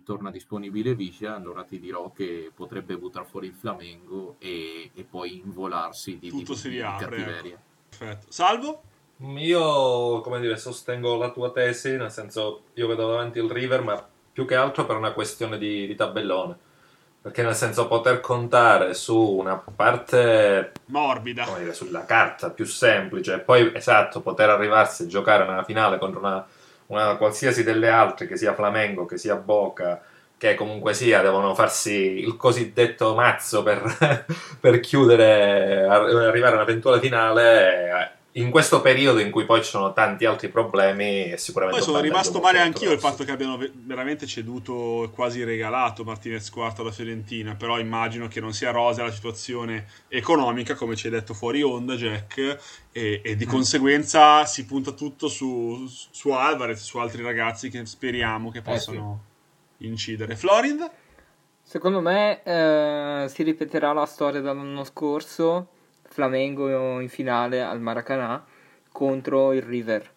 torna 0.03 0.31
disponibile 0.31 0.95
Viscia, 0.95 1.35
allora 1.35 1.63
ti 1.63 1.79
dirò 1.79 2.11
che 2.11 2.51
potrebbe 2.53 2.97
buttare 2.97 3.25
fuori 3.25 3.47
il 3.47 3.53
Flamengo 3.53 4.35
e, 4.39 4.91
e 4.93 5.03
poi 5.03 5.37
involarsi 5.37 6.17
di, 6.19 6.29
Tutto 6.29 6.53
di- 6.53 6.59
si 6.59 6.69
di 6.69 6.75
riapre, 6.75 7.05
cattiveria. 7.17 7.61
Perfetto. 7.89 8.25
Salvo? 8.29 8.81
Io, 9.37 10.21
come 10.21 10.39
dire, 10.39 10.57
sostengo 10.57 11.15
la 11.15 11.31
tua 11.31 11.51
tesi, 11.51 11.95
nel 11.95 12.11
senso, 12.11 12.63
io 12.73 12.87
vedo 12.87 13.07
davanti 13.07 13.39
il 13.39 13.49
River, 13.49 13.81
ma 13.81 14.07
più 14.33 14.45
che 14.45 14.55
altro 14.55 14.85
per 14.85 14.97
una 14.97 15.13
questione 15.13 15.57
di, 15.57 15.87
di 15.87 15.95
tabellone. 15.95 16.71
Perché 17.21 17.41
nel 17.41 17.55
senso 17.55 17.87
poter 17.87 18.19
contare 18.19 18.93
su 18.93 19.17
una 19.17 19.55
parte, 19.55 20.73
Morbida. 20.87 21.45
come 21.45 21.59
dire, 21.59 21.73
sulla 21.73 22.03
carta 22.03 22.49
più 22.49 22.65
semplice, 22.65 23.35
e 23.35 23.39
poi 23.39 23.71
esatto, 23.73 24.19
poter 24.19 24.49
arrivarsi 24.49 25.03
a 25.03 25.07
giocare 25.07 25.45
nella 25.45 25.63
finale 25.63 25.99
contro 25.99 26.19
una, 26.19 26.45
una 26.93 27.15
qualsiasi 27.17 27.63
delle 27.63 27.89
altre, 27.89 28.27
che 28.27 28.37
sia 28.37 28.53
Flamengo, 28.53 29.05
che 29.05 29.17
sia 29.17 29.35
Boca, 29.35 30.01
che 30.37 30.55
comunque 30.55 30.93
sia, 30.93 31.21
devono 31.21 31.55
farsi 31.55 31.91
il 32.19 32.35
cosiddetto 32.37 33.15
mazzo 33.15 33.63
per, 33.63 34.25
per 34.59 34.79
chiudere, 34.79 35.85
ar- 35.85 36.13
arrivare 36.15 36.53
a 36.53 36.55
un'eventuale 36.57 36.99
finale. 36.99 38.17
Eh, 38.33 38.41
in 38.41 38.49
questo 38.49 38.81
periodo 38.81 39.19
in 39.19 39.31
cui 39.31 39.45
poi 39.45 39.63
ci 39.63 39.69
sono 39.69 39.93
tanti 39.93 40.25
altri 40.25 40.49
problemi 40.49 41.29
è 41.29 41.37
sicuramente 41.37 41.79
poi 41.79 41.87
sono 41.87 42.01
rimasto 42.01 42.39
male 42.39 42.59
anch'io 42.59 42.91
il 42.91 42.99
fatto 42.99 43.23
che 43.23 43.31
abbiano 43.31 43.57
ve- 43.57 43.71
veramente 43.73 44.25
ceduto 44.25 45.03
e 45.03 45.09
quasi 45.11 45.43
regalato 45.43 46.03
Martinez 46.03 46.49
quarto 46.49 46.81
alla 46.81 46.91
Fiorentina 46.91 47.55
però 47.55 47.79
immagino 47.79 48.27
che 48.27 48.39
non 48.41 48.53
sia 48.53 48.71
rosa 48.71 49.03
la 49.03 49.11
situazione 49.11 49.85
economica 50.07 50.75
come 50.75 50.95
ci 50.95 51.07
hai 51.07 51.13
detto 51.13 51.33
fuori 51.33 51.61
onda 51.61 51.95
Jack 51.95 52.37
e, 52.91 53.21
e 53.23 53.33
Mm. 53.35 53.37
di 53.37 53.45
conseguenza 53.45 54.45
si 54.45 54.65
punta 54.65 54.91
tutto 54.91 55.27
su, 55.27 55.85
su 55.87 56.29
Alvarez 56.31 56.81
su 56.81 56.97
altri 56.97 57.21
ragazzi 57.23 57.69
che 57.69 57.85
speriamo 57.85 58.49
Eh, 58.49 58.51
che 58.51 58.61
possano 58.61 59.23
incidere 59.77 60.35
Florind? 60.35 60.89
Secondo 61.61 62.01
me 62.01 62.43
eh, 62.43 63.25
si 63.29 63.41
ripeterà 63.43 63.93
la 63.93 64.05
storia 64.05 64.41
dell'anno 64.41 64.83
scorso, 64.83 65.67
Flamengo 66.13 66.99
in 66.99 67.09
finale 67.09 67.61
al 67.63 67.79
Maracanã 67.81 68.43
contro 68.91 69.51
il 69.53 69.63
River. 69.63 70.07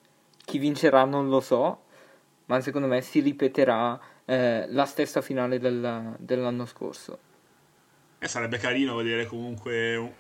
Chi 0.45 0.59
vincerà 0.59 1.05
non 1.05 1.29
lo 1.31 1.41
so, 1.41 1.85
ma 2.47 2.61
secondo 2.61 2.87
me 2.87 3.01
si 3.01 3.21
ripeterà 3.21 3.99
eh, 4.27 4.67
la 4.69 4.85
stessa 4.85 5.21
finale 5.23 5.59
del- 5.59 6.15
dell'anno 6.19 6.67
scorso. 6.67 7.19
E 8.19 8.29
sarebbe 8.29 8.59
carino 8.59 8.95
vedere 8.97 9.25
comunque 9.27 9.97
un- 9.97 10.11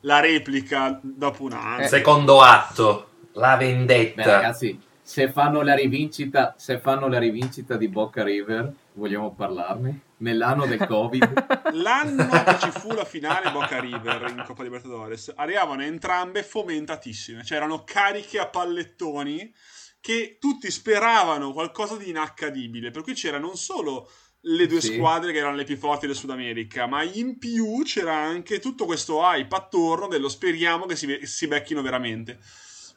la 0.00 0.20
replica 0.20 0.98
dopo 1.02 1.44
un 1.44 1.52
anno 1.52 1.82
Eh. 1.82 1.88
Secondo 1.88 2.40
atto, 2.42 3.08
la 3.32 3.56
Beh, 3.56 3.64
vendetta. 3.64 4.22
ragazzi, 4.36 4.78
se 5.06 5.30
fanno 5.30 5.60
la 5.60 5.74
rivincita, 5.74 6.54
se 6.56 6.78
fanno 6.78 7.08
la 7.08 7.18
rivincita 7.18 7.76
di 7.76 7.88
Boca 7.88 8.24
River, 8.24 8.72
vogliamo 8.94 9.34
parlarne? 9.34 10.00
Nell'anno 10.16 10.64
del 10.64 10.86
Covid. 10.86 11.72
L'anno 11.76 12.26
che 12.26 12.58
ci 12.58 12.70
fu 12.70 12.90
la 12.92 13.04
finale 13.04 13.50
Boca 13.50 13.78
River 13.78 14.32
in 14.34 14.42
Coppa 14.46 14.62
Libertadores, 14.62 15.30
arrivavano 15.36 15.82
entrambe 15.82 16.42
fomentatissime, 16.42 17.44
cioè 17.44 17.58
erano 17.58 17.84
cariche 17.84 18.38
a 18.38 18.46
pallettoni 18.48 19.52
che 20.00 20.38
tutti 20.40 20.70
speravano 20.70 21.52
qualcosa 21.52 21.98
di 21.98 22.08
inaccadibile, 22.08 22.90
per 22.90 23.02
cui 23.02 23.12
c'era 23.12 23.38
non 23.38 23.56
solo 23.56 24.10
le 24.40 24.66
due 24.66 24.80
Sì. 24.80 24.94
squadre 24.94 25.32
che 25.32 25.38
erano 25.38 25.56
le 25.56 25.64
più 25.64 25.76
forti 25.76 26.06
del 26.06 26.16
Sud 26.16 26.30
America, 26.30 26.86
ma 26.86 27.02
in 27.02 27.38
più 27.38 27.82
c'era 27.84 28.14
anche 28.16 28.58
tutto 28.58 28.86
questo 28.86 29.20
hype 29.20 29.54
attorno 29.54 30.08
dello 30.08 30.30
speriamo 30.30 30.86
che 30.86 30.96
si, 30.96 31.20
si 31.24 31.46
becchino 31.46 31.82
veramente. 31.82 32.38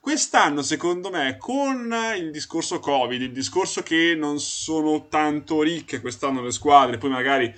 Quest'anno, 0.08 0.62
secondo 0.62 1.10
me, 1.10 1.36
con 1.38 1.94
il 2.16 2.32
discorso 2.32 2.80
Covid, 2.80 3.22
il 3.22 3.34
discorso 3.34 3.84
che 3.84 4.16
non 4.18 4.40
sono 4.40 5.10
tanto 5.10 5.62
ricche 5.62 6.00
quest'anno 6.00 6.42
le 6.42 6.52
squadre, 6.52 6.98
poi 6.98 7.10
magari 7.10 7.54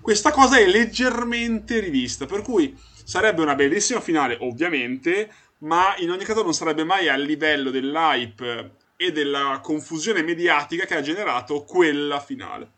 questa 0.00 0.32
cosa 0.32 0.58
è 0.58 0.66
leggermente 0.66 1.78
rivista, 1.78 2.26
per 2.26 2.42
cui 2.42 2.76
sarebbe 3.04 3.42
una 3.42 3.54
bellissima 3.54 4.00
finale, 4.00 4.36
ovviamente, 4.40 5.32
ma 5.58 5.94
in 5.98 6.10
ogni 6.10 6.24
caso 6.24 6.42
non 6.42 6.54
sarebbe 6.54 6.82
mai 6.82 7.08
al 7.08 7.22
livello 7.22 7.70
dell'hype 7.70 8.78
e 8.96 9.12
della 9.12 9.60
confusione 9.62 10.24
mediatica 10.24 10.84
che 10.84 10.96
ha 10.96 11.02
generato 11.02 11.62
quella 11.62 12.18
finale. 12.18 12.72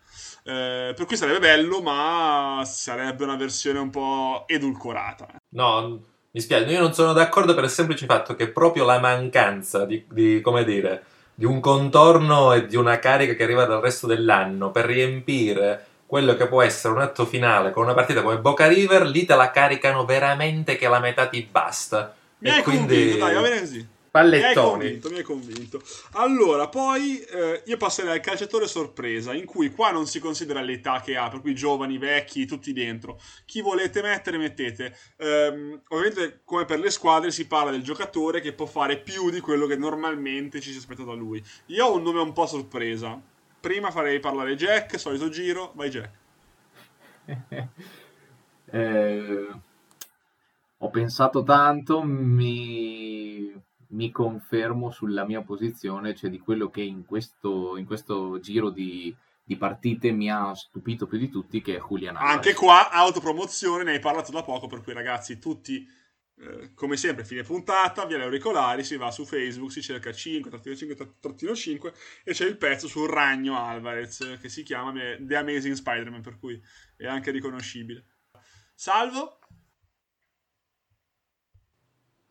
Eh, 0.44 0.92
per 0.94 1.06
cui 1.06 1.16
sarebbe 1.16 1.38
bello, 1.38 1.80
ma 1.80 2.62
sarebbe 2.66 3.24
una 3.24 3.36
versione 3.36 3.78
un 3.78 3.88
po' 3.88 4.44
edulcorata. 4.46 5.34
No, 5.54 6.12
mi 6.34 6.40
spiace, 6.40 6.64
io 6.72 6.80
non 6.80 6.92
sono 6.92 7.12
d'accordo 7.12 7.54
per 7.54 7.62
il 7.62 7.70
semplice 7.70 8.06
fatto 8.06 8.34
che 8.34 8.48
proprio 8.48 8.84
la 8.84 8.98
mancanza 8.98 9.84
di, 9.84 10.04
di, 10.10 10.40
come 10.40 10.64
dire, 10.64 11.04
di 11.32 11.44
un 11.44 11.60
contorno 11.60 12.52
e 12.52 12.66
di 12.66 12.74
una 12.74 12.98
carica 12.98 13.34
che 13.34 13.44
arriva 13.44 13.66
dal 13.66 13.80
resto 13.80 14.08
dell'anno 14.08 14.72
per 14.72 14.84
riempire 14.84 15.86
quello 16.06 16.34
che 16.34 16.48
può 16.48 16.60
essere 16.60 16.92
un 16.92 17.00
atto 17.02 17.24
finale 17.24 17.70
con 17.70 17.84
una 17.84 17.94
partita 17.94 18.22
come 18.22 18.38
Boca 18.38 18.66
River, 18.66 19.06
lì 19.06 19.24
te 19.24 19.36
la 19.36 19.52
caricano 19.52 20.04
veramente 20.04 20.76
che 20.76 20.88
la 20.88 20.98
metà 20.98 21.28
ti 21.28 21.46
basta. 21.48 22.12
Mi 22.38 22.48
E 22.50 22.62
quindi- 22.62 22.94
convinto, 22.94 23.24
dai, 23.24 23.34
va 23.34 23.40
bene 23.40 23.60
così. 23.60 23.88
Mi 24.14 24.20
hai 24.20 24.54
Pallettoni. 24.54 24.78
convinto, 24.84 25.10
mi 25.10 25.16
hai 25.16 25.22
convinto. 25.24 25.82
Allora, 26.12 26.68
poi 26.68 27.18
eh, 27.18 27.62
io 27.66 27.76
passerei 27.76 28.12
al 28.12 28.20
calciatore 28.20 28.68
sorpresa, 28.68 29.34
in 29.34 29.44
cui 29.44 29.70
qua 29.72 29.90
non 29.90 30.06
si 30.06 30.20
considera 30.20 30.60
l'età 30.60 31.00
che 31.00 31.16
ha, 31.16 31.28
per 31.28 31.40
cui 31.40 31.52
giovani, 31.52 31.98
vecchi, 31.98 32.46
tutti 32.46 32.72
dentro. 32.72 33.18
Chi 33.44 33.60
volete 33.60 34.02
mettere, 34.02 34.38
mettete. 34.38 34.96
Ehm, 35.16 35.82
ovviamente, 35.88 36.42
come 36.44 36.64
per 36.64 36.78
le 36.78 36.90
squadre, 36.90 37.32
si 37.32 37.48
parla 37.48 37.72
del 37.72 37.82
giocatore 37.82 38.40
che 38.40 38.52
può 38.52 38.66
fare 38.66 38.98
più 38.98 39.30
di 39.30 39.40
quello 39.40 39.66
che 39.66 39.76
normalmente 39.76 40.60
ci 40.60 40.70
si 40.70 40.78
aspetta 40.78 41.02
da 41.02 41.14
lui. 41.14 41.42
Io 41.66 41.84
ho 41.84 41.96
un 41.96 42.02
nome 42.02 42.20
un 42.20 42.32
po' 42.32 42.46
sorpresa. 42.46 43.20
Prima 43.58 43.90
farei 43.90 44.20
parlare 44.20 44.54
Jack, 44.54 44.96
solito 44.96 45.28
giro, 45.28 45.72
vai 45.74 45.90
Jack. 45.90 46.10
Eh, 48.66 49.46
ho 50.78 50.90
pensato 50.90 51.44
tanto, 51.44 52.02
mi, 52.02 53.52
mi 53.94 54.10
confermo 54.10 54.90
sulla 54.90 55.24
mia 55.24 55.42
posizione, 55.42 56.14
cioè 56.14 56.30
di 56.30 56.38
quello 56.38 56.68
che 56.68 56.82
in 56.82 57.04
questo, 57.04 57.76
in 57.76 57.86
questo 57.86 58.38
giro 58.40 58.70
di, 58.70 59.14
di 59.42 59.56
partite 59.56 60.10
mi 60.10 60.30
ha 60.30 60.52
stupito 60.54 61.06
più 61.06 61.18
di 61.18 61.30
tutti, 61.30 61.62
che 61.62 61.76
è 61.76 61.80
Julian 61.80 62.16
Alvarez. 62.16 62.36
Anche 62.36 62.54
qua, 62.54 62.90
autopromozione, 62.90 63.84
ne 63.84 63.92
hai 63.92 64.00
parlato 64.00 64.32
da 64.32 64.42
poco, 64.42 64.66
per 64.66 64.82
cui 64.82 64.92
ragazzi, 64.92 65.38
tutti, 65.38 65.86
eh, 66.38 66.74
come 66.74 66.96
sempre, 66.96 67.24
fine 67.24 67.44
puntata, 67.44 68.04
via 68.04 68.18
gli 68.18 68.22
auricolari, 68.22 68.82
si 68.82 68.96
va 68.96 69.12
su 69.12 69.24
Facebook, 69.24 69.70
si 69.70 69.80
cerca 69.80 70.12
5, 70.12 70.50
trattino 70.50 70.74
5, 70.74 71.14
trattino 71.20 71.54
5, 71.54 71.94
e 72.24 72.32
c'è 72.32 72.46
il 72.46 72.56
pezzo 72.56 72.88
sul 72.88 73.08
ragno 73.08 73.56
Alvarez, 73.56 74.38
che 74.40 74.48
si 74.48 74.64
chiama 74.64 74.92
The 74.92 75.36
Amazing 75.36 75.74
Spider-Man, 75.74 76.20
per 76.20 76.38
cui 76.40 76.60
è 76.96 77.06
anche 77.06 77.30
riconoscibile. 77.30 78.06
Salvo? 78.74 79.38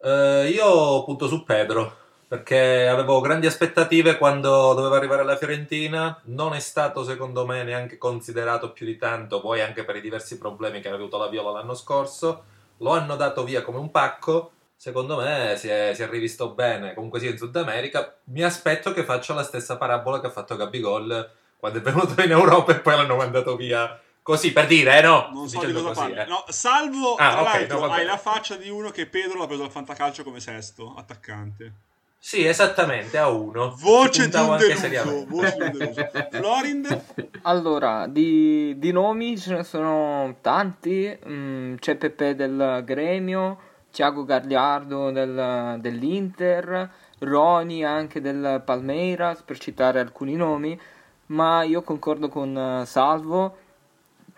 Eh, 0.06 0.50
io 0.54 1.06
punto 1.06 1.28
su 1.28 1.46
Pedro 1.46 2.02
perché 2.28 2.88
avevo 2.88 3.22
grandi 3.22 3.46
aspettative 3.46 4.18
quando 4.18 4.74
doveva 4.74 4.98
arrivare 4.98 5.22
alla 5.22 5.38
Fiorentina. 5.38 6.20
Non 6.26 6.54
è 6.54 6.60
stato, 6.60 7.04
secondo 7.04 7.46
me, 7.46 7.64
neanche 7.64 7.98
considerato 7.98 8.72
più 8.72 8.86
di 8.86 8.98
tanto, 8.98 9.40
poi 9.40 9.62
anche 9.62 9.86
per 9.86 9.96
i 9.96 10.02
diversi 10.02 10.38
problemi 10.38 10.82
che 10.82 10.88
aveva 10.88 11.04
avuto 11.04 11.18
la 11.18 11.30
Viola 11.30 11.52
l'anno 11.52 11.76
scorso. 11.76 12.44
Lo 12.80 12.92
hanno 12.92 13.16
dato 13.16 13.44
via 13.44 13.62
come 13.62 13.78
un 13.78 13.92
pacco. 13.92 14.52
Secondo 14.76 15.18
me 15.18 15.54
si 15.58 15.70
è, 15.70 15.94
si 15.94 16.02
è 16.02 16.10
rivisto 16.10 16.50
bene, 16.50 16.94
comunque 16.94 17.20
sia 17.20 17.30
in 17.30 17.38
Sud 17.38 17.56
America. 17.56 18.18
Mi 18.26 18.44
aspetto 18.44 18.92
che 18.92 19.04
faccia 19.04 19.34
la 19.34 19.44
stessa 19.44 19.78
parabola 19.78 20.20
che 20.20 20.28
ha 20.28 20.32
fatto 20.32 20.58
Gabigol 20.58 21.30
quando 21.58 21.80
è 21.80 21.82
venuto 21.82 22.20
in 22.22 22.32
Europa 22.32 22.74
e 22.74 22.80
poi 22.80 22.96
l'hanno 22.96 23.16
mandato 23.16 23.56
via. 23.56 23.98
Così 24.24 24.54
per 24.54 24.68
dire, 24.68 25.00
eh 25.00 25.02
no? 25.02 25.30
Non 25.34 25.50
so 25.50 25.60
di 25.60 25.66
dicendo 25.68 25.82
cosa 25.90 26.02
così, 26.02 26.14
parli. 26.14 26.30
eh. 26.30 26.34
No, 26.34 26.46
salvo, 26.48 27.16
Ah, 27.16 27.32
tra 27.32 27.42
ok, 27.42 27.54
l'altro, 27.54 27.80
no, 27.80 27.92
hai 27.92 28.06
la 28.06 28.18
faccia 28.18 28.56
di 28.56 28.70
uno 28.70 28.90
che 28.90 29.06
Pedro 29.06 29.38
l'ha 29.38 29.48
preso 29.48 29.64
al 29.66 29.70
fantacalcio 29.72 30.24
come 30.24 30.40
sesto, 30.40 30.94
attaccante. 30.98 31.72
Sì, 32.18 32.46
esattamente, 32.46 33.18
a 33.18 33.28
uno. 33.28 33.76
Voce 33.78 34.30
di 34.30 34.36
un 34.38 34.56
deluso. 34.58 35.26
Voce 35.28 35.56
di 35.58 35.62
un 35.62 35.72
deluso. 35.78 36.08
Florind? 36.32 37.04
Allora, 37.42 38.08
di, 38.08 38.80
di 38.80 38.92
nomi 38.94 39.38
ce 39.38 39.56
ne 39.56 39.64
sono 39.66 40.38
tanti. 40.40 41.20
Mm, 41.28 41.76
c'è 41.76 41.96
Pepe 41.96 42.34
del 42.34 42.82
Gremio, 42.86 43.60
Thiago 43.92 44.24
Gagliardo 44.24 45.12
del- 45.12 45.80
dell'Inter, 45.82 46.90
Roni 47.20 47.84
anche 47.84 48.22
del 48.22 48.62
Palmeiras, 48.64 49.42
per 49.42 49.60
citare 49.60 50.00
alcuni 50.00 50.36
nomi. 50.36 50.80
Ma 51.26 51.64
io 51.64 51.82
concordo 51.82 52.30
con 52.30 52.58
eh, 52.58 52.86
Salvo. 52.86 53.58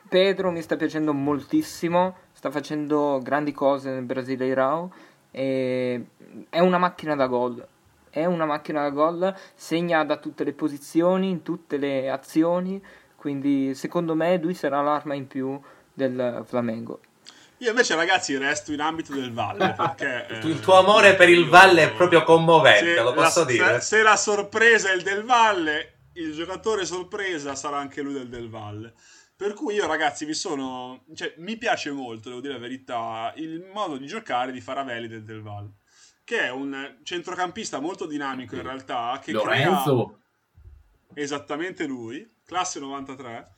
Pedro 0.08 0.52
mi 0.52 0.62
sta 0.62 0.76
piacendo 0.76 1.14
moltissimo, 1.14 2.16
sta 2.34 2.52
facendo 2.52 3.20
grandi 3.22 3.52
cose 3.52 3.90
nel 3.90 4.04
Brasileirao 4.04 4.94
e 5.32 6.06
è 6.50 6.60
una 6.60 6.78
macchina 6.78 7.16
da 7.16 7.28
gol. 7.28 7.68
È 8.10 8.24
una 8.24 8.46
macchina 8.46 8.82
da 8.82 8.90
gol, 8.90 9.36
segna 9.56 10.06
da 10.06 10.18
tutte 10.18 10.44
le 10.44 10.54
posizioni, 10.54 11.30
in 11.30 11.44
tutte 11.44 11.78
le 11.78 12.10
azioni, 12.10 12.82
quindi 13.16 13.76
secondo 13.76 14.16
me 14.16 14.38
lui 14.38 14.54
sarà 14.54 14.82
l'arma 14.82 15.16
in 15.16 15.28
più 15.28 15.60
del 15.92 16.44
Flamengo. 16.46 17.00
Io 17.60 17.70
invece, 17.70 17.96
ragazzi, 17.96 18.38
resto 18.38 18.74
in 18.74 18.82
ambito 18.82 19.14
del 19.14 19.32
Valle 19.32 19.74
perché 19.76 20.28
eh, 20.28 20.48
Il 20.48 20.60
tuo 20.60 20.78
amore 20.78 21.16
per 21.16 21.30
il 21.30 21.48
Valle 21.48 21.84
è 21.84 21.92
proprio 21.94 22.24
commovente, 22.24 23.02
lo 23.02 23.14
posso 23.14 23.40
la, 23.40 23.46
dire. 23.46 23.74
Se, 23.76 23.98
se 23.98 24.02
la 24.02 24.18
sorpresa 24.18 24.92
è 24.92 24.96
il 24.96 25.04
Del 25.04 25.24
Valle, 25.24 25.94
il 26.14 26.34
giocatore 26.34 26.86
sorpresa 26.86 27.56
sarà 27.56 27.78
anche 27.78 28.02
lui 28.02 28.14
del 28.14 28.28
Del 28.28 28.50
Valle. 28.50 28.94
Per 29.38 29.54
cui 29.54 29.76
io, 29.76 29.86
ragazzi, 29.86 30.24
vi 30.24 30.34
sono. 30.34 31.04
Cioè, 31.14 31.34
mi 31.38 31.58
piace 31.58 31.92
molto, 31.92 32.30
devo 32.30 32.42
dire 32.42 32.54
la 32.54 32.60
verità, 32.60 33.34
il 33.36 33.70
modo 33.74 33.98
di 33.98 34.08
giocare 34.08 34.52
di 34.54 34.62
Faravelli 34.62 35.08
del 35.08 35.24
Del 35.24 35.42
Valle. 35.42 35.72
Che 36.24 36.40
è 36.40 36.50
un 36.52 37.00
centrocampista 37.04 37.80
molto 37.80 38.06
dinamico 38.06 38.56
in 38.56 38.62
realtà. 38.62 39.20
Che 39.22 39.34
crea- 39.34 39.44
Lorenzo, 39.44 40.20
esattamente 41.14 41.86
lui, 41.86 42.38
classe 42.46 42.80
93. 42.80 43.52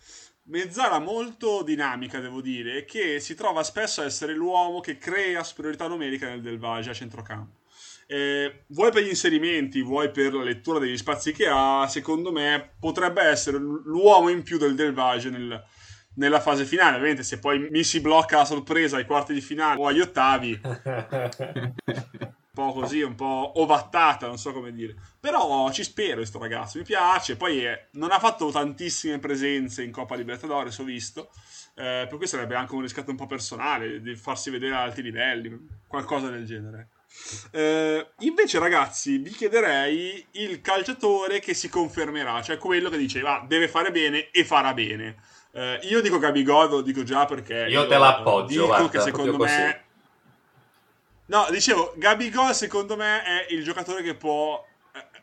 Mezzala 0.50 1.00
molto 1.00 1.62
dinamica, 1.62 2.20
devo 2.20 2.42
dire, 2.42 2.86
che 2.86 3.20
si 3.20 3.36
trova 3.36 3.64
spesso 3.64 4.02
a 4.02 4.06
essere 4.06 4.34
l'uomo 4.34 4.80
che 4.80 4.98
crea 4.98 5.44
superiorità 5.44 5.88
numerica 5.88 6.28
nel 6.28 6.42
Del 6.42 6.58
Valle 6.58 6.90
a 6.90 6.94
centrocampo. 6.94 7.66
Eh, 8.10 8.64
vuoi 8.68 8.92
per 8.92 9.04
gli 9.04 9.10
inserimenti, 9.10 9.82
vuoi 9.82 10.10
per 10.12 10.34
la 10.34 10.44
lettura 10.44 10.80
degli 10.80 10.98
spazi 10.98 11.34
che 11.34 11.48
ha, 11.48 11.86
secondo 11.88 12.32
me 12.32 12.72
potrebbe 12.80 13.22
essere 13.22 13.58
l'uomo 13.58 14.30
in 14.30 14.44
più 14.44 14.58
del 14.58 14.76
Del 14.76 14.94
Valle 14.94 15.30
nel- 15.30 15.64
nella 16.16 16.40
fase 16.40 16.66
finale. 16.66 16.96
Ovviamente, 16.96 17.24
se 17.24 17.40
poi 17.40 17.68
mi 17.70 17.84
si 17.84 18.02
blocca 18.02 18.42
a 18.42 18.46
sorpresa 18.46 18.98
ai 18.98 19.06
quarti 19.06 19.34
di 19.34 19.42
finale 19.42 19.80
o 19.80 19.88
agli 19.88 20.00
ottavi, 20.00 20.60
po' 22.58 22.74
così, 22.74 23.04
un 23.04 23.14
po' 23.14 23.54
ovattata, 23.62 24.26
non 24.26 24.40
so 24.40 24.52
come 24.52 24.72
dire. 24.72 24.96
Però 25.20 25.72
ci 25.72 25.84
spero 25.84 26.16
questo 26.16 26.40
ragazzo, 26.40 26.80
mi 26.80 26.84
piace. 26.84 27.36
Poi 27.36 27.64
è, 27.64 27.88
non 27.92 28.12
ha 28.12 28.18
fatto 28.18 28.50
tantissime 28.50 29.20
presenze 29.20 29.84
in 29.84 29.92
Coppa 29.92 30.16
Libertadores, 30.16 30.78
ho 30.80 30.84
visto. 30.84 31.30
Eh, 31.76 32.08
per 32.10 32.18
cui 32.18 32.26
sarebbe 32.26 32.56
anche 32.56 32.74
un 32.74 32.82
riscatto 32.82 33.12
un 33.12 33.18
po' 33.18 33.28
personale 33.28 34.02
di 34.02 34.16
farsi 34.16 34.50
vedere 34.50 34.74
a 34.74 34.82
alti 34.82 35.04
livelli, 35.04 35.56
qualcosa 35.88 36.30
del 36.30 36.46
genere. 36.46 36.90
Eh, 37.52 38.08
invece, 38.20 38.60
ragazzi, 38.60 39.18
vi 39.18 39.32
chiederei 39.32 40.26
il 40.32 40.62
calciatore 40.62 41.40
che 41.40 41.54
si 41.54 41.70
confermerà, 41.70 42.42
cioè 42.42 42.58
quello 42.58 42.90
che 42.90 42.98
diceva 42.98 43.44
deve 43.48 43.68
fare 43.68 43.92
bene 43.92 44.30
e 44.32 44.46
farà 44.46 44.74
bene. 44.74 45.18
Eh, 45.52 45.80
io 45.84 46.02
dico 46.02 46.20
Gabigol, 46.20 46.70
lo 46.70 46.82
dico 46.82 47.04
già 47.04 47.26
perché. 47.26 47.66
Io, 47.70 47.82
io 47.82 47.88
te 47.88 47.98
l'appoggio. 47.98 48.48
Dico 48.48 48.66
guarda, 48.68 48.90
che 48.90 49.00
secondo 49.02 49.38
me. 49.38 49.86
No, 51.28 51.48
dicevo, 51.50 51.94
Gabigol 51.98 52.54
secondo 52.56 52.96
me 52.96 53.24
è 53.24 53.48
il 53.50 53.64
giocatore 53.64 54.02
che 54.02 54.16
può 54.16 54.66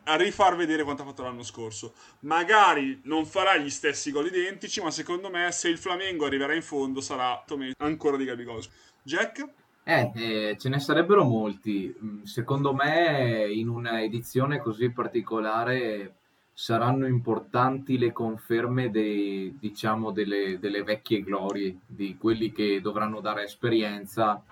a 0.07 0.17
rifar 0.17 0.55
vedere 0.55 0.83
quanto 0.83 1.03
ha 1.03 1.07
fatto 1.07 1.23
l'anno 1.23 1.43
scorso. 1.43 1.95
Magari 2.21 3.01
non 3.05 3.25
farà 3.27 3.57
gli 3.57 3.71
stessi 3.71 4.11
gol 4.11 4.27
identici, 4.27 4.81
ma 4.81 4.91
secondo 4.91 5.31
me 5.31 5.51
se 5.53 5.69
il 5.69 5.79
Flamengo 5.79 6.27
arriverà 6.27 6.55
in 6.55 6.63
fondo 6.63 7.01
sarà 7.01 7.43
ancora 7.79 8.17
di 8.17 8.25
Gabigol. 8.25 8.63
Jack? 9.03 9.47
Eh, 9.87 10.13
eh, 10.15 10.57
ce 10.59 10.69
ne 10.71 10.81
sarebbero 10.81 11.25
molti. 11.25 11.95
Mm, 12.03 12.23
secondo 12.23 12.73
me 12.73 13.47
in 13.53 13.69
una 13.69 14.03
edizione 14.03 14.59
così 14.59 14.91
particolare 14.91 16.15
saranno 16.55 17.07
importanti 17.07 17.99
le 17.99 18.11
conferme 18.13 18.91
dei, 18.91 19.55
diciamo, 19.59 20.11
delle, 20.11 20.59
delle 20.59 20.83
vecchie 20.83 21.23
glorie, 21.23 21.81
di 21.87 22.17
quelli 22.17 22.51
che 22.51 22.81
dovranno 22.81 23.21
dare 23.21 23.45
esperienza 23.45 24.43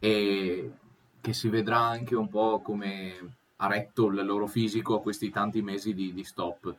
e 0.00 0.70
che 1.20 1.32
si 1.32 1.48
vedrà 1.48 1.78
anche 1.78 2.16
un 2.16 2.28
po' 2.28 2.60
come 2.60 3.12
ha 3.56 3.68
retto 3.68 4.06
il 4.08 4.24
loro 4.24 4.46
fisico 4.48 4.96
a 4.96 5.00
questi 5.02 5.30
tanti 5.30 5.62
mesi 5.62 5.94
di, 5.94 6.12
di 6.12 6.24
stop. 6.24 6.74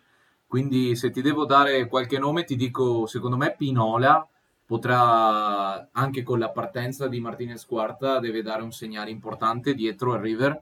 Quindi 0.47 0.95
se 0.95 1.11
ti 1.11 1.21
devo 1.21 1.45
dare 1.45 1.87
qualche 1.87 2.19
nome 2.19 2.43
ti 2.43 2.55
dico, 2.55 3.05
secondo 3.07 3.37
me 3.37 3.55
Pinola 3.57 4.27
potrà, 4.65 5.89
anche 5.91 6.23
con 6.23 6.39
la 6.39 6.49
partenza 6.49 7.07
di 7.07 7.19
Martinez 7.19 7.65
Quarta, 7.65 8.19
deve 8.19 8.41
dare 8.41 8.63
un 8.63 8.71
segnale 8.71 9.11
importante 9.11 9.73
dietro 9.73 10.13
al 10.13 10.21
River 10.21 10.61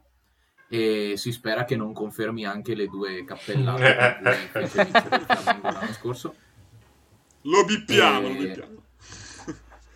e 0.67 1.13
si 1.17 1.31
spera 1.31 1.65
che 1.65 1.75
non 1.75 1.93
confermi 1.93 2.45
anche 2.45 2.73
le 2.75 2.87
due 2.87 3.23
cappellate 3.23 4.49
che 4.51 4.67
fece 4.67 4.91
l'anno 5.61 5.93
scorso. 5.93 6.35
Lo 7.41 7.63
bippiamo, 7.65 8.27
e... 8.27 8.33
lo 8.33 8.39
bippiamo. 8.39 8.83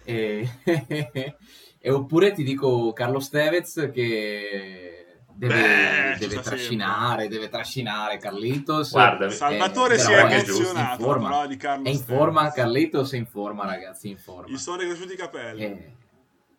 E... 0.04 0.50
e 1.80 1.92
oppure 1.92 2.32
ti 2.34 2.44
dico 2.44 2.94
Carlo 2.94 3.20
Stevez 3.20 3.90
che 3.94 5.07
deve, 5.38 5.54
Beh, 5.54 6.18
deve 6.18 6.42
trascinare, 6.42 7.22
sempre. 7.22 7.28
deve 7.28 7.50
trascinare 7.50 8.18
Carlitos. 8.18 8.92
Guarda, 8.92 9.30
Salvatore 9.30 9.96
eh, 9.96 10.00
si 10.00 10.12
è 10.12 10.18
emozionato. 10.18 11.02
In 11.02 11.08
forma, 11.08 11.46
di 11.46 11.58
Carlos 11.58 11.88
è 11.88 11.92
in 11.92 12.04
forma, 12.04 12.52
Carlitos 12.52 13.14
è 13.14 13.18
in 13.18 13.26
forma, 13.28 13.66
ragazzi, 13.66 14.10
in 14.10 14.18
forma. 14.18 14.52
Gli 14.52 14.58
sono 14.58 14.78
ricresciuti 14.78 15.14
i 15.14 15.16
capelli. 15.16 15.64
Eh, 15.64 15.94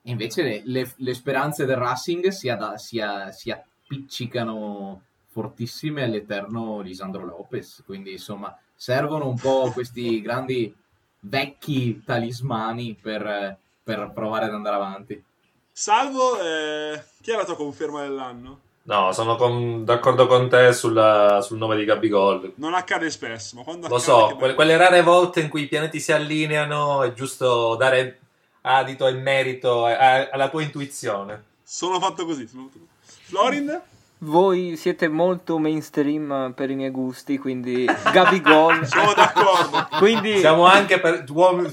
invece 0.02 0.42
le, 0.42 0.62
le, 0.64 0.92
le, 0.94 1.14
speranze 1.14 1.64
del 1.64 1.76
Racing 1.76 2.28
si, 2.28 2.48
ad, 2.48 2.74
si, 2.74 3.00
a, 3.00 3.32
si 3.32 3.50
appiccicano 3.50 5.02
fortissime 5.26 6.04
all'eterno 6.04 6.80
Lisandro 6.80 7.24
Lopez. 7.24 7.82
Quindi, 7.84 8.12
insomma, 8.12 8.56
servono 8.76 9.26
un 9.26 9.36
po' 9.36 9.72
questi 9.72 10.20
grandi 10.22 10.72
vecchi 11.20 12.00
talismani 12.04 12.96
per, 13.00 13.58
per 13.82 14.12
provare 14.14 14.44
ad 14.44 14.54
andare 14.54 14.76
avanti. 14.76 15.24
Salvo, 15.72 16.40
eh, 16.40 17.02
chi 17.20 17.32
è 17.32 17.36
la 17.36 17.44
tua 17.44 17.56
conferma 17.56 18.02
dell'anno? 18.02 18.66
No, 18.89 19.12
sono 19.12 19.36
con, 19.36 19.84
d'accordo 19.84 20.26
con 20.26 20.49
te 20.49 20.72
sulla, 20.72 21.43
sul 21.43 21.59
nome 21.59 21.76
di 21.76 21.84
Gabigol. 21.84 22.55
Non 22.55 22.72
accade 22.72 23.11
spesso, 23.11 23.57
ma 23.57 23.62
quando 23.62 23.86
Lo 23.86 23.99
so, 23.99 24.34
quelle, 24.39 24.55
quelle, 24.55 24.78
rare 24.78 25.03
volte 25.03 25.41
in 25.41 25.51
cui 25.51 25.64
i 25.64 25.68
pianeti 25.68 26.01
si 26.01 26.11
allineano 26.11 27.03
è 27.03 27.12
giusto 27.12 27.74
dare 27.74 28.18
adito 28.62 29.07
e 29.07 29.12
merito 29.12 29.84
alla 29.84 30.49
tua 30.49 30.62
intuizione. 30.62 31.45
Sono 31.62 32.01
fatto 32.01 32.24
così. 32.24 32.49
Sono 32.49 32.62
fatto 32.62 32.78
così. 32.78 33.24
Florin? 33.24 33.78
Voi 34.20 34.76
siete 34.78 35.07
molto 35.07 35.59
mainstream 35.59 36.55
per 36.57 36.70
i 36.70 36.74
miei 36.74 36.91
gusti, 36.91 37.36
quindi 37.36 37.84
Gabigol. 37.84 38.86
Sono 38.89 39.12
d'accordo. 39.12 39.86
Quindi... 39.99 40.39
Siamo 40.39 40.64
anche 40.64 40.99
per, 40.99 41.24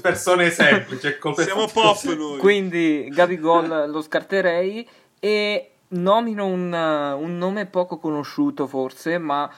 persone 0.02 0.50
semplici. 0.50 1.16
Siamo 1.38 1.66
pop 1.66 2.04
noi. 2.14 2.38
Quindi 2.40 3.08
Gabigol 3.10 3.88
lo 3.88 4.02
scarterei 4.02 4.86
e 5.18 5.70
nomino 5.88 6.46
un, 6.46 6.72
un, 6.72 7.38
nome 7.38 7.66
poco 7.66 7.98
conosciuto 7.98 8.66
forse, 8.66 9.18
ma 9.18 9.50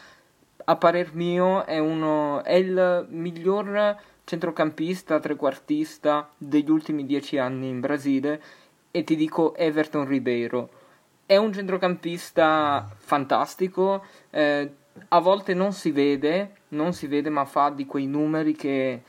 a 0.65 0.77
parer 0.77 1.15
mio 1.15 1.65
è, 1.65 1.79
uno, 1.79 2.43
è 2.45 2.55
il 2.55 3.07
miglior 3.11 3.97
centrocampista, 4.25 5.21
trequartista 5.21 6.29
degli 6.37 6.71
ultimi 6.71 7.07
dieci 7.07 7.39
anni 7.39 7.69
in 7.69 7.81
Brasile 7.81 8.43
e 8.91 9.05
ti 9.05 9.17
dico 9.17 9.55
Everton 9.55 10.07
Ribeiro. 10.07 10.71
È 11.25 11.37
un 11.37 11.53
centrocampista 11.53 12.89
fantastico, 12.97 14.05
eh, 14.31 14.71
a 15.09 15.21
volte 15.21 15.55
non 15.55 15.73
si 15.73 15.91
vede, 15.91 16.57
non 16.69 16.93
si 16.93 17.07
vede 17.07 17.31
ma 17.31 17.45
fa 17.45 17.71
di 17.71 17.87
quei 17.87 18.07
numeri 18.07 18.55
che 18.55 19.03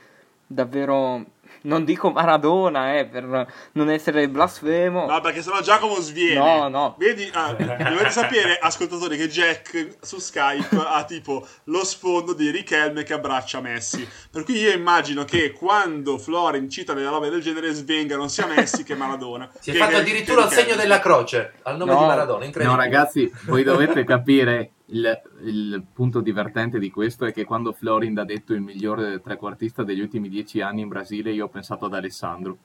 davvero 0.46 1.24
non 1.62 1.84
dico 1.84 2.10
Maradona, 2.10 2.96
eh, 2.98 3.06
per 3.06 3.46
non 3.72 3.90
essere 3.90 4.28
blasfemo. 4.28 5.06
No, 5.06 5.20
perché 5.20 5.42
sennò 5.42 5.60
Giacomo 5.60 6.00
sviene. 6.00 6.38
No, 6.38 6.68
no. 6.68 6.94
Vedi, 6.98 7.28
ah, 7.32 7.52
dovete 7.52 8.10
sapere, 8.10 8.58
ascoltatori, 8.58 9.16
che 9.16 9.28
Jack 9.28 9.96
su 10.00 10.18
Skype 10.18 10.76
ha 10.76 11.04
tipo 11.04 11.46
lo 11.64 11.84
sfondo 11.84 12.32
di 12.32 12.50
Richelme 12.50 13.02
che 13.02 13.14
abbraccia 13.14 13.60
Messi. 13.60 14.06
Per 14.30 14.44
cui 14.44 14.58
io 14.58 14.72
immagino 14.72 15.24
che 15.24 15.52
quando 15.52 16.18
Florin 16.18 16.68
cita 16.68 16.92
delle 16.92 17.08
robe 17.08 17.30
del 17.30 17.42
genere 17.42 17.72
svengano 17.72 18.28
sia 18.28 18.46
Messi 18.46 18.82
che 18.82 18.94
Maradona. 18.94 19.50
Si 19.58 19.70
è 19.70 19.72
che, 19.72 19.78
fatto 19.78 19.96
addirittura 19.96 20.44
il 20.44 20.50
segno 20.50 20.74
della 20.76 20.98
croce 20.98 21.54
al 21.62 21.76
nome 21.76 21.92
no, 21.92 22.00
di 22.00 22.06
Maradona, 22.06 22.44
incredibile. 22.44 22.76
No, 22.76 22.82
ragazzi, 22.82 23.30
voi 23.46 23.62
dovete 23.62 24.04
capire 24.04 24.72
il, 24.90 25.22
il, 25.42 25.82
punto 25.92 26.20
divertente 26.20 26.78
di 26.78 26.90
questo 26.90 27.24
è 27.24 27.32
che 27.32 27.44
quando 27.44 27.72
Florind 27.72 28.18
ha 28.18 28.24
detto 28.24 28.52
il 28.52 28.60
migliore 28.60 29.20
trequartista 29.20 29.82
degli 29.82 30.00
ultimi 30.00 30.28
dieci 30.28 30.60
anni 30.60 30.82
in 30.82 30.88
Brasile, 30.88 31.32
io 31.32 31.46
ho 31.46 31.48
pensato 31.48 31.86
ad 31.86 31.94
Alessandro. 31.94 32.56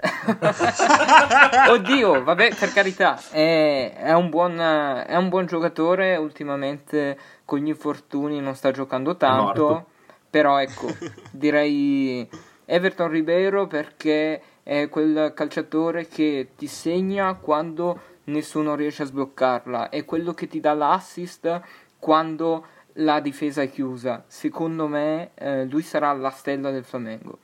Oddio, 1.68 2.24
vabbè, 2.24 2.54
per 2.54 2.72
carità, 2.72 3.20
è, 3.30 3.92
è, 3.96 4.12
un 4.14 4.30
buon, 4.30 4.58
è, 4.58 5.16
un 5.16 5.28
buon, 5.28 5.46
giocatore. 5.46 6.16
Ultimamente 6.16 7.18
con 7.44 7.58
gli 7.58 7.68
infortuni 7.68 8.40
non 8.40 8.54
sta 8.54 8.70
giocando 8.70 9.16
tanto. 9.16 9.86
Però 10.30 10.58
ecco, 10.58 10.86
direi 11.32 12.26
Everton 12.64 13.08
Ribeiro 13.08 13.66
perché 13.66 14.40
è 14.62 14.88
quel 14.88 15.32
calciatore 15.34 16.06
che 16.06 16.50
ti 16.56 16.68
segna 16.68 17.34
quando 17.34 18.00
nessuno 18.30 18.74
riesce 18.74 19.02
a 19.02 19.06
sbloccarla. 19.06 19.88
È 19.88 20.04
quello 20.04 20.32
che 20.32 20.46
ti 20.46 20.60
dà 20.60 20.72
l'assist 20.72 21.60
quando 21.98 22.66
la 22.94 23.20
difesa 23.20 23.62
è 23.62 23.70
chiusa. 23.70 24.24
Secondo 24.26 24.86
me 24.86 25.30
eh, 25.34 25.64
lui 25.66 25.82
sarà 25.82 26.12
la 26.12 26.30
stella 26.30 26.70
del 26.70 26.84
Flamengo. 26.84 27.38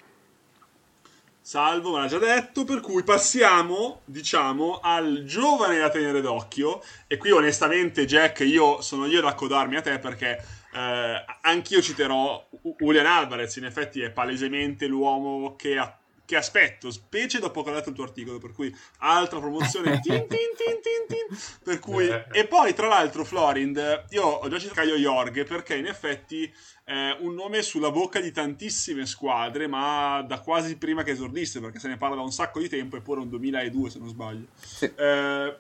Salvo, 1.41 1.93
me 1.93 2.01
l'ha 2.01 2.07
già 2.09 2.19
detto, 2.19 2.65
per 2.65 2.81
cui 2.81 3.05
passiamo, 3.05 4.01
diciamo, 4.05 4.81
al 4.83 5.23
giovane 5.25 5.79
da 5.79 5.91
tenere 5.91 6.21
d'occhio. 6.21 6.83
E 7.07 7.19
qui 7.19 7.31
onestamente, 7.31 8.05
Jack, 8.05 8.41
io 8.41 8.81
sono 8.81 9.07
io 9.07 9.21
ad 9.21 9.27
accodarmi 9.27 9.77
a 9.77 9.81
te 9.81 10.01
perché 10.01 10.43
eh, 10.75 11.25
anch'io 11.43 11.81
citerò 11.81 12.49
Julian 12.77 13.07
Alvarez. 13.07 13.55
In 13.57 13.65
effetti 13.65 14.01
è 14.01 14.11
palesemente 14.11 14.89
l'uomo 14.89 15.55
che 15.55 15.79
ha 15.79 15.97
che 16.27 16.37
aspetto, 16.37 16.91
specie 16.91 17.39
dopo 17.39 17.63
che 17.63 17.71
ho 17.71 17.73
letto 17.73 17.89
il 17.89 17.95
tuo 17.95 18.05
articolo, 18.05 18.39
per 18.39 18.53
cui 18.53 18.75
altra 18.99 19.39
promozione, 19.39 20.01
tin, 20.05 20.27
tin, 20.27 20.55
tin, 20.57 20.77
per 21.63 21.79
cui... 21.79 22.09
E 22.33 22.47
poi, 22.47 22.75
tra 22.75 22.89
l'altro, 22.89 23.25
Florind, 23.25 24.07
io 24.11 24.25
ho 24.25 24.49
già 24.49 24.59
citato 24.59 24.81
Caio 24.81 24.97
Jorge, 24.97 25.45
perché 25.45 25.77
in 25.77 25.87
effetti 25.87 26.53
è 26.85 27.17
un 27.21 27.35
nome 27.35 27.63
sulla 27.63 27.91
bocca 27.91 28.21
di 28.21 28.31
tantissime 28.31 29.07
squadre, 29.07 29.67
ma 29.67 30.25
da 30.27 30.41
quasi 30.41 30.77
prima 30.77 31.03
che 31.03 31.13
esordisse, 31.13 31.61
perché 31.61 31.79
se 31.79 31.89
ne 31.89 31.97
parla 31.97 32.17
da 32.17 32.23
un 32.23 32.33
sacco 32.33 32.61
di 32.61 32.69
tempo, 32.69 32.97
eppure 32.97 33.21
un 33.21 33.29
2002 33.29 33.91
se 33.91 33.99
non 33.99 34.09
sbaglio. 34.09 34.47
Sì. 34.55 34.93
Eh, 34.95 35.57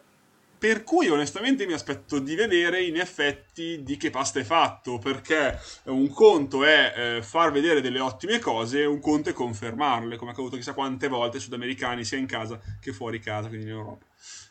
per 0.58 0.82
cui 0.82 1.08
onestamente 1.08 1.66
mi 1.66 1.72
aspetto 1.72 2.18
di 2.18 2.34
vedere 2.34 2.82
in 2.82 2.96
effetti 2.96 3.82
di 3.82 3.96
che 3.96 4.10
pasta 4.10 4.40
è 4.40 4.44
fatto, 4.44 4.98
perché 4.98 5.58
un 5.84 6.08
conto 6.10 6.64
è 6.64 6.92
eh, 6.96 7.22
far 7.22 7.52
vedere 7.52 7.80
delle 7.80 8.00
ottime 8.00 8.38
cose, 8.38 8.84
un 8.84 9.00
conto 9.00 9.30
è 9.30 9.32
confermarle, 9.32 10.16
come 10.16 10.30
è 10.30 10.32
accaduto 10.32 10.56
chissà 10.56 10.74
quante 10.74 11.08
volte 11.08 11.36
ai 11.36 11.42
sudamericani, 11.42 12.04
sia 12.04 12.18
in 12.18 12.26
casa 12.26 12.60
che 12.80 12.92
fuori 12.92 13.20
casa, 13.20 13.48
quindi 13.48 13.66
in 13.66 13.72
Europa. 13.72 14.04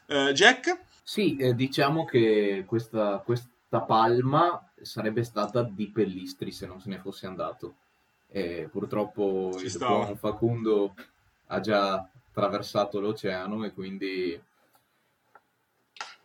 Eh, 0.08 0.32
Jack? 0.34 0.80
Sì, 1.04 1.36
eh, 1.38 1.56
diciamo 1.56 2.06
che 2.06 2.64
questa, 2.66 3.22
questa, 3.24 3.50
palma 3.86 4.72
sarebbe 4.82 5.24
stata 5.24 5.62
di 5.62 5.90
Pellistri 5.90 6.52
se 6.52 6.66
non 6.66 6.80
se 6.80 6.90
ne 6.90 7.00
fosse 7.00 7.26
andato. 7.28 7.76
purtroppo 8.72 9.52
Ci 9.58 9.66
il 9.66 9.70
stava. 9.72 10.06
buon 10.06 10.18
Facundo 10.18 10.94
ha 11.48 11.60
già 11.60 12.10
attraversato 12.36 13.00
l'oceano 13.00 13.64
e 13.66 13.74
quindi 13.74 14.40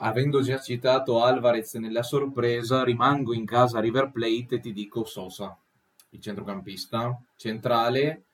avendo 0.03 0.41
già 0.41 0.59
citato 0.61 1.23
Alvarez 1.23 1.75
nella 1.75 2.03
sorpresa, 2.03 2.85
rimango 2.85 3.35
in 3.35 3.45
casa 3.45 3.81
River 3.81 4.11
Plate 4.11 4.57
e 4.57 4.61
ti 4.61 4.73
dico 4.73 5.05
Sosa, 5.05 5.57
il 6.11 6.21
centrocampista 6.21 7.19
centrale 7.37 8.25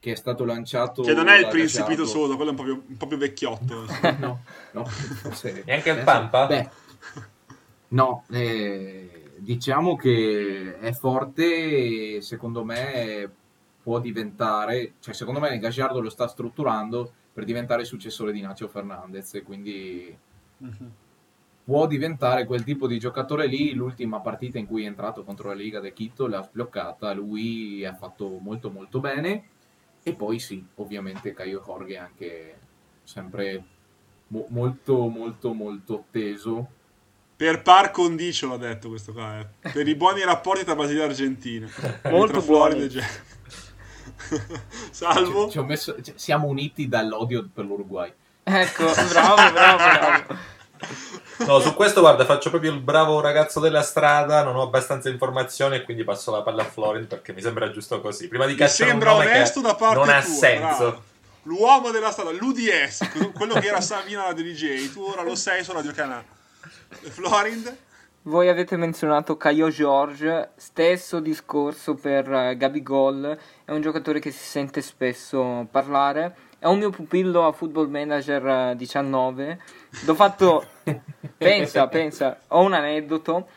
che 0.00 0.12
è 0.12 0.14
stato 0.14 0.44
lanciato 0.44 1.02
Che 1.02 1.14
non 1.14 1.28
è 1.28 1.38
il 1.38 1.48
Principito. 1.48 2.04
Sosa, 2.04 2.36
quello 2.36 2.50
è 2.50 2.52
un 2.52 2.58
po' 2.58 2.62
più, 2.62 2.84
un 2.86 2.96
po' 2.96 3.06
più 3.06 3.16
vecchiotto. 3.16 3.84
no, 4.18 4.42
no, 4.72 4.84
forse- 4.84 5.62
E 5.64 5.74
anche 5.74 5.90
il 5.90 6.04
Pampa? 6.04 6.46
Beh, 6.46 6.70
no, 7.88 8.24
eh, 8.30 9.32
diciamo 9.38 9.96
che 9.96 10.78
è 10.78 10.92
forte 10.92 12.16
e 12.16 12.20
secondo 12.20 12.64
me 12.64 13.30
può 13.82 13.98
diventare, 13.98 14.94
cioè 15.00 15.14
secondo 15.14 15.40
me 15.40 15.58
Gagliardo 15.58 16.00
lo 16.00 16.10
sta 16.10 16.28
strutturando 16.28 17.12
per 17.32 17.44
diventare 17.44 17.82
il 17.82 17.86
successore 17.86 18.32
di 18.32 18.40
Nacio 18.40 18.68
Fernandez 18.68 19.34
e 19.34 19.42
quindi 19.42 20.16
Mhm. 20.58 20.90
può 21.64 21.86
diventare 21.86 22.46
quel 22.46 22.64
tipo 22.64 22.86
di 22.86 22.98
giocatore 22.98 23.46
lì. 23.46 23.74
L'ultima 23.74 24.20
partita 24.20 24.58
in 24.58 24.66
cui 24.66 24.84
è 24.84 24.86
entrato 24.86 25.22
contro 25.24 25.48
la 25.48 25.54
Liga 25.54 25.80
de 25.80 25.92
Quito 25.92 26.26
l'ha 26.26 26.42
sbloccata, 26.42 27.12
lui 27.12 27.84
ha 27.84 27.94
fatto 27.94 28.38
molto 28.40 28.70
molto 28.70 29.00
bene. 29.00 29.44
E 30.02 30.14
poi 30.14 30.38
sì, 30.38 30.64
ovviamente 30.76 31.34
Caio 31.34 31.62
Jorge 31.64 31.94
è 31.94 31.98
anche 31.98 32.58
sempre 33.04 33.64
mo- 34.28 34.46
molto 34.48 35.08
molto 35.08 35.52
molto 35.52 36.04
teso. 36.10 36.68
Per 37.36 37.62
par 37.62 37.90
condicio 37.90 38.48
l'ha 38.48 38.56
detto 38.56 38.88
questo 38.88 39.12
qua, 39.12 39.38
eh. 39.38 39.70
per 39.70 39.86
i 39.86 39.94
buoni 39.94 40.24
rapporti 40.24 40.64
tra 40.64 40.74
Brasile 40.74 41.00
e 41.00 41.04
Argentina. 41.04 41.68
Molto 42.10 42.40
Florida 42.40 42.86
buoni. 42.86 42.98
e 42.98 43.02
Salvo. 44.90 45.44
Ci- 45.46 45.50
ci 45.52 45.58
ho 45.58 45.64
messo- 45.64 46.00
cioè, 46.02 46.14
siamo 46.16 46.48
uniti 46.48 46.88
dall'odio 46.88 47.48
per 47.52 47.64
l'Uruguay. 47.64 48.12
Ecco, 48.50 48.84
bravo, 49.10 49.52
bravo, 49.52 49.76
bravo. 49.76 50.36
No, 51.46 51.60
su 51.60 51.74
questo 51.74 52.00
guarda, 52.00 52.24
faccio 52.24 52.50
proprio 52.50 52.72
il 52.72 52.80
bravo 52.80 53.20
ragazzo 53.20 53.60
della 53.60 53.82
strada, 53.82 54.42
non 54.42 54.56
ho 54.56 54.62
abbastanza 54.62 55.08
informazioni 55.08 55.76
e 55.76 55.82
quindi 55.82 56.02
passo 56.02 56.30
la 56.30 56.42
palla 56.42 56.62
a 56.62 56.64
Florin 56.66 57.06
perché 57.06 57.32
mi 57.32 57.40
sembra 57.42 57.70
giusto 57.70 58.00
così. 58.00 58.26
Prima 58.28 58.46
di 58.46 58.52
Mi 58.52 58.58
cacciare 58.58 58.84
un 58.90 59.00
sembra 59.00 59.10
nome 59.12 59.26
onesto 59.26 59.60
che 59.60 59.66
da 59.66 59.74
parte 59.74 59.94
non 59.96 60.08
ha 60.08 60.20
tua, 60.22 60.32
senso. 60.32 60.76
bravo. 60.78 61.02
L'uomo 61.44 61.90
della 61.90 62.10
strada, 62.10 62.30
l'UDS, 62.32 63.08
quello 63.34 63.54
che 63.54 63.66
era 63.68 63.80
Savino 63.80 64.22
alla 64.24 64.32
DJ, 64.32 64.92
tu 64.92 65.02
ora 65.02 65.22
lo 65.22 65.34
sei 65.34 65.62
su 65.62 65.72
Radio 65.72 65.92
Canale. 65.92 66.24
Florind? 66.88 67.76
Voi 68.22 68.48
avete 68.48 68.76
menzionato 68.76 69.36
Caio 69.36 69.70
George, 69.70 70.50
stesso 70.56 71.20
discorso 71.20 71.94
per 71.94 72.30
eh, 72.30 72.56
Gabigol, 72.56 73.38
è 73.64 73.70
un 73.70 73.80
giocatore 73.80 74.18
che 74.18 74.30
si 74.30 74.44
sente 74.44 74.82
spesso 74.82 75.66
parlare, 75.70 76.34
è 76.58 76.66
un 76.66 76.78
mio 76.78 76.90
pupillo 76.90 77.46
a 77.46 77.52
Football 77.52 77.88
Manager 77.88 78.46
eh, 78.46 78.76
19, 78.76 79.60
l'ho 80.04 80.14
fatto, 80.14 80.66
pensa, 81.36 81.86
pensa, 81.88 82.40
ho 82.48 82.60
un 82.62 82.72
aneddoto, 82.72 83.48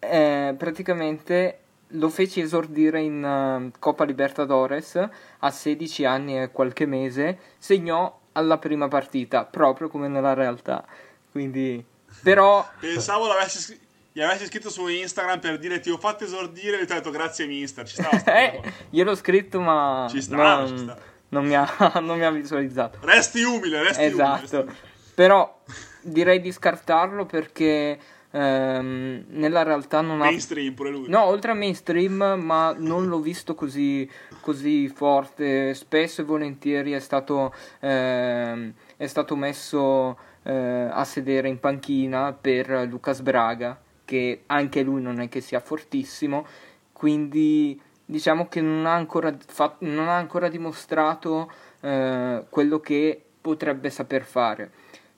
Eh, 0.00 0.54
praticamente 0.56 1.58
lo 1.92 2.08
feci 2.08 2.40
esordire 2.40 3.00
in 3.00 3.24
eh, 3.24 3.78
Coppa 3.78 4.04
Libertadores 4.04 4.96
a 5.38 5.50
16 5.50 6.04
anni 6.04 6.40
e 6.40 6.50
qualche 6.52 6.86
mese, 6.86 7.38
segnò 7.58 8.16
alla 8.32 8.58
prima 8.58 8.86
partita, 8.88 9.44
proprio 9.44 9.88
come 9.88 10.06
nella 10.08 10.34
realtà, 10.34 10.84
quindi... 11.32 11.84
Però 12.22 12.66
Pensavo 12.80 13.26
l'avessi 13.26 13.58
scr- 13.58 13.78
gli 14.12 14.20
avessi 14.22 14.46
scritto 14.46 14.70
su 14.70 14.86
Instagram 14.88 15.38
per 15.38 15.58
dire 15.58 15.78
ti 15.78 15.90
ho 15.90 15.98
fatto 15.98 16.24
esordire 16.24 16.80
e 16.80 16.86
ti 16.86 16.92
ho 16.92 16.94
detto 16.96 17.10
grazie 17.10 17.46
mister. 17.46 17.86
Ci 17.86 17.94
stava 17.94 18.18
sta 18.18 18.34
Eh, 18.40 18.60
gliel'ho 18.90 19.14
scritto, 19.14 19.60
ma 19.60 20.06
Ci 20.10 20.20
sta, 20.22 20.36
non, 20.36 20.66
ci 20.66 20.78
sta. 20.78 20.98
Non 21.30 21.46
mi 21.46 21.54
ha, 21.54 21.68
non 22.00 22.18
mi 22.18 22.24
ha 22.24 22.30
visualizzato. 22.30 22.98
Resti 23.02 23.42
umile, 23.42 23.82
resti 23.82 24.06
umile. 24.06 24.42
Esatto. 24.42 24.60
umile. 24.60 24.76
Però 25.14 25.60
direi 26.00 26.40
di 26.40 26.52
scartarlo 26.52 27.26
perché 27.26 27.98
ehm, 28.30 29.24
nella 29.28 29.62
realtà 29.62 30.00
non 30.00 30.20
ha. 30.20 30.26
Mainstream 30.26 30.74
pure 30.74 30.90
lui. 30.90 31.08
No, 31.08 31.24
oltre 31.24 31.52
a 31.52 31.54
mainstream, 31.54 32.40
ma 32.40 32.74
non 32.76 33.06
l'ho 33.06 33.20
visto 33.20 33.54
così, 33.54 34.08
così 34.40 34.88
forte. 34.88 35.74
Spesso 35.74 36.20
e 36.20 36.24
volentieri 36.24 36.92
è 36.92 37.00
stato, 37.00 37.54
ehm, 37.80 38.72
è 38.96 39.06
stato 39.06 39.36
messo 39.36 40.18
eh, 40.44 40.88
a 40.90 41.04
sedere 41.04 41.48
in 41.48 41.58
panchina 41.58 42.32
per 42.32 42.86
Lucas 42.88 43.20
Braga, 43.20 43.78
che 44.04 44.42
anche 44.46 44.82
lui 44.82 45.02
non 45.02 45.20
è 45.20 45.28
che 45.28 45.40
sia 45.40 45.60
fortissimo. 45.60 46.46
Quindi 46.92 47.80
diciamo 48.10 48.48
che 48.48 48.62
non 48.62 48.86
ha 48.86 48.94
ancora, 48.94 49.36
fa- 49.46 49.76
non 49.80 50.08
ha 50.08 50.16
ancora 50.16 50.48
dimostrato 50.48 51.50
eh, 51.80 52.44
quello 52.48 52.80
che 52.80 53.22
potrebbe 53.40 53.90
saper 53.90 54.24
fare. 54.24 54.70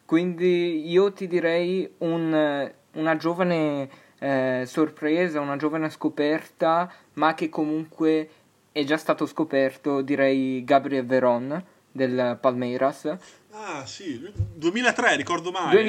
Quindi 0.04 0.90
io 0.90 1.12
ti 1.12 1.28
direi 1.28 1.88
un- 1.98 2.72
una 2.92 3.16
giovane 3.16 3.88
eh, 4.18 4.64
sorpresa, 4.66 5.40
una 5.40 5.56
giovane 5.56 5.88
scoperta, 5.88 6.92
ma 7.14 7.34
che 7.34 7.48
comunque 7.48 8.28
è 8.72 8.82
già 8.84 8.96
stato 8.96 9.24
scoperto, 9.24 10.00
direi 10.02 10.62
Gabriel 10.64 11.06
Veron 11.06 11.64
del 11.92 12.36
Palmeiras 12.40 13.16
Ah, 13.52 13.84
sì, 13.86 14.18
lui- 14.20 14.32
2003, 14.54 15.16
ricordo 15.16 15.50
mai. 15.50 15.68
eh, 15.74 15.82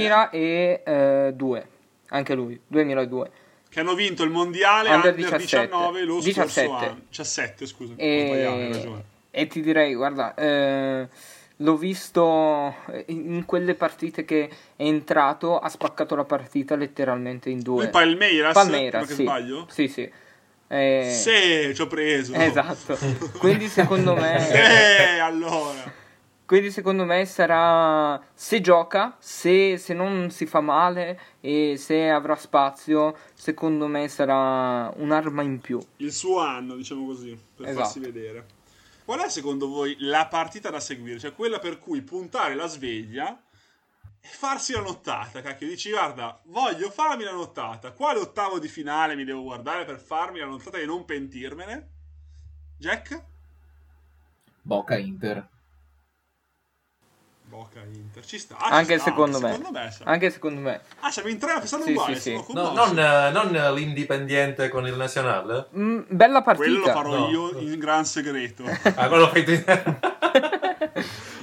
2002, 1.36 1.68
anche 2.10 2.34
lui, 2.36 2.60
2002. 2.68 3.32
Che 3.72 3.80
hanno 3.80 3.96
vinto 3.96 4.24
il 4.24 4.30
mondiale 4.30 4.90
Under 4.90 5.12
under, 5.12 5.38
17. 5.38 5.68
19 5.68 6.04
lo 6.04 6.20
17. 6.20 6.68
scorso 6.68 6.76
anno. 6.76 7.02
17, 7.08 7.66
scusa. 7.66 7.94
E, 7.96 9.04
e 9.32 9.48
ti 9.48 9.62
direi, 9.62 9.96
guarda, 9.96 10.36
eh, 10.36 11.08
l'ho 11.56 11.78
visto 11.78 12.76
in 13.06 13.46
quelle 13.46 13.76
partite 13.76 14.26
che 14.26 14.50
è 14.76 14.84
entrato, 14.84 15.58
ha 15.58 15.70
spaccato 15.70 16.16
la 16.16 16.26
partita 16.26 16.76
letteralmente 16.76 17.50
in 17.50 17.62
due. 17.62 17.84
Lui 17.84 17.92
Palmeiras, 17.92 18.54
Palmeiras, 18.54 19.00
perché 19.00 19.16
sì. 19.16 19.22
sbaglio? 19.24 19.66
Sì, 19.70 19.88
sì. 19.88 20.12
Eh, 20.68 21.10
Sì, 21.14 21.74
ci 21.74 21.82
ho 21.82 21.88
preso. 21.88 22.34
Esatto. 22.34 22.98
Quindi 23.38 23.70
secondo 23.70 24.16
me 24.20 24.50
Eh, 24.52 25.20
allora. 25.20 26.00
Quindi 26.52 26.70
secondo 26.70 27.06
me 27.06 27.24
sarà 27.24 28.22
se 28.34 28.60
gioca, 28.60 29.16
se, 29.20 29.78
se 29.78 29.94
non 29.94 30.32
si 30.32 30.46
fa 30.46 30.60
male 30.60 31.18
e 31.40 31.76
se 31.78 32.10
avrà 32.10 32.36
spazio, 32.36 33.16
secondo 33.34 33.88
me 33.88 34.10
sarà 34.10 34.92
un'arma 34.98 35.44
in 35.44 35.62
più. 35.62 35.80
Il 35.96 36.12
suo 36.12 36.40
anno, 36.42 36.76
diciamo 36.76 37.06
così, 37.06 37.40
per 37.56 37.68
Esatto. 37.68 37.84
farsi 37.86 38.00
vedere. 38.02 38.46
Qual 39.06 39.22
è 39.22 39.30
secondo 39.30 39.70
voi 39.70 39.96
la 40.00 40.28
partita 40.28 40.70
da 40.70 40.82
seguire? 40.82 41.20
Cioè 41.20 41.34
quella 41.34 41.58
per 41.60 41.80
cui 41.80 42.02
puntare 42.02 42.54
la 42.54 42.68
sveglia 42.68 43.42
e 44.20 44.28
farsi 44.28 44.74
la 44.74 44.82
nottata, 44.82 45.40
cacchio. 45.40 45.68
Dici, 45.68 45.90
guarda, 45.92 46.38
voglio 46.48 46.90
farmi 46.90 47.24
la 47.24 47.32
nottata. 47.32 47.94
Quale 47.94 48.20
ottavo 48.20 48.60
di 48.60 48.68
finale 48.68 49.16
mi 49.16 49.24
devo 49.24 49.44
guardare 49.44 49.86
per 49.86 50.02
farmi 50.02 50.40
la 50.40 50.48
nottata 50.48 50.78
e 50.80 50.86
non 50.86 51.06
pentirmene? 51.06 51.90
Jack? 52.78 53.24
Boca 54.62 54.98
Inter. 54.98 55.48
Boca 57.52 57.80
Inter. 57.94 58.26
Ci 58.26 58.40
sta. 58.40 58.56
Ci 58.58 58.64
Anche 58.72 58.96
sta, 58.98 59.10
secondo 59.10 59.36
anche 59.38 59.48
me. 59.50 59.54
Secondo 59.58 59.80
me 59.80 59.92
sa. 59.92 60.04
Anche 60.06 60.30
secondo 60.30 60.62
me. 60.62 60.82
Ah, 61.02 61.12
siamo 61.12 61.28
in 61.28 61.38
tre 61.38 61.52
a 61.52 61.60
pensare 61.60 61.84
Sì, 61.84 61.92
uguale. 61.92 62.16
sì, 62.16 62.22
sì. 62.48 62.54
No, 62.54 62.72
non, 62.72 62.94
non 63.34 63.74
l'indipendiente 63.76 64.70
con 64.70 64.88
il 64.88 64.96
nazionale? 64.96 65.68
Mm, 65.78 66.00
bella 66.08 66.42
partita. 66.42 66.66
Quello 66.70 66.86
lo 66.86 66.92
farò 66.94 67.10
No. 67.18 67.30
io 67.30 67.60
in 67.60 67.78
gran 67.78 68.06
segreto. 68.06 68.64
Ah, 68.96 69.08
quello 69.10 69.28
fai 69.28 69.44
tu. 69.44 69.52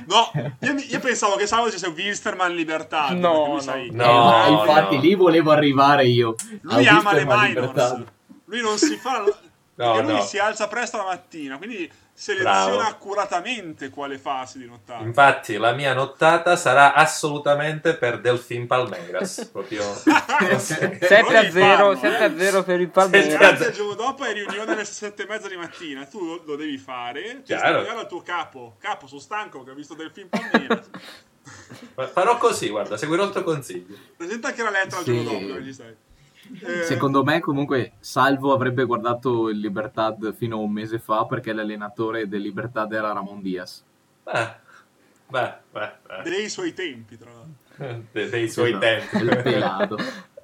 No, 0.08 0.30
io, 0.60 0.72
io 0.88 1.00
pensavo 1.00 1.36
che 1.36 1.46
Salvo 1.46 1.66
dicesse 1.66 1.88
Wilstermann 1.88 2.52
Libertà. 2.54 3.10
No, 3.12 3.46
no. 3.46 3.60
sai, 3.60 3.90
No, 3.90 4.04
Eh, 4.46 4.50
no. 4.50 4.60
infatti 4.60 4.98
lì 5.00 5.14
volevo 5.14 5.50
arrivare 5.50 6.06
io. 6.06 6.34
Lui 6.62 6.86
ama 6.86 7.12
le 7.12 7.24
Wilstermann 7.24 7.40
minors. 7.46 7.66
Libertad. 7.66 8.06
Lui 8.46 8.60
non 8.62 8.78
si 8.78 8.96
fa. 8.96 9.24
No, 9.78 9.92
perché 9.92 10.08
lui 10.08 10.16
no. 10.18 10.22
si 10.22 10.38
alza 10.38 10.66
presto 10.66 10.96
la 10.96 11.04
mattina, 11.04 11.56
quindi 11.56 11.88
seleziona 12.18 12.64
Bravo. 12.64 12.80
accuratamente 12.80 13.90
quale 13.90 14.18
farsi 14.18 14.58
di 14.58 14.66
nottata. 14.66 15.04
Infatti, 15.04 15.56
la 15.56 15.72
mia 15.72 15.94
nottata 15.94 16.56
sarà 16.56 16.92
assolutamente 16.92 17.94
per 17.94 18.20
Delfin 18.20 18.66
Palmeiras. 18.66 19.48
Proprio 19.52 19.82
7 19.94 21.06
a 21.36 21.50
0, 21.50 21.96
7 21.96 22.24
a 22.24 22.36
0 22.36 22.62
per 22.64 22.80
il 22.80 22.88
Palmeiras. 22.88 23.60
Il 23.68 23.72
giorno 23.72 23.94
dopo 23.94 24.24
è 24.24 24.32
riunione 24.32 24.72
alle 24.72 24.84
sette 24.84 25.22
e 25.22 25.26
mezza 25.26 25.46
di 25.46 25.56
mattina. 25.56 26.04
Tu 26.06 26.24
lo, 26.24 26.42
lo 26.44 26.56
devi 26.56 26.76
fare. 26.76 27.42
Chiaro. 27.44 27.78
spiegare 27.78 28.00
al 28.00 28.08
tuo 28.08 28.22
capo. 28.22 28.74
Capo, 28.80 29.06
sono 29.06 29.20
stanco 29.20 29.62
che 29.62 29.70
ho 29.70 29.74
visto 29.74 29.94
del 29.94 30.10
film 30.10 30.28
Palmeiras. 30.28 30.90
Farò 32.12 32.36
così, 32.36 32.68
guarda, 32.68 32.96
seguirò 32.96 33.24
il 33.24 33.30
tuo 33.30 33.44
consiglio. 33.44 33.96
Presenta 34.16 34.48
anche 34.48 34.62
la 34.64 34.70
lettera 34.70 35.02
Sì. 35.02 35.10
il 35.12 35.24
giorno 35.24 35.38
dopo, 35.46 35.54
che 35.54 35.64
ci 35.64 35.72
sei. 35.72 35.96
Eh, 36.62 36.82
Secondo 36.84 37.22
me, 37.24 37.40
comunque, 37.40 37.92
Salvo 38.00 38.52
avrebbe 38.52 38.84
guardato 38.84 39.48
il 39.48 39.58
Libertad 39.58 40.34
fino 40.34 40.56
a 40.56 40.60
un 40.60 40.72
mese 40.72 40.98
fa 40.98 41.24
perché 41.26 41.52
l'allenatore 41.52 42.28
del 42.28 42.40
Libertad 42.42 42.92
era 42.92 43.12
Ramon 43.12 43.42
Diaz. 43.42 43.84
Beh, 44.24 44.54
beh, 45.28 45.54
beh, 45.70 45.92
beh. 46.06 46.22
dei 46.30 46.48
suoi 46.48 46.72
tempi, 46.74 47.16
tra 47.18 47.30
l'altro. 47.30 48.04
De- 48.10 48.28
dei 48.28 48.48
suoi 48.50 48.70
Esatto, 48.70 49.16
Il 49.18 49.28
tempi. 49.28 49.42
pelato. 49.42 49.96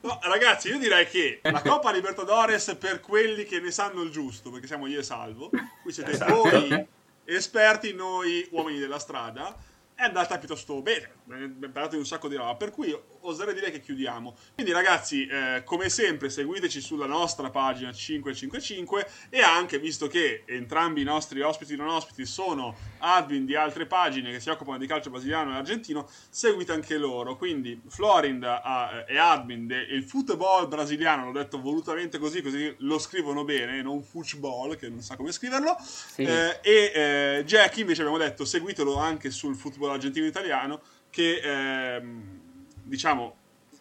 No, 0.00 0.18
ragazzi, 0.22 0.68
io 0.68 0.78
direi 0.78 1.06
che 1.06 1.40
la 1.42 1.60
Coppa 1.60 1.92
Libertadores 1.92 2.74
per 2.80 3.00
quelli 3.00 3.44
che 3.44 3.60
ne 3.60 3.70
sanno 3.70 4.00
il 4.02 4.10
giusto, 4.10 4.50
perché 4.50 4.66
siamo 4.66 4.86
io 4.86 5.00
e 5.00 5.02
Salvo, 5.02 5.50
qui 5.82 5.92
siete 5.92 6.12
Esatto. 6.12 6.34
voi 6.34 6.86
esperti, 7.24 7.92
noi 7.92 8.46
uomini 8.52 8.78
della 8.78 8.98
strada, 8.98 9.54
è 10.02 10.06
andata 10.06 10.36
piuttosto 10.36 10.82
bene, 10.82 11.12
abbiamo 11.26 11.72
parlato 11.72 11.90
di 11.90 11.98
un 11.98 12.06
sacco 12.06 12.26
di 12.26 12.34
roba, 12.34 12.56
per 12.56 12.72
cui 12.72 12.92
oserei 13.20 13.54
dire 13.54 13.70
che 13.70 13.80
chiudiamo. 13.80 14.36
Quindi 14.52 14.72
ragazzi, 14.72 15.24
eh, 15.26 15.62
come 15.64 15.88
sempre, 15.88 16.28
seguiteci 16.28 16.80
sulla 16.80 17.06
nostra 17.06 17.50
pagina 17.50 17.92
555 17.92 19.08
e 19.30 19.40
anche, 19.40 19.78
visto 19.78 20.08
che 20.08 20.42
entrambi 20.44 21.02
i 21.02 21.04
nostri 21.04 21.40
ospiti 21.40 21.74
e 21.74 21.76
non 21.76 21.86
ospiti 21.86 22.26
sono 22.26 22.74
admin 22.98 23.44
di 23.44 23.54
altre 23.54 23.86
pagine 23.86 24.32
che 24.32 24.40
si 24.40 24.50
occupano 24.50 24.78
di 24.78 24.88
calcio 24.88 25.10
brasiliano 25.10 25.52
e 25.52 25.58
argentino, 25.58 26.08
seguite 26.28 26.72
anche 26.72 26.98
loro. 26.98 27.36
Quindi 27.36 27.80
Florind 27.86 28.42
ha, 28.42 29.04
è 29.04 29.16
admin 29.16 29.68
del 29.68 30.02
football 30.02 30.66
brasiliano, 30.66 31.26
l'ho 31.26 31.38
detto 31.38 31.60
volutamente 31.60 32.18
così, 32.18 32.42
così 32.42 32.74
lo 32.78 32.98
scrivono 32.98 33.44
bene, 33.44 33.80
non 33.82 34.02
football, 34.02 34.76
che 34.76 34.88
non 34.88 35.00
sa 35.00 35.14
come 35.14 35.30
scriverlo. 35.30 35.76
Sì. 35.78 36.22
Eh, 36.22 36.58
e 36.60 36.92
eh, 36.92 37.44
Jack 37.46 37.76
invece 37.76 38.00
abbiamo 38.00 38.18
detto 38.18 38.44
seguitelo 38.44 38.96
anche 38.96 39.30
sul 39.30 39.54
football 39.54 39.90
argentino 39.92 40.26
italiano 40.26 40.80
che 41.10 41.40
ehm, 41.42 42.40
diciamo 42.82 43.36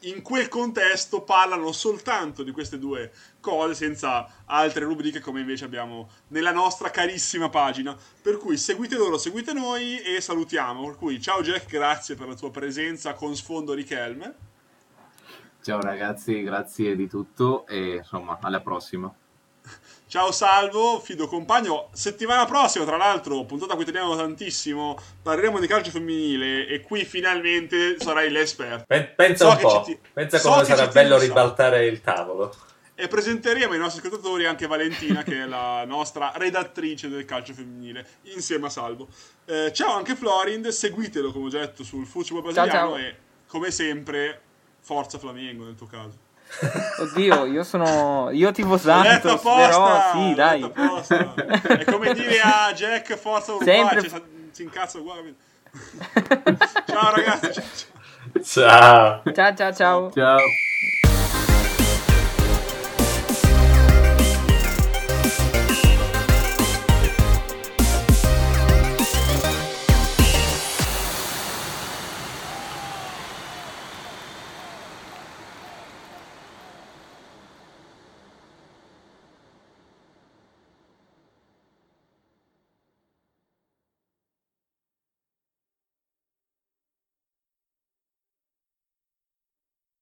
in 0.06 0.24
quel 0.24 0.48
contesto 0.48 1.22
parlano 1.22 1.72
soltanto 1.72 2.42
di 2.42 2.52
queste 2.52 2.80
due 2.80 3.12
cose 3.40 3.76
senza 3.76 4.44
altre 4.46 4.86
rubriche 4.86 5.20
come 5.20 5.42
invece 5.42 5.66
abbiamo 5.66 6.10
nella 6.30 6.52
nostra 6.52 6.90
carissima 6.90 7.50
pagina. 7.50 7.96
Per 8.22 8.38
cui 8.38 8.58
seguite 8.58 8.96
loro 8.96 9.20
seguite 9.20 9.54
noi 9.54 10.00
e 10.02 10.20
salutiamo. 10.20 10.84
Per 10.86 10.96
cui 10.96 11.22
ciao 11.22 11.44
Jack 11.44 11.70
grazie 11.70 12.16
per 12.16 12.28
la 12.28 12.36
tua 12.36 12.50
presenza 12.50 13.14
con 13.14 13.36
sfondo 13.36 13.74
Richelme 13.74 14.50
Ciao 15.64 15.80
ragazzi, 15.80 16.42
grazie 16.42 16.96
di 16.96 17.08
tutto 17.08 17.68
e 17.68 17.98
insomma 17.98 18.40
alla 18.42 18.62
prossima. 18.62 19.14
Ciao 20.08 20.32
Salvo, 20.32 21.00
fido 21.00 21.28
compagno. 21.28 21.90
Settimana 21.94 22.46
prossima, 22.46 22.84
tra 22.84 22.98
l'altro, 22.98 23.46
puntata 23.46 23.74
a 23.74 23.76
cui 23.78 23.86
teniamo 23.86 24.16
tantissimo, 24.16 24.98
parleremo 25.24 25.58
di 25.60 25.68
calcio 25.68 25.90
femminile 25.90 26.68
e 26.68 26.82
qui 26.82 27.06
finalmente 27.06 27.98
sarai 28.00 28.30
l'esperto. 28.30 28.84
Pen- 28.88 29.14
pensa 29.16 29.46
So 29.46 29.52
un 29.52 29.58
po', 29.58 29.82
ti- 29.86 29.98
pensa 30.12 30.38
so 30.38 30.50
come 30.50 30.66
sarà 30.66 30.88
bello 30.88 31.16
un 31.16 31.22
ribaltare 31.22 31.86
il 31.86 32.02
tavolo. 32.02 32.54
E 32.94 33.08
presenteremo 33.08 33.72
ai 33.72 33.80
nostri 33.80 34.06
ascoltatori 34.06 34.46
anche 34.46 34.68
Valentina, 34.68 35.24
che 35.24 35.44
è 35.44 35.46
la 35.46 35.86
nostra 35.86 36.34
redattrice 36.36 37.08
del 37.08 37.24
calcio 37.26 37.54
femminile, 37.54 38.06
insieme 38.34 38.68
a 38.68 38.70
Salvo. 38.70 39.08
Eh, 39.46 39.72
ciao 39.74 39.96
anche 39.96 40.16
Florind, 40.16 40.68
seguitelo 40.68 41.32
come 41.32 41.46
ho 41.46 41.50
già 41.50 41.60
detto 41.60 41.84
sul 41.84 42.06
football 42.06 42.42
Ciao, 42.44 42.66
brasiliano 42.66 42.90
ciao. 42.90 42.98
e 42.98 43.16
come 43.48 43.72
sempre, 43.72 44.42
forza 44.82 45.18
Flamengo 45.18 45.64
nel 45.64 45.76
tuo 45.76 45.88
caso. 45.88 46.21
Oddio, 47.00 47.46
io 47.46 47.64
sono. 47.64 48.30
Io 48.32 48.52
detto 49.02 49.28
Santos, 49.30 49.32
apposta, 49.32 50.12
però 50.12 50.12
sì, 50.14 50.34
dai. 50.36 50.72
È 51.80 51.84
come 51.86 52.14
dire 52.14 52.40
a 52.42 52.72
Jack 52.74 53.16
forza 53.16 53.54
Uruguay, 53.54 53.88
Sempre- 53.88 54.22
si 54.52 54.64
incazza 54.64 54.98
uguale. 55.00 55.34
ciao 56.86 57.16
ragazzi, 57.16 57.54
ciao. 57.54 57.64
Ciao. 58.44 59.34
Ciao 59.34 59.56
ciao 59.56 59.74
ciao. 59.74 60.12
Ciao. 60.12 60.38